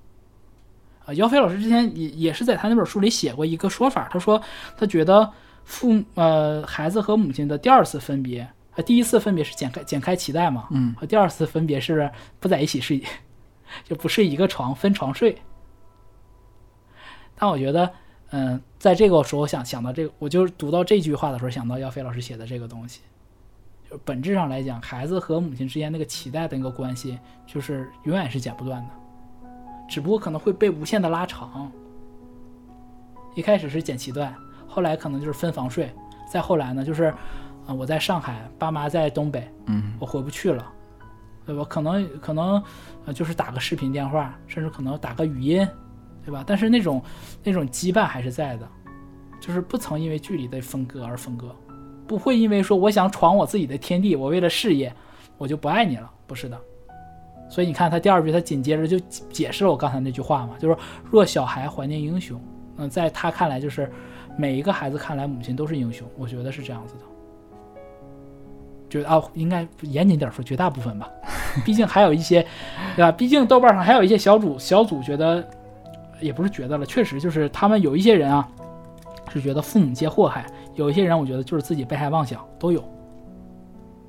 [1.05, 4.41] 啊，姚飞老师之前也也是在他那本书里写过一个说法，他说
[4.77, 5.31] 他觉得
[5.65, 13.03] 父呃孩子和母亲的第二次分别，呃第一次分别是剪开剪开脐带嘛，嗯，和第二次分别是不在一起睡，
[13.85, 15.37] 就不睡一个床，分床睡。
[17.35, 17.91] 但我觉得，
[18.31, 23.01] 嗯，在这个时候想想到这个，我就读到这句话的时候，想到姚飞老师写的这个东西，
[23.91, 29.02] 就本质上来讲，孩子和母亲之间那个脐带的那个关系，就是永远是剪不断的。
[29.93, 31.71] 只不过可能会被无限的拉长。
[33.35, 34.35] 一开始是剪脐带，
[34.67, 35.93] 后来可能就是分房睡，
[36.27, 37.13] 再后来呢，就是，
[37.67, 40.67] 啊，我在上海，爸妈在东北，嗯，我回不去了，
[41.45, 41.63] 对吧？
[41.69, 42.63] 可能可能，
[43.05, 45.69] 呃，就是打个视频电话，甚至可能打个语音，
[46.25, 46.43] 对吧？
[46.47, 47.03] 但是那种
[47.45, 48.67] 那种羁绊还是在的，
[49.43, 51.55] 就是不曾因为距离的分割而分割，
[52.07, 54.91] 不会因为说我想闯我自己的天地，我为了事业，
[55.37, 56.59] 我就不爱你了，不是的。
[57.53, 58.99] 所以你看，他第二句，他紧接着就
[59.31, 60.77] 解释了我刚才那句话嘛，就是
[61.11, 62.41] 若小孩怀念英雄，
[62.79, 63.93] 嗯，在他看来，就是
[64.39, 67.01] 每一个孩子看来，母亲都是英雄，我觉得是这样子的。
[68.89, 71.07] 就啊，应该严谨点说，绝大部分吧，
[71.63, 72.41] 毕竟还有一些，
[72.97, 73.13] 对吧？
[73.13, 75.47] 毕竟豆瓣上还有一些小组小组觉得，
[76.23, 78.49] 也不是觉得了，确实就是他们有一些人啊，
[79.31, 82.83] 是觉得父母皆祸害，有一些人我觉得就是自己被害妄想都有，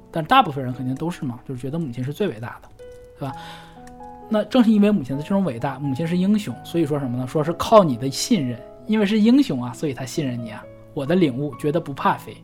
[0.10, 2.70] 但大部分人肯定都是嘛，就是觉得母亲是最伟大的。
[3.20, 3.36] 对吧？
[4.30, 7.28] 那正是因为母亲的这种伟大，母亲是英雄，所以说什么呢？
[7.28, 10.64] 说是靠你的信任，因为是英雄啊，所以他信任你啊。
[10.94, 12.36] 我的领悟，觉得不怕飞。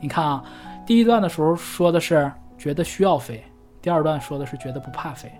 [0.00, 0.44] 你看啊，
[0.84, 3.42] 第一段的时候说的是觉得需要飞，
[3.80, 5.30] 第二段说的是觉得不怕飞。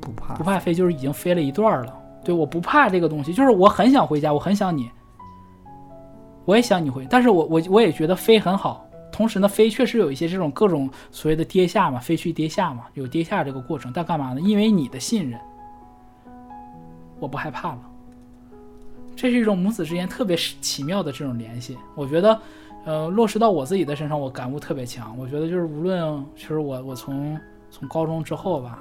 [0.00, 1.96] 不怕不怕飞就是已经飞了一段了。
[2.24, 4.90] 对，我不怕这个东西，就是我很想回家，我很想你，
[6.44, 8.86] 我也想你回，但是我我我也觉得飞很好。
[9.12, 13.92] 同时呢，飞确实有一些这种各种所谓的跌下嘛，飞去跌下嘛，有跌下这个过程。
[13.92, 14.40] 但干嘛呢？
[14.40, 15.38] 因为你的信任，
[17.18, 17.80] 我不害怕了。
[19.16, 21.76] 这是一种母子之间特别奇妙的这种联系。
[21.94, 22.40] 我觉得，
[22.86, 25.18] 呃，落实到我自己的身上，我感悟特别强。
[25.18, 27.38] 我觉得就是无论，其实我我从
[27.70, 28.78] 从高中之后吧，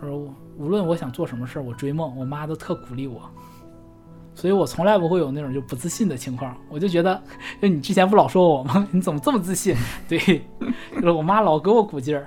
[0.00, 0.14] 就是
[0.56, 3.28] 无论我想做什么事儿，我追梦，我妈都特鼓励我。
[4.34, 7.22] 所以我从来不会有那种就不自信的情况，我就觉得，
[7.62, 8.86] 就你之前不老说我吗？
[8.90, 9.76] 你怎么这么自信？
[10.08, 10.18] 对，
[10.96, 12.26] 就是我妈老给我鼓劲儿，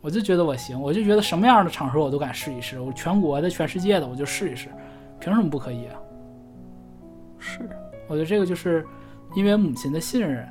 [0.00, 4.68] 我就觉得我行，我就觉得什么样的场合我都敢试一试，我全国的、全世界的我就试一试，
[5.18, 5.96] 凭什么不可以啊？
[7.38, 7.60] 是，
[8.08, 8.86] 我觉得这个就是
[9.34, 10.46] 因为母亲的信任，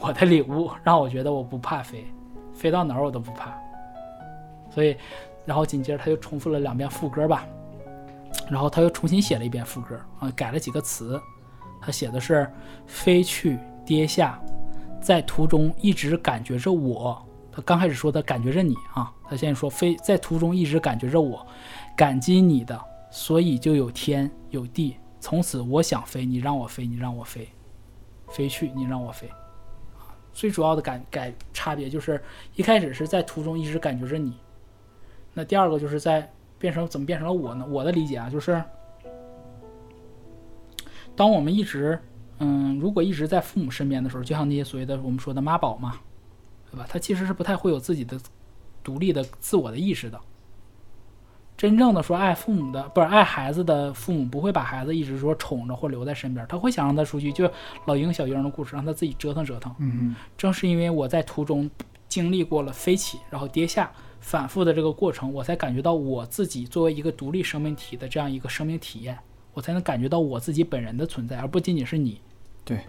[0.00, 2.04] 我的领悟让我觉得我不怕飞，
[2.52, 3.54] 飞到哪儿我都不怕。
[4.70, 4.94] 所以，
[5.46, 7.46] 然后紧接着他就重复了两遍副歌吧。
[8.50, 11.20] 然后他又重新写了一遍副歌啊，改了几个词。
[11.80, 12.50] 他写的是
[12.86, 14.40] “飞去跌下，
[15.00, 17.20] 在途中一直感觉着我”。
[17.52, 21.46] 他刚开始说他感觉着你啊，他现在说飞在途中一直感觉着我，
[21.96, 22.80] 感激你的，
[23.10, 24.96] 所以就有天有地。
[25.20, 27.48] 从此我想飞，你让我飞，你让我飞，
[28.28, 29.28] 飞去你让我飞。
[30.32, 32.22] 最主要的改改差别就是
[32.54, 34.36] 一开始是在途中一直感觉着你，
[35.32, 36.30] 那第二个就是在。
[36.66, 37.64] 变成怎么变成了我呢？
[37.68, 38.60] 我的理解啊，就是
[41.14, 41.96] 当我们一直，
[42.40, 46.00] 嗯，如果一直在父母身边的时候，就像那些所谓的我们说的妈宝嘛，
[46.72, 46.84] 对吧？
[46.88, 48.18] 他其实是不太会有自己的
[48.82, 50.18] 独立的自我的意识的。
[51.56, 57.48] 真正的说爱父母的，不是爱孩子的父母，不会把孩子一直说宠着或留在身边，他会想让他出去，就
[57.84, 59.72] 老鹰小鹰的故事，让他自己折腾折腾。
[59.78, 61.70] 嗯正是因为我在途中
[62.08, 63.88] 经历过了飞起，然后跌下。
[64.26, 69.16] 反复的这个过程，我才感觉到我自己作为一个独立生命体的这样一个生命体验，
[69.54, 72.20] 我才能感觉到我自己本人的存在，而不仅仅是你。
[72.64, 72.80] 对，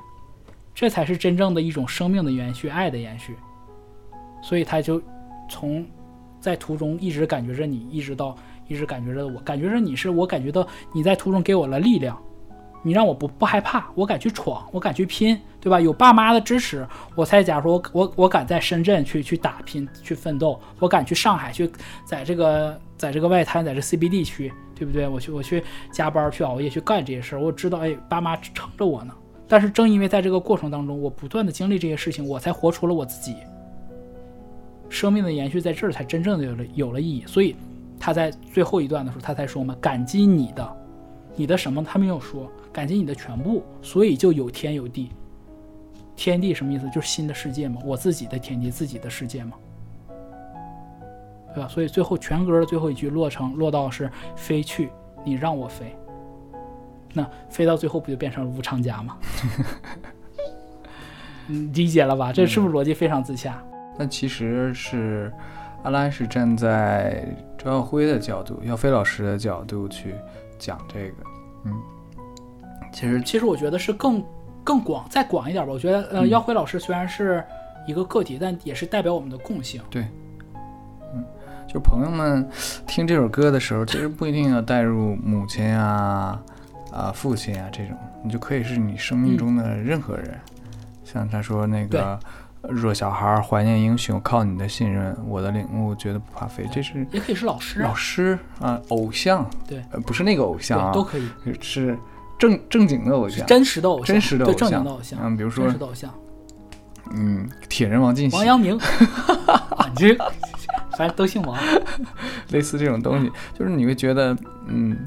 [0.74, 3.36] 这才是真正的一种生命的延续，爱的延续。
[4.42, 5.00] 所以他就
[5.48, 5.86] 从
[6.40, 8.36] 在途中一直感觉着你，一直到
[8.68, 12.20] 一直感觉着我，感觉着你是我感觉到你在途中给我了力量。
[12.84, 15.80] 你让我不不害怕，我敢去闯，我敢去拼，对吧？
[15.80, 21.70] 有爸妈的支持，我才假如说我我我敢在深圳去去打拼去奋斗，我敢去上海去，
[22.06, 25.08] 在这个在这个外滩，在这 CBD 区，对不对？
[25.08, 29.14] 我去我去加班去熬夜去干这些事儿，我知道哎，爸妈撑着我呢。
[29.50, 33.36] 但是正因为在这个过程当中，我不断的经历这些事情，我才活出了我自己。
[34.90, 37.24] 生命的延续在这儿才真正的有了有了意义。
[37.26, 37.56] 所以
[38.00, 40.78] 他在最后一段的时候，他才说嘛，感激你的，
[41.36, 41.84] 你的什么？
[41.84, 42.50] 他没有说。
[42.78, 45.12] 感激你的全部，所以就有天有地。
[46.16, 46.88] 天地什么意思？
[46.92, 49.54] 就是新的世界嘛，我自己的天地，自己的世界嘛，
[51.56, 51.68] 对吧？
[51.68, 54.92] 所以最后全歌的最后一句落成落到是飞去，
[55.26, 55.96] 你让我飞。
[57.14, 59.18] 那飞到最后不就变成了无常家吗？
[61.48, 62.32] 你 理解了吧？
[62.32, 63.60] 这是不是逻辑非常自洽？
[63.98, 65.34] 那其实是
[65.82, 67.28] 阿拉是站在
[67.58, 70.14] 周耀辉的角度，耀飞老师的角度去
[70.60, 71.24] 讲这个，
[71.66, 71.74] 嗯。
[72.92, 74.24] 其实，其实我觉得是更
[74.64, 75.72] 更广，再广一点吧。
[75.72, 77.44] 我觉得，呃，耀辉老师虽然是
[77.88, 79.82] 一个个体，但也是代表我们的共性。
[79.90, 80.06] 对，
[81.14, 81.24] 嗯，
[81.68, 82.48] 就朋友们
[82.86, 86.42] 听这首歌的时候，其实不一定要带入母亲啊、
[86.92, 90.38] 啊父亲啊这种，你就可以是你生命中的任何人。
[91.06, 92.20] 像他说那个
[92.62, 96.68] 弱小孩怀念英雄，靠你的信任，我的领悟，觉得不怕飞。
[96.70, 101.30] 这是也可以是老师，老师啊，偶像，对，呃，不是那个偶像啊，都可以
[101.62, 101.98] 是。
[102.38, 104.86] 正正经的偶像，真实的偶像，真实的偶像，
[105.22, 106.14] 嗯，比如说真实的偶像，
[107.14, 108.78] 嗯，铁人王进喜，王阳明，
[109.96, 110.16] 这
[110.98, 111.58] 反正都姓王，
[112.52, 114.36] 类似这种东西，就是你会觉得，
[114.68, 114.98] 嗯，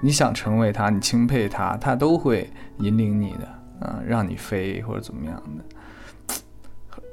[0.00, 6.34] 你想成为他，你钦佩他，他都会引领你的，啊，让你飞或者怎么样的，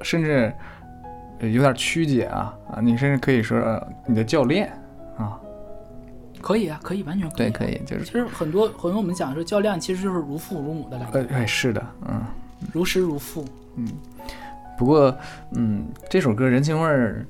[0.02, 0.54] 甚至
[1.42, 3.58] 有点曲解啊啊，你甚至可以说
[4.06, 4.79] 你的教练啊。
[6.42, 7.38] 可以啊，可以，完全可以。
[7.38, 8.04] 对，可以，就是。
[8.06, 11.34] 其实很多很多我们讲说教练其实就是如父如母的感觉。
[11.34, 12.22] 哎，是的，嗯。
[12.74, 13.46] 如师如父。
[13.76, 13.88] 嗯。
[14.78, 15.16] 不过，
[15.56, 17.26] 嗯，这首歌人情味儿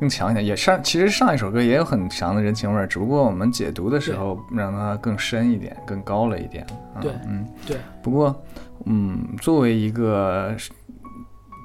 [0.00, 0.44] 更强一点。
[0.44, 6.66] 也上，其实上一首歌也有很强的人情味儿，只不过我们解读的时候让它更深一点，更高了一点。
[7.00, 7.76] 对，嗯，对。
[8.02, 8.42] 不过，
[8.86, 10.54] 嗯，作为一个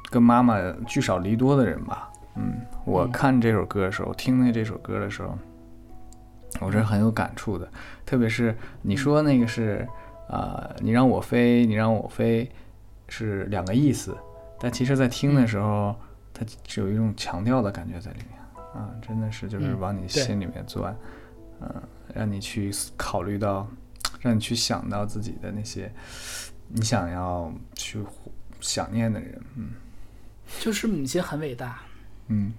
[0.09, 5.37] 跟妈妈聚少离多的人吧，嗯，我看这首歌的时候，听那这首歌的时候。
[6.59, 7.71] 我是很有感触的，
[8.05, 9.87] 特别是你说那个是，
[10.27, 12.49] 呃，你让我飞，你让我飞，
[13.07, 14.17] 是两个意思，
[14.59, 15.95] 但其实，在听的时候，
[16.33, 18.39] 它是有一种强调的感觉在里面，
[18.73, 20.95] 啊，真的是就是往你心里面钻，
[21.61, 21.81] 嗯，
[22.13, 23.67] 让你去考虑到，
[24.19, 25.91] 让你去想到自己的那些
[26.67, 28.03] 你想要去
[28.59, 29.69] 想念的人，嗯。
[30.59, 31.79] 就是母亲很伟大，
[32.27, 32.51] 嗯，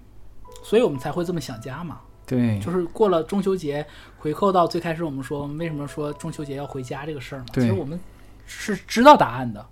[0.63, 2.01] 所以我们才会这么想家嘛。
[2.31, 3.85] 对，就是过了中秋节，
[4.17, 7.99] 回扣到最开始我们说为什么说中秋节要回家这个事儿嘛，其对实我们
[8.47, 9.67] 是知道答案的，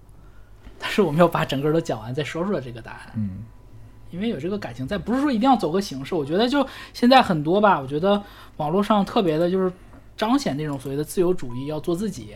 [0.78, 3.12] 但是我们要把整个都讲完再说出来这个答案。
[3.14, 3.44] 嗯
[4.10, 6.14] 因为有这个感情在，不是说一定要走个形式。
[6.14, 8.22] 我觉得就现在很多吧，我觉得
[8.56, 9.70] 网络上特别的就是
[10.16, 12.35] 彰显那种所谓的自由主义，要做自己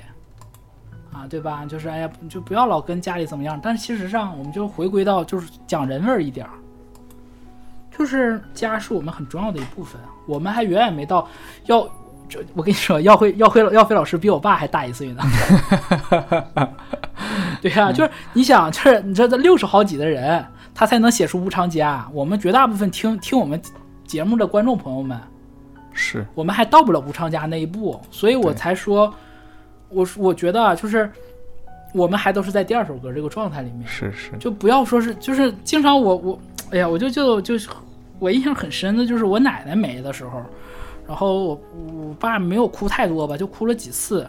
[1.10, 1.64] 啊，对吧？
[1.64, 3.58] 就是哎呀，就不要老跟家里怎么样。
[3.62, 6.52] 但是其实上，我们就回归到就是讲人味儿一点儿，
[8.02, 10.00] 就是家是我们很重要的一部分。
[10.26, 11.28] 我们还远远没到
[11.66, 11.88] 要。
[12.28, 15.22] 就我跟你说，耀辉耀辉耀飞老师比我爸还大一岁呢。
[17.60, 20.42] 对呀、就是你想，就是你这这六十好几的人，
[20.74, 22.06] 他才能写出《无常家》。
[22.12, 23.60] 我们绝大部分听听我们
[24.06, 25.20] 节目的观众朋友们，
[25.92, 29.12] 是，我们还到不了无常家那一步，所以我才说，
[29.90, 31.10] 我我觉得啊，就是
[31.92, 37.68] 我们还都是在第二首歌这个状态里面，是是，就不要说是就是经常我我哎呀，我就就就是
[38.22, 40.40] 我印象很深的就是我奶奶没的时候，
[41.08, 41.60] 然后我
[41.92, 44.24] 我爸没有哭太多吧，就哭了几次，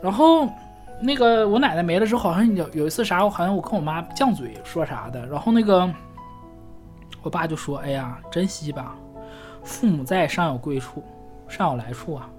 [0.00, 0.48] 然后
[1.00, 5.92] 那个我奶奶没了之后，好像有有一次啥，我好像我跟我妈犟嘴说啥的，然后那个
[7.24, 8.94] 我爸就说：“哎呀，珍惜吧，
[9.64, 11.02] 父母在，尚有归处，
[11.48, 12.30] 尚有来处啊。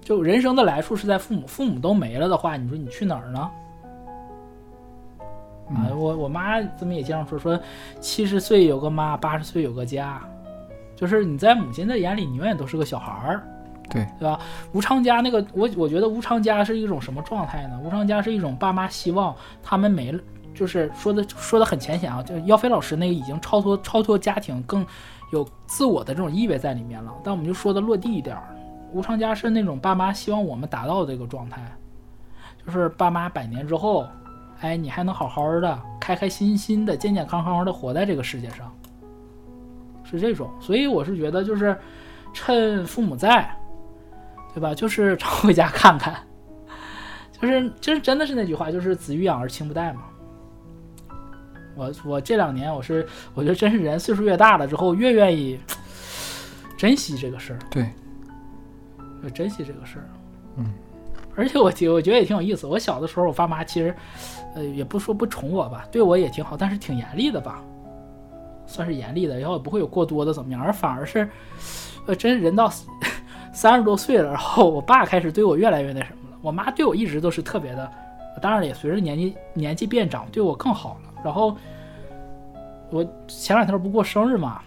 [0.00, 3.50] 就人生的来处是在父母，父母都没了的话，你说你去哪儿呢？”
[5.68, 7.58] 啊，我我妈这么也经常说说，
[8.00, 10.20] 七十岁有个妈，八十岁有个家，
[10.94, 13.42] 就是你在母亲的眼里，你永远都是个小孩儿。
[13.90, 14.38] 对对吧？
[14.72, 17.78] 无常家那个，我我觉得无常家是一种什么状态呢？
[17.84, 20.18] 无常家是一种爸妈希望他们没了，
[20.54, 24.86] 就是说的说的很浅显啊，就是耀飞老师那个已经超脱超脱家庭，更
[25.30, 27.12] 有自我的这种意味在里面了。
[27.22, 28.56] 但我们就说的落地一点儿，
[28.92, 31.60] 无常家是那种爸妈希望我们达到的这个状态，
[32.64, 34.06] 就是爸妈百年之后，
[34.62, 38.74] 哎，你还能好好的、开开心心的、健健康康的活在这个世界上，
[40.02, 40.50] 是这种。
[40.60, 41.78] 所以我是觉得，就是
[42.32, 43.48] 趁父母在。
[44.54, 44.74] 对吧？
[44.74, 46.14] 就是常回家看看，
[47.40, 50.02] 就是就是真的是那句话，就是子欲养而亲不待嘛。
[51.74, 55.58] 我我这两年我是我觉得真是人岁数越大了之后越愿意
[56.76, 57.90] 珍惜这个事儿，对，
[59.22, 60.04] 要珍惜这个事儿。
[60.58, 60.66] 嗯，
[61.34, 62.66] 而且我觉我觉得也挺有意思。
[62.66, 63.96] 我小的时候，我爸妈其实
[64.54, 67.62] 呃也不说不宠我吧，对我也挺好，但是挺严厉的吧，
[68.66, 71.28] 算是严厉的，然后也不会有过多的怎么样，而反而是
[72.06, 72.70] 呃真人到。
[73.54, 76.38] 三十多岁了，然后我爸开始对我越来越那什么了。
[76.40, 77.92] 我妈对我一直都是特别的，
[78.40, 81.20] 当然也随着年纪年纪变长，对我更好了。
[81.22, 81.54] 然后
[82.88, 84.62] 我前两天不过生日嘛，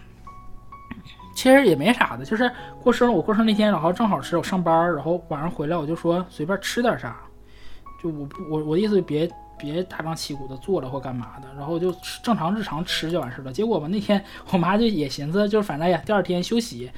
[1.34, 2.48] 其实也没啥的，就是
[2.80, 3.10] 过生日。
[3.10, 7.16] 我过生日那天，然后正好是我上班，然后晚上回来我就说随便吃点啥，
[8.00, 9.28] 就我我我的意思别
[9.58, 13.52] 别大张旗鼓的做了或干嘛的，然后就正常日常吃就完事了。
[13.52, 14.22] 结果吧那天
[14.52, 16.90] 我妈就也寻思，就是反正呀第二天休息。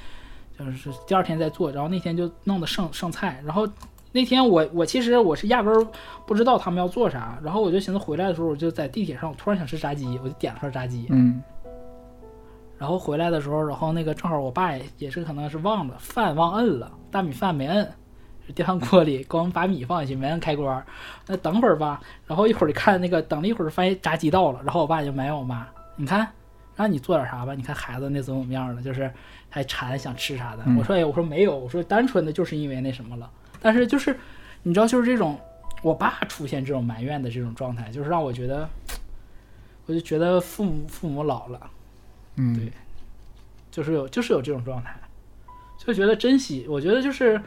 [0.58, 3.64] 就是第二天再做，然后那天就弄的剩剩菜，然后
[4.10, 5.86] 那天我我其实我是压根儿
[6.26, 11.40] 不知道他们要做啥，然后我就寻思回来的时候我就在地铁上，我突然想吃炸鸡，我就点了份炸鸡，嗯
[12.76, 17.88] 然后回来的时候，然后那个正好我爸也也是可能是忘了饭忘摁了，大米饭没摁，
[18.54, 20.84] 电饭锅里光把米放进去没按开关，
[21.26, 25.66] 那等会儿吧，然后一会儿看那个等了一会儿发现炸鸡到了，然后我爸就埋怨我妈，
[25.96, 26.26] 你看
[26.76, 29.10] 让你做点啥吧，你看孩子那怎么怎么样了，就是。
[29.50, 30.76] 还馋想吃啥的，嗯。
[30.76, 33.30] 我说哎，我说没有，我说单纯的就是因为那什么了。
[33.62, 34.14] 但是就是
[34.62, 35.40] 你知道，就是这种
[35.82, 38.68] 我爸出现这种埋怨的这种状态，就是让我觉得，
[39.86, 41.70] 我就觉得父母父母老了，
[42.36, 42.70] 嗯，对
[43.70, 44.94] 就是有就是有这种状态，
[45.78, 46.66] 就觉得珍惜。
[46.68, 47.40] 我觉得就是，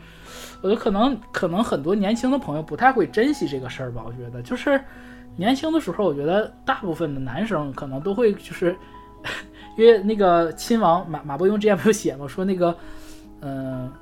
[0.62, 4.02] 我觉得可能可能很多年轻的朋友不太会珍惜这个事儿吧。
[4.04, 4.82] 我觉得就是
[5.36, 8.76] 年轻的时候，我觉得大部分的男生可能都会就是。
[9.78, 12.28] 因为那个亲王马马伯庸之前不是写吗？
[12.28, 12.76] 说那个，
[13.40, 13.94] 嗯、呃，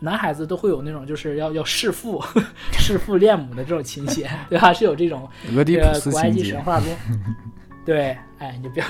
[0.00, 2.20] 男孩子都会有那种就是要要弑父、
[2.72, 4.72] 弑父恋母的这种情节，对吧？
[4.72, 6.88] 是有这种 俄狄浦斯古埃及神，话中。
[7.84, 8.86] 对，哎，你不要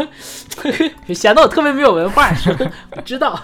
[1.13, 2.55] 显得我特别没有文化，说
[2.93, 3.39] 我知道，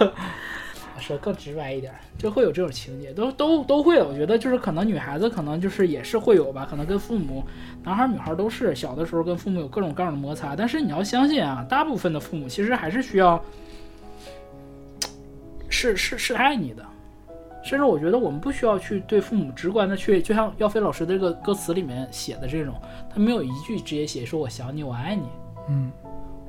[0.99, 4.09] 说更直白一点，就会有这种情节，都都都会有。
[4.09, 7.45] 我觉得就是可能女孩子可能就是也是会有吧，可能跟父母。
[7.85, 13.41] 男孩女孩都是小的时候跟父母有各种各样的摩擦，但是你要相信啊，大部分的父母其实还是需要，
[15.69, 16.85] 是是是爱你的，
[17.63, 22.75] 甚至我觉得我们不需要去对父母直观的去，就像耀飞老师的这个歌词里面写的这种，
[23.13, 25.23] 他没有一句直接写说我想你，我爱你，
[25.69, 25.93] 嗯，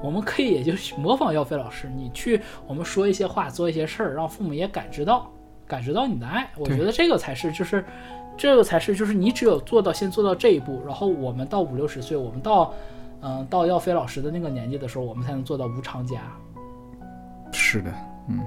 [0.01, 5.31] 我们可以也就模仿耀飞老师，你去我们说一些话，做一些事儿，让父母也感知到
[5.67, 6.49] 感知到你的爱。
[6.57, 7.83] 我觉得这个才是就是。
[8.39, 12.71] 这个才是，就是你只有做到先做到这一步，然后我们到五六十岁，我们到，
[13.21, 16.21] 嗯、到耀飞老师的那个年纪的时候，我们才能做到无常家。
[17.51, 17.91] 是的，
[18.29, 18.39] 嗯，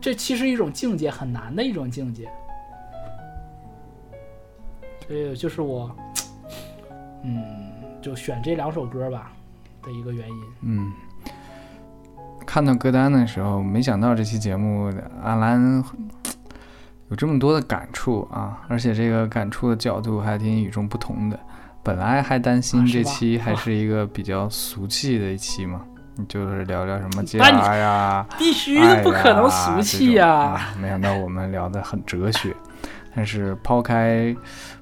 [0.00, 2.30] 这其实一种境界，很难的一种境界。
[5.08, 5.90] 所以就是我，
[7.24, 9.32] 嗯，就选这两首歌吧
[9.82, 10.42] 的一个原因。
[10.62, 10.92] 嗯，
[12.46, 14.92] 看到歌单的时候，没想到这期节目
[15.22, 15.82] 阿兰
[17.10, 21.38] 有这么多的感触啊，而且这个感触的角度还挺与众不同的。
[21.84, 25.82] 本来还担心这期还是一个比较俗气的一期嘛，
[26.28, 32.54] 就是聊聊什么那你家呀、必须的，不可能呀俗气啊没想到我们聊的很哲学，
[33.16, 34.34] 但是抛开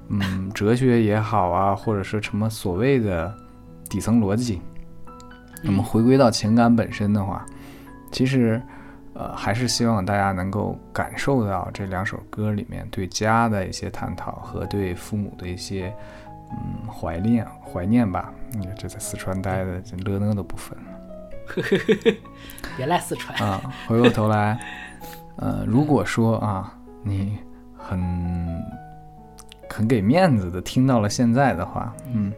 [0.09, 3.35] 嗯哲学也好啊，或者是什么所谓的
[3.89, 4.61] 底层逻辑，
[5.63, 7.45] 我们嗯回归到情感本身的话，
[8.11, 8.61] 其实
[9.13, 15.93] 呃还是希望大家能够感受到这两首歌里面对家的一些探讨和对父母的一些
[16.51, 18.31] 嗯怀念怀念吧。
[18.51, 20.77] 你看这在四川待的这乐呢的部分。
[22.77, 23.37] 别赖四川。
[23.39, 24.57] 啊，回过头来，
[25.35, 26.73] 呃，如果说啊，
[27.03, 27.37] 你
[27.77, 28.63] 很
[29.69, 32.31] 很给面子的听到了现在的话，嗯，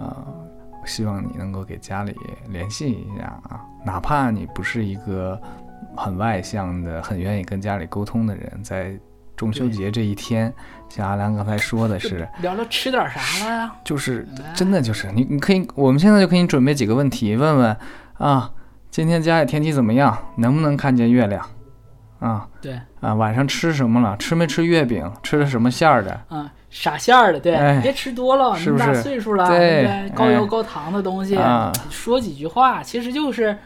[0.00, 0.37] 啊，我
[0.88, 2.16] 希望你能够给家里
[2.48, 5.40] 联系一下啊，哪怕你不是一个
[5.96, 8.98] 很外向的、很愿意跟家里沟通的人，在
[9.36, 10.52] 中秋节这一天，
[10.88, 13.72] 像阿良刚才说的是，聊聊吃点啥了呀？
[13.84, 17.76] 就是真的就是你，你可以，我们现在就给你准备几个问题，问问
[18.14, 18.50] 啊，
[18.90, 20.16] 今天家里天气怎么样？
[20.36, 21.46] 能不能看见月亮？
[22.18, 24.16] 啊对，啊，晚上吃什么了？
[24.16, 25.08] 吃没吃月饼？
[25.22, 26.20] 吃的什么馅儿的？
[26.30, 33.56] 嗯，傻馅儿的，对，哎别吃多了，那么大岁数了，对对不对高油哎高糖的东西，啊说几句话，其实就是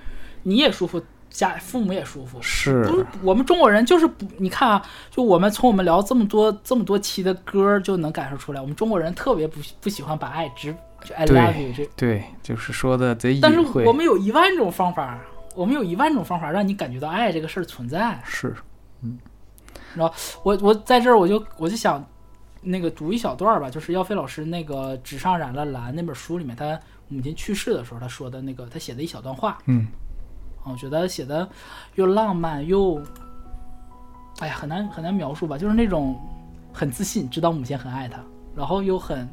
[0.44, 2.40] 你也舒服，家父母也舒服。
[2.40, 10.72] 是不是我们中国人就是不，你看啊，就我们从我们聊这么多这么多期的歌就能感受出来，我们中国人特别不不喜欢把爱直
[11.04, 13.58] 就 I 对 love you 这，对，就是说的贼但是。
[13.84, 15.18] 我们有一万种方法，
[15.56, 18.20] 我们有一万种方法让你感觉到爱这个事儿存在。
[18.24, 18.54] 是
[19.02, 19.18] 嗯，
[19.96, 20.14] 然后
[20.44, 22.04] 我我在这儿我就我就想
[22.62, 26.78] 那个读一小段儿吧，就是耀飞老师那个《纸上染了蓝》那本书里面，他
[27.08, 29.86] 母亲去世的时候他说的那个他写的一小段话，嗯
[30.62, 31.48] 啊，我觉得写的
[31.96, 33.02] 又浪漫又，
[34.38, 36.16] 哎呀，很难很难描述吧，就是那种
[36.72, 38.20] 很自信，知道母亲很爱他，
[38.54, 39.28] 然后又很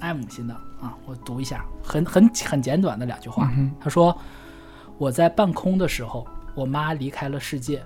[0.00, 0.96] 爱母亲的啊。
[1.04, 3.52] 我读一下，很很很简短的两句话。
[3.56, 4.16] 嗯他说
[4.98, 6.24] ：“我在半空的时候，
[6.54, 7.82] 我妈离开了世界。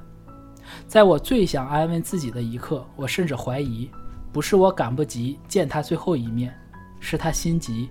[0.87, 3.91] 在我最想安慰自己的一刻，我甚至怀疑，
[4.33, 6.55] 不是我赶不及见他最后一面，
[7.01, 7.91] 是他心急，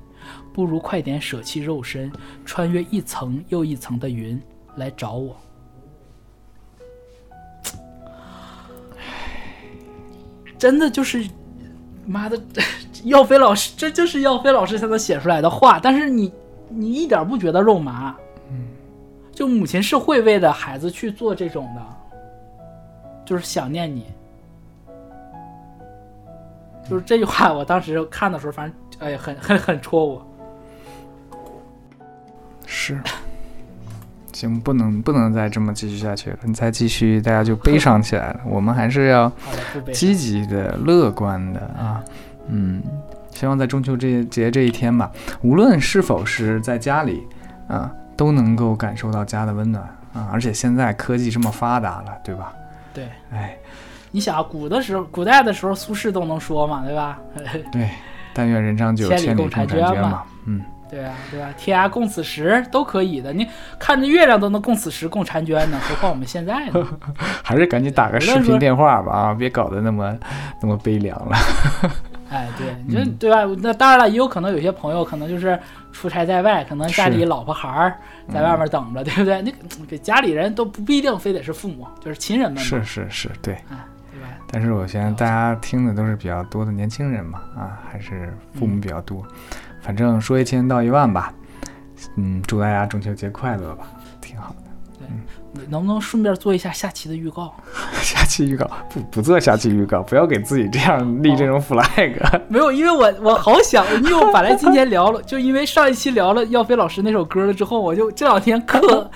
[0.53, 2.11] 不如快点舍弃肉身，
[2.45, 4.41] 穿越一层又一层的云
[4.75, 5.35] 来找我。”
[10.57, 11.25] 真的就是，
[12.05, 12.37] 妈的，
[13.05, 15.79] 耀飞老师，这就是耀飞老师才能写出来的话。
[15.79, 16.33] 但是你，
[16.67, 18.13] 你一点不觉得肉麻？
[18.51, 18.67] 嗯
[19.31, 21.81] 就母亲是会为了孩子去做这种的，
[23.25, 24.05] 就是想念你。
[26.89, 30.25] 就是这句话，我当时看的时候，反正哎，很很很戳我。
[32.65, 32.99] 是。
[34.31, 36.37] 行，不能不能再这么继续下去了。
[36.43, 38.39] 你再继续，大家就悲伤起来了。
[38.45, 39.29] 我们还是要
[39.91, 42.01] 积极的、乐观的啊，
[42.47, 42.81] 嗯，
[43.31, 45.11] 希望在中秋这节这一天吧，
[45.41, 47.27] 无论是否是在家里
[47.67, 49.83] 啊，都能够感受到家的温暖
[50.13, 50.29] 啊。
[50.31, 52.53] 而且现在科技这么发达了，对吧？
[52.93, 53.57] 对，哎，
[54.11, 57.19] 你想啊，古的时候，古代的时候，苏轼都能说嘛，对吧？
[57.71, 57.89] 对，
[58.33, 60.23] 但愿人长久，千里共共婵婵娟嘛。
[60.45, 61.49] 嗯，对啊，对吧？
[61.57, 66.87] 天涯共此时都可以的，你看着月亮都能共此时共婵娟呢，何况我们现在呢？
[67.43, 70.17] 还是赶紧打个视频电话吧啊，别搞得那么
[70.61, 71.37] 那么悲凉了。
[72.29, 73.43] 哎，对，你说对吧？
[73.61, 75.59] 那当然了，也有可能有些朋友可能就是
[75.91, 77.97] 出差在外，可能家里老婆孩儿
[78.31, 79.41] 在外面等着，对不对？
[79.41, 79.51] 那
[79.87, 83.57] 给家里人都不不一定非得是父母，就是亲人们，是是是，对。
[84.51, 89.23] 但是我现在大家听的都是比较多的年轻人嘛，啊，还是父母比较多。
[89.81, 91.33] 反正说一千道一万吧，
[92.15, 93.87] 嗯，祝大家中秋节快乐吧，
[94.19, 94.55] 挺好的。
[95.01, 95.21] 嗯
[95.67, 97.51] 能不能顺便做一下下期的预告？
[98.01, 102.15] 下期预告不不做下期预告， 不要给自己这样立这种 flag。
[102.47, 109.09] 没有，因为我我好想，因为我本来今天聊了，就因为上一期聊了耀飞老师那首歌了之后，我就这两天刻，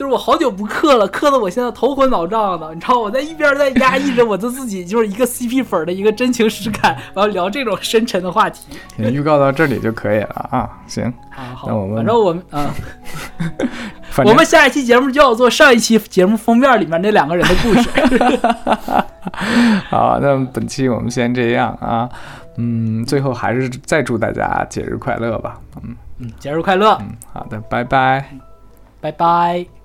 [0.00, 8.62] 就是我好久不氪了，氪的我现在头昏脑胀的，你知道我在一边在压抑着我的自己，就是一个 CP 粉的一个真情实感，然后聊这种深沉的话题。
[8.96, 11.12] 你预告到这里就可以了啊，行，
[11.66, 12.70] 那我们反正我们啊。
[14.24, 17.90] 我们下一期节目就要做上一期节目封面里面那两个人的故事。
[19.90, 22.08] 好，那本期我们先这样啊，
[22.56, 28.24] 嗯，最后还是再祝大家节日快乐吧，嗯嗯，节日快乐，嗯，好的，拜拜，
[29.02, 29.79] 拜拜。